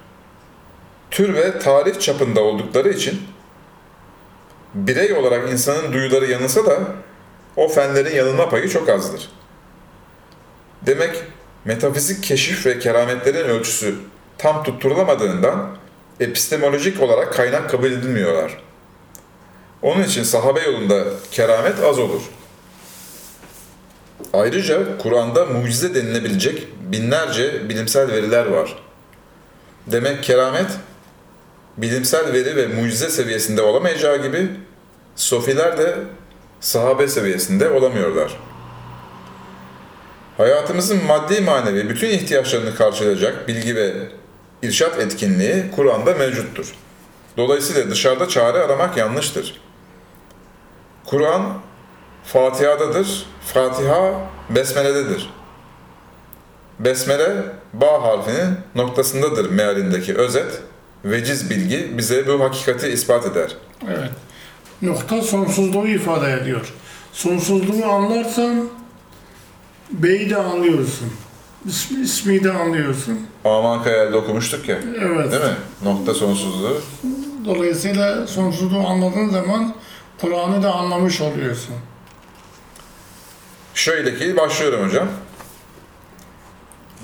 Tür 1.11 1.33
ve 1.33 1.59
tarih 1.59 1.99
çapında 1.99 2.41
oldukları 2.43 2.89
için 2.89 3.21
birey 4.73 5.13
olarak 5.13 5.51
insanın 5.51 5.93
duyuları 5.93 6.31
yanılsa 6.31 6.65
da 6.65 6.79
o 7.55 7.67
fenlerin 7.67 8.15
yanılma 8.15 8.49
payı 8.49 8.69
çok 8.69 8.89
azdır. 8.89 9.29
Demek 10.85 11.23
metafizik 11.65 12.23
keşif 12.23 12.65
ve 12.65 12.79
kerametlerin 12.79 13.49
ölçüsü 13.49 13.95
tam 14.37 14.63
tutturulamadığından 14.63 15.77
epistemolojik 16.19 17.01
olarak 17.01 17.33
kaynak 17.33 17.69
kabul 17.69 17.91
edilmiyorlar. 17.91 18.57
Onun 19.81 20.03
için 20.03 20.23
sahabe 20.23 20.61
yolunda 20.61 21.03
keramet 21.31 21.83
az 21.83 21.99
olur. 21.99 22.21
Ayrıca 24.33 24.97
Kur'an'da 24.97 25.45
mucize 25.45 25.95
denilebilecek 25.95 26.67
binlerce 26.91 27.69
bilimsel 27.69 28.11
veriler 28.11 28.45
var. 28.45 28.75
Demek 29.87 30.23
keramet 30.23 30.69
bilimsel 31.77 32.33
veri 32.33 32.55
ve 32.55 32.67
mucize 32.67 33.09
seviyesinde 33.09 33.61
olamayacağı 33.61 34.23
gibi 34.23 34.51
sofiler 35.15 35.77
de 35.77 35.95
sahabe 36.59 37.07
seviyesinde 37.07 37.69
olamıyorlar. 37.69 38.37
Hayatımızın 40.37 41.05
maddi 41.05 41.41
manevi 41.41 41.89
bütün 41.89 42.09
ihtiyaçlarını 42.09 42.75
karşılayacak 42.75 43.47
bilgi 43.47 43.75
ve 43.75 43.93
irşat 44.61 44.99
etkinliği 44.99 45.63
Kur'an'da 45.75 46.13
mevcuttur. 46.13 46.75
Dolayısıyla 47.37 47.91
dışarıda 47.91 48.27
çare 48.27 48.59
aramak 48.59 48.97
yanlıştır. 48.97 49.61
Kur'an 51.05 51.53
Fatiha'dadır, 52.23 53.25
Fatiha 53.53 54.29
Besmele'dedir. 54.49 55.29
Besmele, 56.79 57.35
ba 57.73 58.03
harfinin 58.03 58.57
noktasındadır 58.75 59.49
mealindeki 59.49 60.15
özet, 60.15 60.61
veciz 61.05 61.49
bilgi 61.49 61.97
bize 61.97 62.27
bu 62.27 62.43
hakikati 62.43 62.87
ispat 62.87 63.25
eder. 63.25 63.55
Evet. 63.87 64.11
Nokta 64.81 65.21
sonsuzluğu 65.21 65.87
ifade 65.87 66.31
ediyor. 66.33 66.73
Sonsuzluğu 67.13 67.85
anlarsan 67.85 68.69
B'yi 69.91 70.29
de 70.29 70.37
anlıyorsun. 70.37 71.13
İsmi, 71.65 72.01
ismi 72.03 72.43
de 72.43 72.51
anlıyorsun. 72.51 73.27
Aman 73.45 73.83
Kayal'de 73.83 74.17
okumuştuk 74.17 74.69
ya, 74.69 74.77
Evet. 75.01 75.31
değil 75.31 75.43
mi? 75.43 75.55
Nokta 75.83 76.13
sonsuzluğu. 76.13 76.81
Dolayısıyla 77.45 78.27
sonsuzluğu 78.27 78.87
anladığın 78.87 79.29
zaman 79.29 79.75
Kur'an'ı 80.21 80.63
da 80.63 80.73
anlamış 80.73 81.21
oluyorsun. 81.21 81.75
Şöyle 83.73 84.15
ki 84.15 84.37
başlıyorum 84.37 84.87
hocam. 84.87 85.07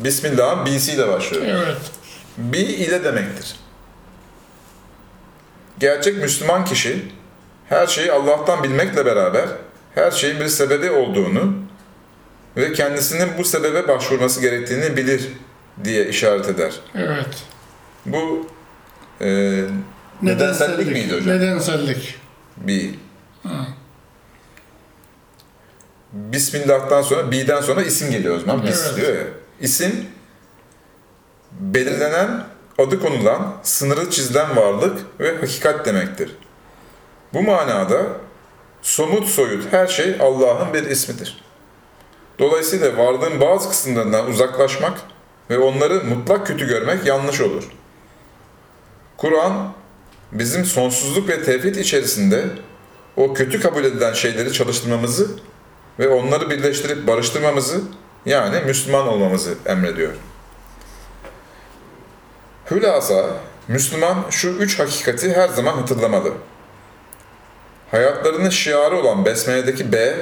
Bismillah'ın 0.03 0.65
B'si 0.65 0.91
ile 0.91 1.07
başlıyorum. 1.07 1.49
Evet. 1.65 1.77
Bi 2.38 2.57
ile 2.57 3.03
demektir. 3.03 3.55
Gerçek 5.79 6.17
Müslüman 6.17 6.65
kişi 6.65 7.05
her 7.69 7.88
şeyi 7.88 8.11
Allah'tan 8.11 8.63
bilmekle 8.63 9.05
beraber 9.05 9.45
her 9.95 10.11
şeyin 10.11 10.39
bir 10.39 10.47
sebebi 10.47 10.91
olduğunu 10.91 11.53
ve 12.57 12.73
kendisinin 12.73 13.29
bu 13.37 13.43
sebebe 13.43 13.87
başvurması 13.87 14.41
gerektiğini 14.41 14.97
bilir 14.97 15.27
diye 15.83 16.07
işaret 16.07 16.49
eder. 16.49 16.73
Evet. 16.95 17.43
Bu 18.05 18.47
e, 19.21 19.61
nedensellik 20.21 20.87
miydi 20.87 21.15
hocam? 21.15 21.37
Nedensellik. 21.37 22.15
Bi. 22.57 22.95
Bismillah'tan 26.11 27.01
sonra, 27.01 27.31
B'den 27.31 27.61
sonra 27.61 27.81
isim 27.81 28.11
geliyor 28.11 28.35
o 28.35 28.39
zaman. 28.39 28.63
Bis 28.63 28.83
Evet. 28.85 28.95
diyor 28.97 29.17
ya. 29.17 29.23
İsim, 29.61 30.05
belirlenen, 31.51 32.43
adı 32.77 32.99
konulan, 32.99 33.55
sınırı 33.63 34.09
çizilen 34.09 34.55
varlık 34.55 34.99
ve 35.19 35.37
hakikat 35.37 35.85
demektir. 35.85 36.35
Bu 37.33 37.41
manada 37.43 38.03
somut 38.81 39.27
soyut 39.27 39.73
her 39.73 39.87
şey 39.87 40.15
Allah'ın 40.19 40.73
bir 40.73 40.83
ismidir. 40.83 41.43
Dolayısıyla 42.41 42.97
varlığın 42.97 43.39
bazı 43.39 43.69
kısımlarından 43.69 44.27
uzaklaşmak 44.29 45.01
ve 45.49 45.57
onları 45.57 46.03
mutlak 46.03 46.47
kötü 46.47 46.67
görmek 46.67 47.05
yanlış 47.05 47.41
olur. 47.41 47.63
Kur'an 49.17 49.73
bizim 50.31 50.65
sonsuzluk 50.65 51.29
ve 51.29 51.43
tevhid 51.43 51.75
içerisinde 51.75 52.45
o 53.17 53.33
kötü 53.33 53.61
kabul 53.61 53.83
edilen 53.83 54.13
şeyleri 54.13 54.53
çalıştırmamızı 54.53 55.27
ve 55.99 56.07
onları 56.07 56.49
birleştirip 56.49 57.07
barıştırmamızı 57.07 57.81
yani 58.25 58.59
Müslüman 58.65 59.07
olmamızı 59.07 59.53
emrediyor. 59.65 60.13
Hülasa 62.71 63.25
Müslüman 63.67 64.25
şu 64.29 64.49
üç 64.49 64.79
hakikati 64.79 65.33
her 65.33 65.47
zaman 65.47 65.73
hatırlamalı. 65.73 66.33
Hayatlarının 67.91 68.49
şiarı 68.49 68.95
olan 68.95 69.25
Besmele'deki 69.25 69.91
B, 69.91 70.15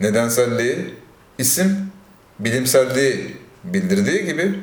nedenselliği, 0.00 0.94
isim, 1.40 1.92
bilimselliği 2.38 3.36
bildirdiği 3.64 4.24
gibi 4.24 4.54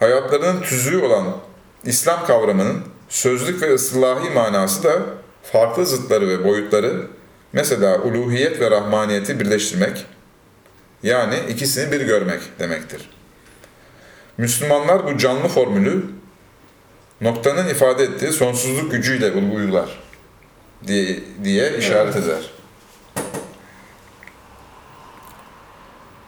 hayatlarının 0.00 0.62
tüzüğü 0.62 0.98
olan 0.98 1.36
İslam 1.84 2.26
kavramının 2.26 2.82
sözlük 3.08 3.62
ve 3.62 3.74
ıslahi 3.74 4.30
manası 4.30 4.84
da 4.84 4.92
farklı 5.42 5.86
zıtları 5.86 6.28
ve 6.28 6.44
boyutları 6.44 7.06
mesela 7.52 7.98
uluhiyet 7.98 8.60
ve 8.60 8.70
rahmaniyeti 8.70 9.40
birleştirmek 9.40 10.06
yani 11.02 11.34
ikisini 11.48 11.92
bir 11.92 12.00
görmek 12.00 12.40
demektir. 12.58 13.10
Müslümanlar 14.38 15.06
bu 15.06 15.18
canlı 15.18 15.48
formülü 15.48 16.04
noktanın 17.20 17.68
ifade 17.68 18.02
ettiği 18.02 18.32
sonsuzluk 18.32 18.92
gücüyle 18.92 19.32
uygular 19.32 20.02
diye, 20.86 21.20
diye 21.44 21.78
işaret 21.78 22.16
eder. 22.16 22.55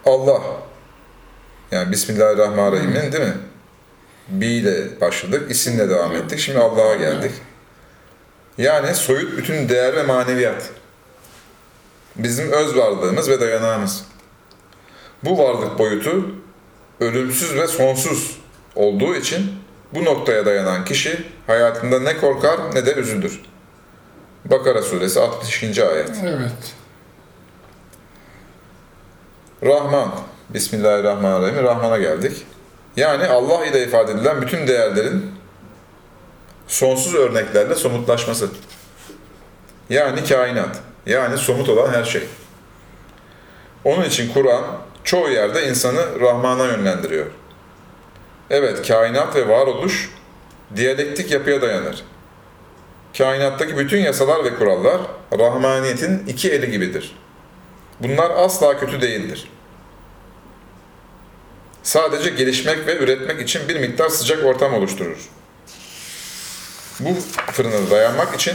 Allah 0.07 0.43
yani 1.71 1.93
Bismillahirrahmanirrahim'in 1.93 3.13
değil 3.13 3.25
mi? 3.25 3.35
Bi 4.29 4.47
ile 4.47 5.01
başladık, 5.01 5.51
isimle 5.51 5.91
devam 5.91 6.17
ettik. 6.17 6.39
Şimdi 6.39 6.59
Allah'a 6.59 6.95
geldik. 6.95 7.33
Yani 8.59 8.95
soyut 8.95 9.39
bütün 9.39 9.69
değer 9.69 9.97
ve 9.97 10.03
maneviyat. 10.03 10.71
Bizim 12.17 12.53
öz 12.53 12.77
varlığımız 12.77 13.29
ve 13.29 13.41
dayanağımız. 13.41 14.05
Bu 15.25 15.39
varlık 15.39 15.79
boyutu 15.79 16.31
ölümsüz 17.01 17.55
ve 17.55 17.67
sonsuz 17.67 18.41
olduğu 18.77 19.15
için 19.15 19.53
bu 19.95 20.05
noktaya 20.05 20.47
dayanan 20.47 20.85
kişi 20.85 21.25
hayatında 21.47 22.01
ne 22.01 22.17
korkar 22.17 22.75
ne 22.75 22.87
de 22.87 22.95
üzülür. 22.95 23.41
Bakara 24.45 24.83
suresi 24.83 25.21
62. 25.21 25.85
ayet. 25.85 26.11
Evet. 26.25 26.75
Rahman. 29.63 30.11
Bismillahirrahmanirrahim. 30.51 31.65
Rahman'a 31.65 31.99
geldik. 31.99 32.47
Yani 32.97 33.27
Allah 33.27 33.67
ile 33.67 33.85
ifade 33.85 34.13
edilen 34.13 34.43
bütün 34.43 34.67
değerlerin 34.67 35.33
sonsuz 36.67 37.15
örneklerle 37.15 37.75
somutlaşması. 37.75 38.49
Yani 39.91 40.25
kainat. 40.25 40.81
Yani 41.07 41.39
somut 41.39 41.69
olan 41.69 41.93
her 41.93 42.05
şey. 42.05 42.23
Onun 43.85 44.05
için 44.05 44.33
Kur'an 44.33 44.65
çoğu 45.05 45.29
yerde 45.29 45.69
insanı 45.69 46.21
Rahman'a 46.21 46.65
yönlendiriyor. 46.65 47.27
Evet, 48.51 48.89
kainat 48.89 49.37
ve 49.37 49.49
varoluş 49.49 50.11
diyalektik 50.77 51.31
yapıya 51.31 51.63
dayanır. 51.63 52.05
Kainattaki 53.19 53.77
bütün 53.77 53.99
yasalar 53.99 54.45
ve 54.45 54.55
kurallar 54.55 55.01
Rahmaniyet'in 55.39 56.27
iki 56.27 56.51
eli 56.53 56.71
gibidir. 56.71 57.17
Bunlar 58.01 58.31
asla 58.31 58.81
kötü 58.81 59.01
değildir. 59.01 59.49
Sadece 61.83 62.31
gelişmek 62.31 62.87
ve 62.87 62.99
üretmek 62.99 63.41
için 63.41 63.69
bir 63.69 63.81
miktar 63.81 64.09
sıcak 64.09 64.45
ortam 64.45 64.75
oluşturur. 64.75 65.29
Bu 67.01 67.17
fırına 67.53 67.91
dayanmak 67.91 68.35
için 68.35 68.55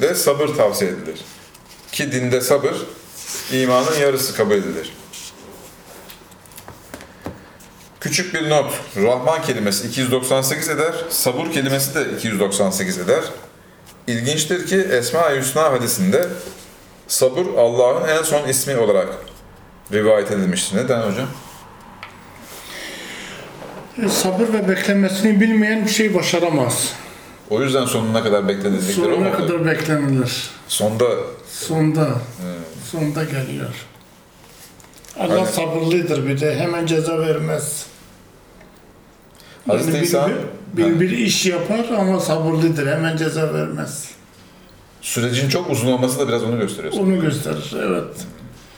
de 0.00 0.14
sabır 0.14 0.48
tavsiye 0.48 0.90
edilir. 0.90 1.20
Ki 1.92 2.12
dinde 2.12 2.40
sabır, 2.40 2.74
imanın 3.52 3.98
yarısı 4.00 4.36
kabul 4.36 4.54
edilir. 4.54 4.92
Küçük 8.00 8.34
bir 8.34 8.50
not. 8.50 8.72
Rahman 8.96 9.42
kelimesi 9.42 9.88
298 9.88 10.68
eder, 10.68 10.94
sabur 11.10 11.52
kelimesi 11.52 11.94
de 11.94 12.16
298 12.16 12.98
eder. 12.98 13.24
İlginçtir 14.06 14.66
ki 14.66 14.76
Esma-i 14.76 15.40
Hüsna 15.40 15.72
hadisinde 15.72 16.28
sabır 17.08 17.46
Allah'ın 17.58 18.08
en 18.08 18.22
son 18.22 18.48
ismi 18.48 18.76
olarak 18.78 19.08
rivayet 19.92 20.30
edilmiştir. 20.30 20.76
Neden 20.76 21.00
hocam? 21.00 21.26
E, 24.04 24.08
Sabır 24.08 24.52
ve 24.52 24.68
beklemesini 24.68 25.40
bilmeyen 25.40 25.84
bir 25.84 25.90
şey 25.90 26.14
başaramaz. 26.14 26.92
O 27.50 27.62
yüzden 27.62 27.84
sonuna 27.84 28.22
kadar 28.22 28.48
bekledikleri 28.48 28.92
Sonuna 28.92 29.14
olmadı. 29.14 29.36
kadar 29.36 29.66
beklenilir. 29.66 30.50
Sonda 30.68 31.04
Sonda, 31.50 32.08
sonda 32.90 33.24
geliyor. 33.24 33.70
Allah 35.20 35.32
Aynen. 35.34 35.44
sabırlıdır 35.44 36.26
bir 36.26 36.40
de 36.40 36.54
hemen 36.58 36.86
ceza 36.86 37.18
vermez. 37.18 37.86
Hazreti 39.66 39.92
bir, 40.00 40.02
İsa- 40.06 40.30
bir, 40.72 40.84
bir, 40.86 41.00
bir 41.00 41.10
iş 41.10 41.46
yapar 41.46 41.84
ama 41.98 42.20
sabırlıdır 42.20 42.86
hemen 42.96 43.16
ceza 43.16 43.54
vermez. 43.54 44.08
Sürecin 45.02 45.48
çok 45.48 45.70
uzun 45.70 45.92
olması 45.92 46.18
da 46.18 46.28
biraz 46.28 46.42
onu 46.44 46.58
gösteriyor. 46.58 46.92
Onu 46.92 47.20
gösterir 47.20 47.74
evet. 47.76 48.26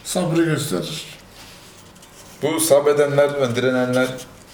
Sabrı 0.05 0.45
gösterir. 0.45 1.05
Bu 2.43 2.61
sabredenler 2.61 3.41
ve 3.41 3.57
direnenler, 3.57 4.09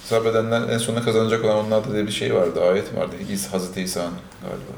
sabredenler 0.05 0.69
en 0.69 0.79
sonunda 0.79 1.05
kazanacak 1.05 1.45
olan 1.45 1.67
onlarda 1.67 1.93
diye 1.93 2.07
bir 2.07 2.13
şey 2.13 2.35
vardı, 2.35 2.61
ayet 2.65 2.97
vardı. 2.97 3.17
İsa, 3.31 3.53
Hazreti 3.53 3.83
İsa'nın 3.83 4.13
galiba. 4.43 4.73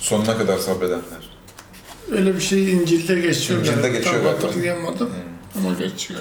Sonuna 0.00 0.38
kadar 0.38 0.58
sabredenler. 0.58 1.36
Öyle 2.12 2.34
bir 2.34 2.40
şey 2.40 2.72
İncil'de 2.72 3.20
geçiyor. 3.20 3.60
İncil'de 3.60 3.88
geçiyor 3.88 4.14
tam 4.22 4.24
hatırlayamadım 4.24 5.10
ama 5.58 5.72
geçiyor. 5.74 6.20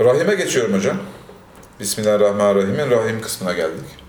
Rahim'e 0.00 0.34
geçiyorum 0.34 0.74
hocam. 0.74 0.96
Bismillahirrahmanirrahim'in 1.80 2.90
Rahim 2.90 3.20
kısmına 3.20 3.52
geldik. 3.52 4.03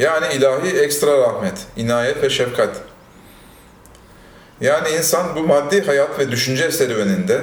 Yani 0.00 0.34
ilahi 0.34 0.78
ekstra 0.78 1.18
rahmet, 1.18 1.66
inayet 1.76 2.22
ve 2.22 2.30
şefkat. 2.30 2.76
Yani 4.60 4.88
insan 4.88 5.36
bu 5.36 5.40
maddi 5.40 5.86
hayat 5.86 6.18
ve 6.18 6.30
düşünce 6.30 6.70
serüveninde, 6.70 7.42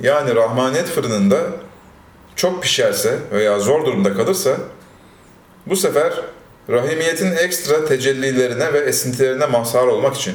yani 0.00 0.34
rahmaniyet 0.34 0.86
fırınında 0.86 1.40
çok 2.36 2.62
pişerse 2.62 3.18
veya 3.32 3.58
zor 3.58 3.86
durumda 3.86 4.14
kalırsa, 4.14 4.56
bu 5.66 5.76
sefer 5.76 6.20
rahimiyetin 6.70 7.36
ekstra 7.36 7.84
tecellilerine 7.84 8.72
ve 8.72 8.78
esintilerine 8.78 9.46
mazhar 9.46 9.86
olmak 9.86 10.16
için 10.16 10.34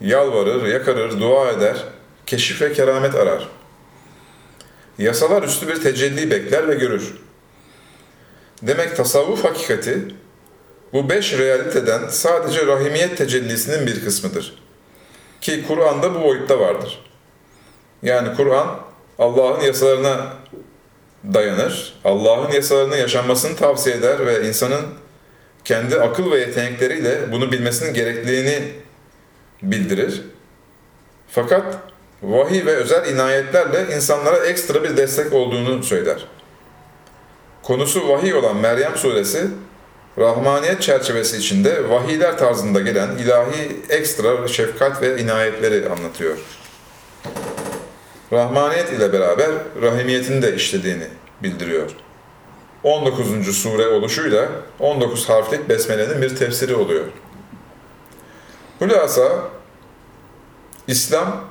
yalvarır, 0.00 0.66
yakarır, 0.66 1.20
dua 1.20 1.50
eder, 1.50 1.84
keşif 2.26 2.62
ve 2.62 2.72
keramet 2.72 3.14
arar 3.14 3.48
yasalar 4.98 5.42
üstü 5.42 5.68
bir 5.68 5.82
tecelli 5.82 6.30
bekler 6.30 6.68
ve 6.68 6.74
görür. 6.74 7.14
Demek 8.62 8.96
tasavvuf 8.96 9.44
hakikati 9.44 9.98
bu 10.96 11.08
beş 11.08 11.38
realiteden 11.38 12.08
sadece 12.08 12.66
rahimiyet 12.66 13.18
tecellisinin 13.18 13.86
bir 13.86 14.04
kısmıdır. 14.04 14.54
Ki 15.40 15.64
Kur'an'da 15.68 16.14
bu 16.14 16.22
boyutta 16.22 16.60
vardır. 16.60 17.04
Yani 18.02 18.36
Kur'an 18.36 18.80
Allah'ın 19.18 19.60
yasalarına 19.60 20.32
dayanır, 21.34 21.94
Allah'ın 22.04 22.52
yasalarının 22.52 22.96
yaşanmasını 22.96 23.56
tavsiye 23.56 23.96
eder 23.96 24.26
ve 24.26 24.48
insanın 24.48 24.82
kendi 25.64 26.00
akıl 26.00 26.30
ve 26.30 26.38
yetenekleriyle 26.38 27.32
bunu 27.32 27.52
bilmesinin 27.52 27.94
gerekliliğini 27.94 28.72
bildirir. 29.62 30.22
Fakat 31.28 31.78
vahiy 32.22 32.66
ve 32.66 32.76
özel 32.76 33.08
inayetlerle 33.08 33.96
insanlara 33.96 34.46
ekstra 34.46 34.84
bir 34.84 34.96
destek 34.96 35.32
olduğunu 35.32 35.82
söyler. 35.82 36.26
Konusu 37.62 38.08
vahiy 38.08 38.34
olan 38.34 38.56
Meryem 38.56 38.96
suresi, 38.96 39.46
Rahmaniyet 40.18 40.82
çerçevesi 40.82 41.36
içinde 41.36 41.90
vahiyler 41.90 42.38
tarzında 42.38 42.80
gelen 42.80 43.18
ilahi 43.18 43.80
ekstra 43.88 44.48
şefkat 44.48 45.02
ve 45.02 45.22
inayetleri 45.22 45.88
anlatıyor. 45.88 46.38
Rahmaniyet 48.32 48.92
ile 48.92 49.12
beraber 49.12 49.50
rahimiyetini 49.82 50.42
de 50.42 50.54
işlediğini 50.54 51.06
bildiriyor. 51.42 51.90
19. 52.82 53.56
sure 53.56 53.86
oluşuyla 53.88 54.48
19 54.80 55.28
harflik 55.28 55.68
besmelenin 55.68 56.22
bir 56.22 56.36
tefsiri 56.36 56.74
oluyor. 56.74 57.04
Hülasa, 58.80 59.48
İslam 60.86 61.44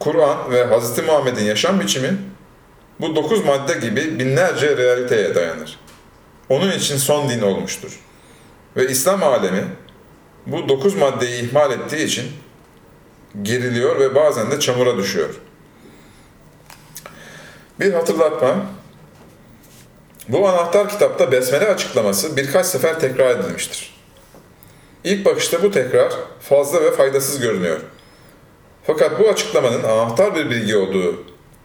Kur'an 0.00 0.50
ve 0.50 0.66
Hz. 0.66 1.06
Muhammed'in 1.06 1.44
yaşam 1.44 1.80
biçimi 1.80 2.18
bu 3.00 3.16
dokuz 3.16 3.44
madde 3.44 3.74
gibi 3.74 4.18
binlerce 4.18 4.76
realiteye 4.76 5.34
dayanır. 5.34 5.78
Onun 6.48 6.72
için 6.72 6.96
son 6.96 7.28
din 7.28 7.42
olmuştur. 7.42 8.05
Ve 8.76 8.88
İslam 8.88 9.22
alemi 9.22 9.64
bu 10.46 10.68
dokuz 10.68 10.94
maddeyi 10.94 11.42
ihmal 11.42 11.72
ettiği 11.72 12.04
için 12.04 12.26
geriliyor 13.42 14.00
ve 14.00 14.14
bazen 14.14 14.50
de 14.50 14.60
çamura 14.60 14.96
düşüyor. 14.96 15.28
Bir 17.80 17.92
hatırlatma. 17.92 18.66
Bu 20.28 20.48
anahtar 20.48 20.88
kitapta 20.88 21.32
besmele 21.32 21.66
açıklaması 21.66 22.36
birkaç 22.36 22.66
sefer 22.66 23.00
tekrar 23.00 23.30
edilmiştir. 23.30 23.96
İlk 25.04 25.24
bakışta 25.24 25.62
bu 25.62 25.70
tekrar 25.70 26.12
fazla 26.40 26.82
ve 26.82 26.90
faydasız 26.90 27.40
görünüyor. 27.40 27.80
Fakat 28.84 29.20
bu 29.20 29.28
açıklamanın 29.28 29.82
anahtar 29.82 30.34
bir 30.34 30.50
bilgi 30.50 30.76
olduğu 30.76 31.24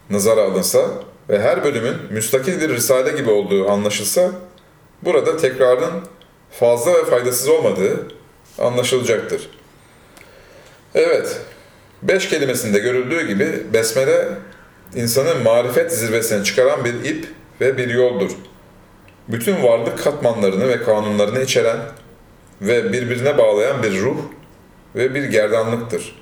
nazara 0.09 0.41
alınsa 0.41 0.89
ve 1.29 1.41
her 1.41 1.63
bölümün 1.63 1.95
müstakil 2.09 2.61
bir 2.61 2.69
risale 2.69 3.11
gibi 3.11 3.29
olduğu 3.29 3.69
anlaşılsa, 3.69 4.31
burada 5.01 5.37
tekrarın 5.37 5.91
fazla 6.51 6.93
ve 6.93 7.05
faydasız 7.05 7.49
olmadığı 7.49 8.07
anlaşılacaktır. 8.59 9.49
Evet, 10.95 11.41
beş 12.03 12.29
kelimesinde 12.29 12.79
görüldüğü 12.79 13.27
gibi 13.27 13.63
besmele 13.73 14.27
insanın 14.95 15.43
marifet 15.43 15.91
zirvesine 15.91 16.43
çıkaran 16.43 16.85
bir 16.85 16.93
ip 16.93 17.27
ve 17.61 17.77
bir 17.77 17.89
yoldur. 17.89 18.31
Bütün 19.27 19.63
varlık 19.63 20.03
katmanlarını 20.03 20.67
ve 20.67 20.83
kanunlarını 20.83 21.41
içeren 21.41 21.79
ve 22.61 22.93
birbirine 22.93 23.37
bağlayan 23.37 23.83
bir 23.83 23.99
ruh 23.99 24.17
ve 24.95 25.15
bir 25.15 25.23
gerdanlıktır. 25.23 26.15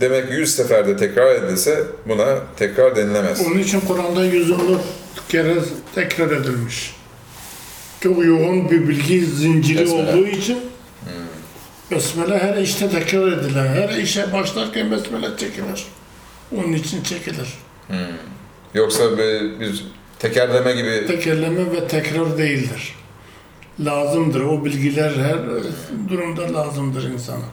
Demek 0.00 0.30
yüz 0.30 0.54
seferde 0.56 0.96
tekrar 0.96 1.34
edilse 1.34 1.82
buna 2.06 2.38
tekrar 2.56 2.96
denilemez. 2.96 3.46
Onun 3.46 3.58
için 3.58 3.80
Kur'an'da 3.80 4.24
114 4.24 4.80
kere 5.28 5.54
tekrar 5.94 6.30
edilmiş. 6.30 7.01
Çok 8.02 8.24
yoğun 8.24 8.70
bir 8.70 8.88
bilgi 8.88 9.26
zinciri 9.26 9.78
Besmele. 9.78 10.12
olduğu 10.12 10.26
için 10.26 10.58
Besmele 11.90 12.38
her 12.38 12.56
işte 12.56 12.90
tekrar 12.90 13.32
edilir. 13.32 13.54
Her 13.60 13.88
işe 13.88 14.32
başlarken 14.32 14.90
besmele 14.90 15.26
çekilir. 15.38 15.84
Onun 16.56 16.72
için 16.72 17.02
çekilir. 17.02 17.48
Yoksa 18.74 19.18
bir, 19.18 19.60
bir 19.60 19.84
tekerleme 20.18 20.72
gibi 20.72 21.06
Tekerleme 21.06 21.72
ve 21.72 21.88
tekrar 21.88 22.38
değildir. 22.38 22.94
Lazımdır. 23.80 24.40
O 24.40 24.64
bilgiler 24.64 25.12
her 25.16 25.38
durumda 26.08 26.54
lazımdır 26.54 27.10
insana. 27.10 27.44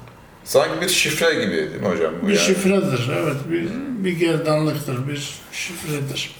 sanki 0.43 0.81
bir 0.81 0.89
şifre 0.89 1.33
gibi 1.45 1.55
değil 1.55 1.81
mi 1.81 1.87
hocam? 1.87 2.13
bu 2.23 2.27
Bir 2.27 2.33
yani? 2.33 2.45
şifredir. 2.45 3.11
Evet. 3.23 3.35
Bir, 3.51 3.67
bir 4.05 4.19
gerdanlıktır. 4.19 5.07
Bir 5.07 5.33
şifredir. 5.51 6.35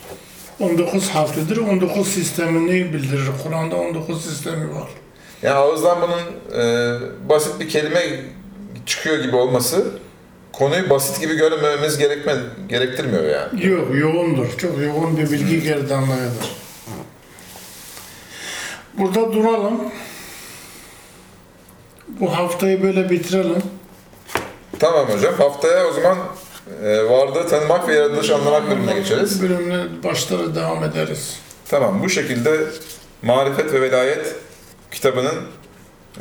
19 0.60 1.10
harflidir. 1.10 1.58
19 1.58 2.08
sistemini 2.08 2.94
bildirir. 2.94 3.30
Kur'an'da 3.44 3.76
19 3.76 4.26
sistemi 4.26 4.76
var. 4.76 4.90
Yani 5.42 5.56
ağızdan 5.56 5.98
bunun 6.02 6.60
e, 6.62 6.96
basit 7.30 7.60
bir 7.60 7.70
kelime 7.70 8.02
çıkıyor 8.86 9.24
gibi 9.24 9.36
olması 9.36 9.88
konuyu 10.54 10.90
basit 10.90 11.22
gibi 11.22 11.36
görmememiz 11.36 11.98
gerekme, 11.98 12.36
gerektirmiyor 12.70 13.24
yani. 13.24 13.68
Yok, 13.68 13.88
yoğundur. 13.96 14.58
Çok 14.58 14.80
yoğun 14.80 15.18
bir 15.18 15.32
bilgi 15.32 15.64
gerdanlığıdır. 15.64 16.56
Burada 18.94 19.34
duralım. 19.34 19.82
Bu 22.08 22.38
haftayı 22.38 22.84
böyle 22.84 23.10
bitirelim. 23.10 23.64
Tamam 24.80 25.08
hocam. 25.10 25.34
Haftaya 25.34 25.88
o 25.88 25.92
zaman 25.94 26.18
e, 26.84 27.04
varlığı 27.10 27.48
tanımak 27.48 27.88
ve 27.88 27.94
yaratılış 27.96 28.30
anlamak 28.30 28.70
bölümüne 28.70 28.94
geçeriz. 28.94 29.42
Bölümüne 29.42 29.84
başları 30.04 30.56
devam 30.56 30.84
ederiz. 30.84 31.40
Tamam. 31.70 32.04
Bu 32.04 32.10
şekilde 32.10 32.58
Marifet 33.22 33.74
ve 33.74 33.82
Velayet 33.82 34.36
kitabının 34.92 35.36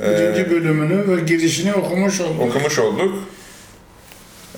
e, 0.02 0.18
Birinci 0.18 0.50
bölümünü 0.50 1.16
ve 1.16 1.20
girişini 1.20 1.74
okumuş 1.74 2.20
olduk. 2.20 2.42
okumuş 2.42 2.78
olduk. 2.78 3.14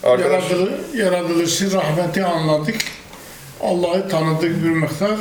Arkadaş, 0.03 0.43
Yaratılı, 0.43 0.71
yaratılışı, 0.95 1.71
rahmeti 1.73 2.25
anladık. 2.25 2.75
Allah'ı 3.61 4.09
tanıdık 4.09 4.63
bir 4.63 4.69
miktar. 4.69 5.17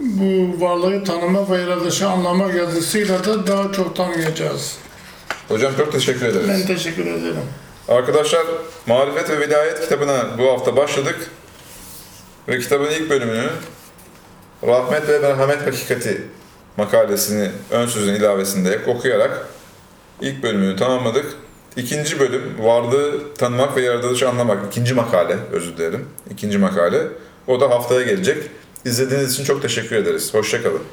Bu 0.00 0.60
varlığı 0.64 1.04
tanıma 1.04 1.50
ve 1.50 1.58
yaratılışı 1.60 2.08
anlamak 2.08 2.54
yazısıyla 2.54 3.24
da 3.24 3.46
daha 3.46 3.72
çok 3.72 3.96
tanıyacağız. 3.96 4.76
hocam 5.48 5.72
çok 5.76 5.92
teşekkür 5.92 6.26
ederiz. 6.26 6.48
Ben 6.48 6.66
teşekkür 6.66 7.06
ederim. 7.06 7.36
Arkadaşlar 7.88 8.46
Marifet 8.86 9.30
ve 9.30 9.40
Velayet 9.40 9.80
kitabına 9.80 10.38
bu 10.38 10.52
hafta 10.52 10.76
başladık. 10.76 11.30
Ve 12.48 12.58
kitabın 12.58 12.90
ilk 12.90 13.10
bölümünü 13.10 13.48
Rahmet 14.66 15.08
ve 15.08 15.18
Merhamet 15.18 15.66
Hakikati 15.66 16.22
makalesini 16.76 17.50
ön 17.70 17.86
sözün 17.86 18.14
ilavesinde 18.14 18.80
okuyarak 18.86 19.48
ilk 20.20 20.42
bölümünü 20.42 20.76
tamamladık. 20.76 21.26
İkinci 21.76 22.20
bölüm 22.20 22.42
varlığı 22.58 23.34
tanımak 23.34 23.76
ve 23.76 23.82
yaratılışı 23.82 24.28
anlamak. 24.28 24.66
İkinci 24.66 24.94
makale 24.94 25.36
özür 25.52 25.76
dilerim. 25.76 26.08
İkinci 26.30 26.58
makale. 26.58 27.02
O 27.46 27.60
da 27.60 27.70
haftaya 27.70 28.02
gelecek. 28.02 28.36
İzlediğiniz 28.84 29.32
için 29.32 29.44
çok 29.44 29.62
teşekkür 29.62 29.96
ederiz. 29.96 30.34
Hoşçakalın. 30.34 30.82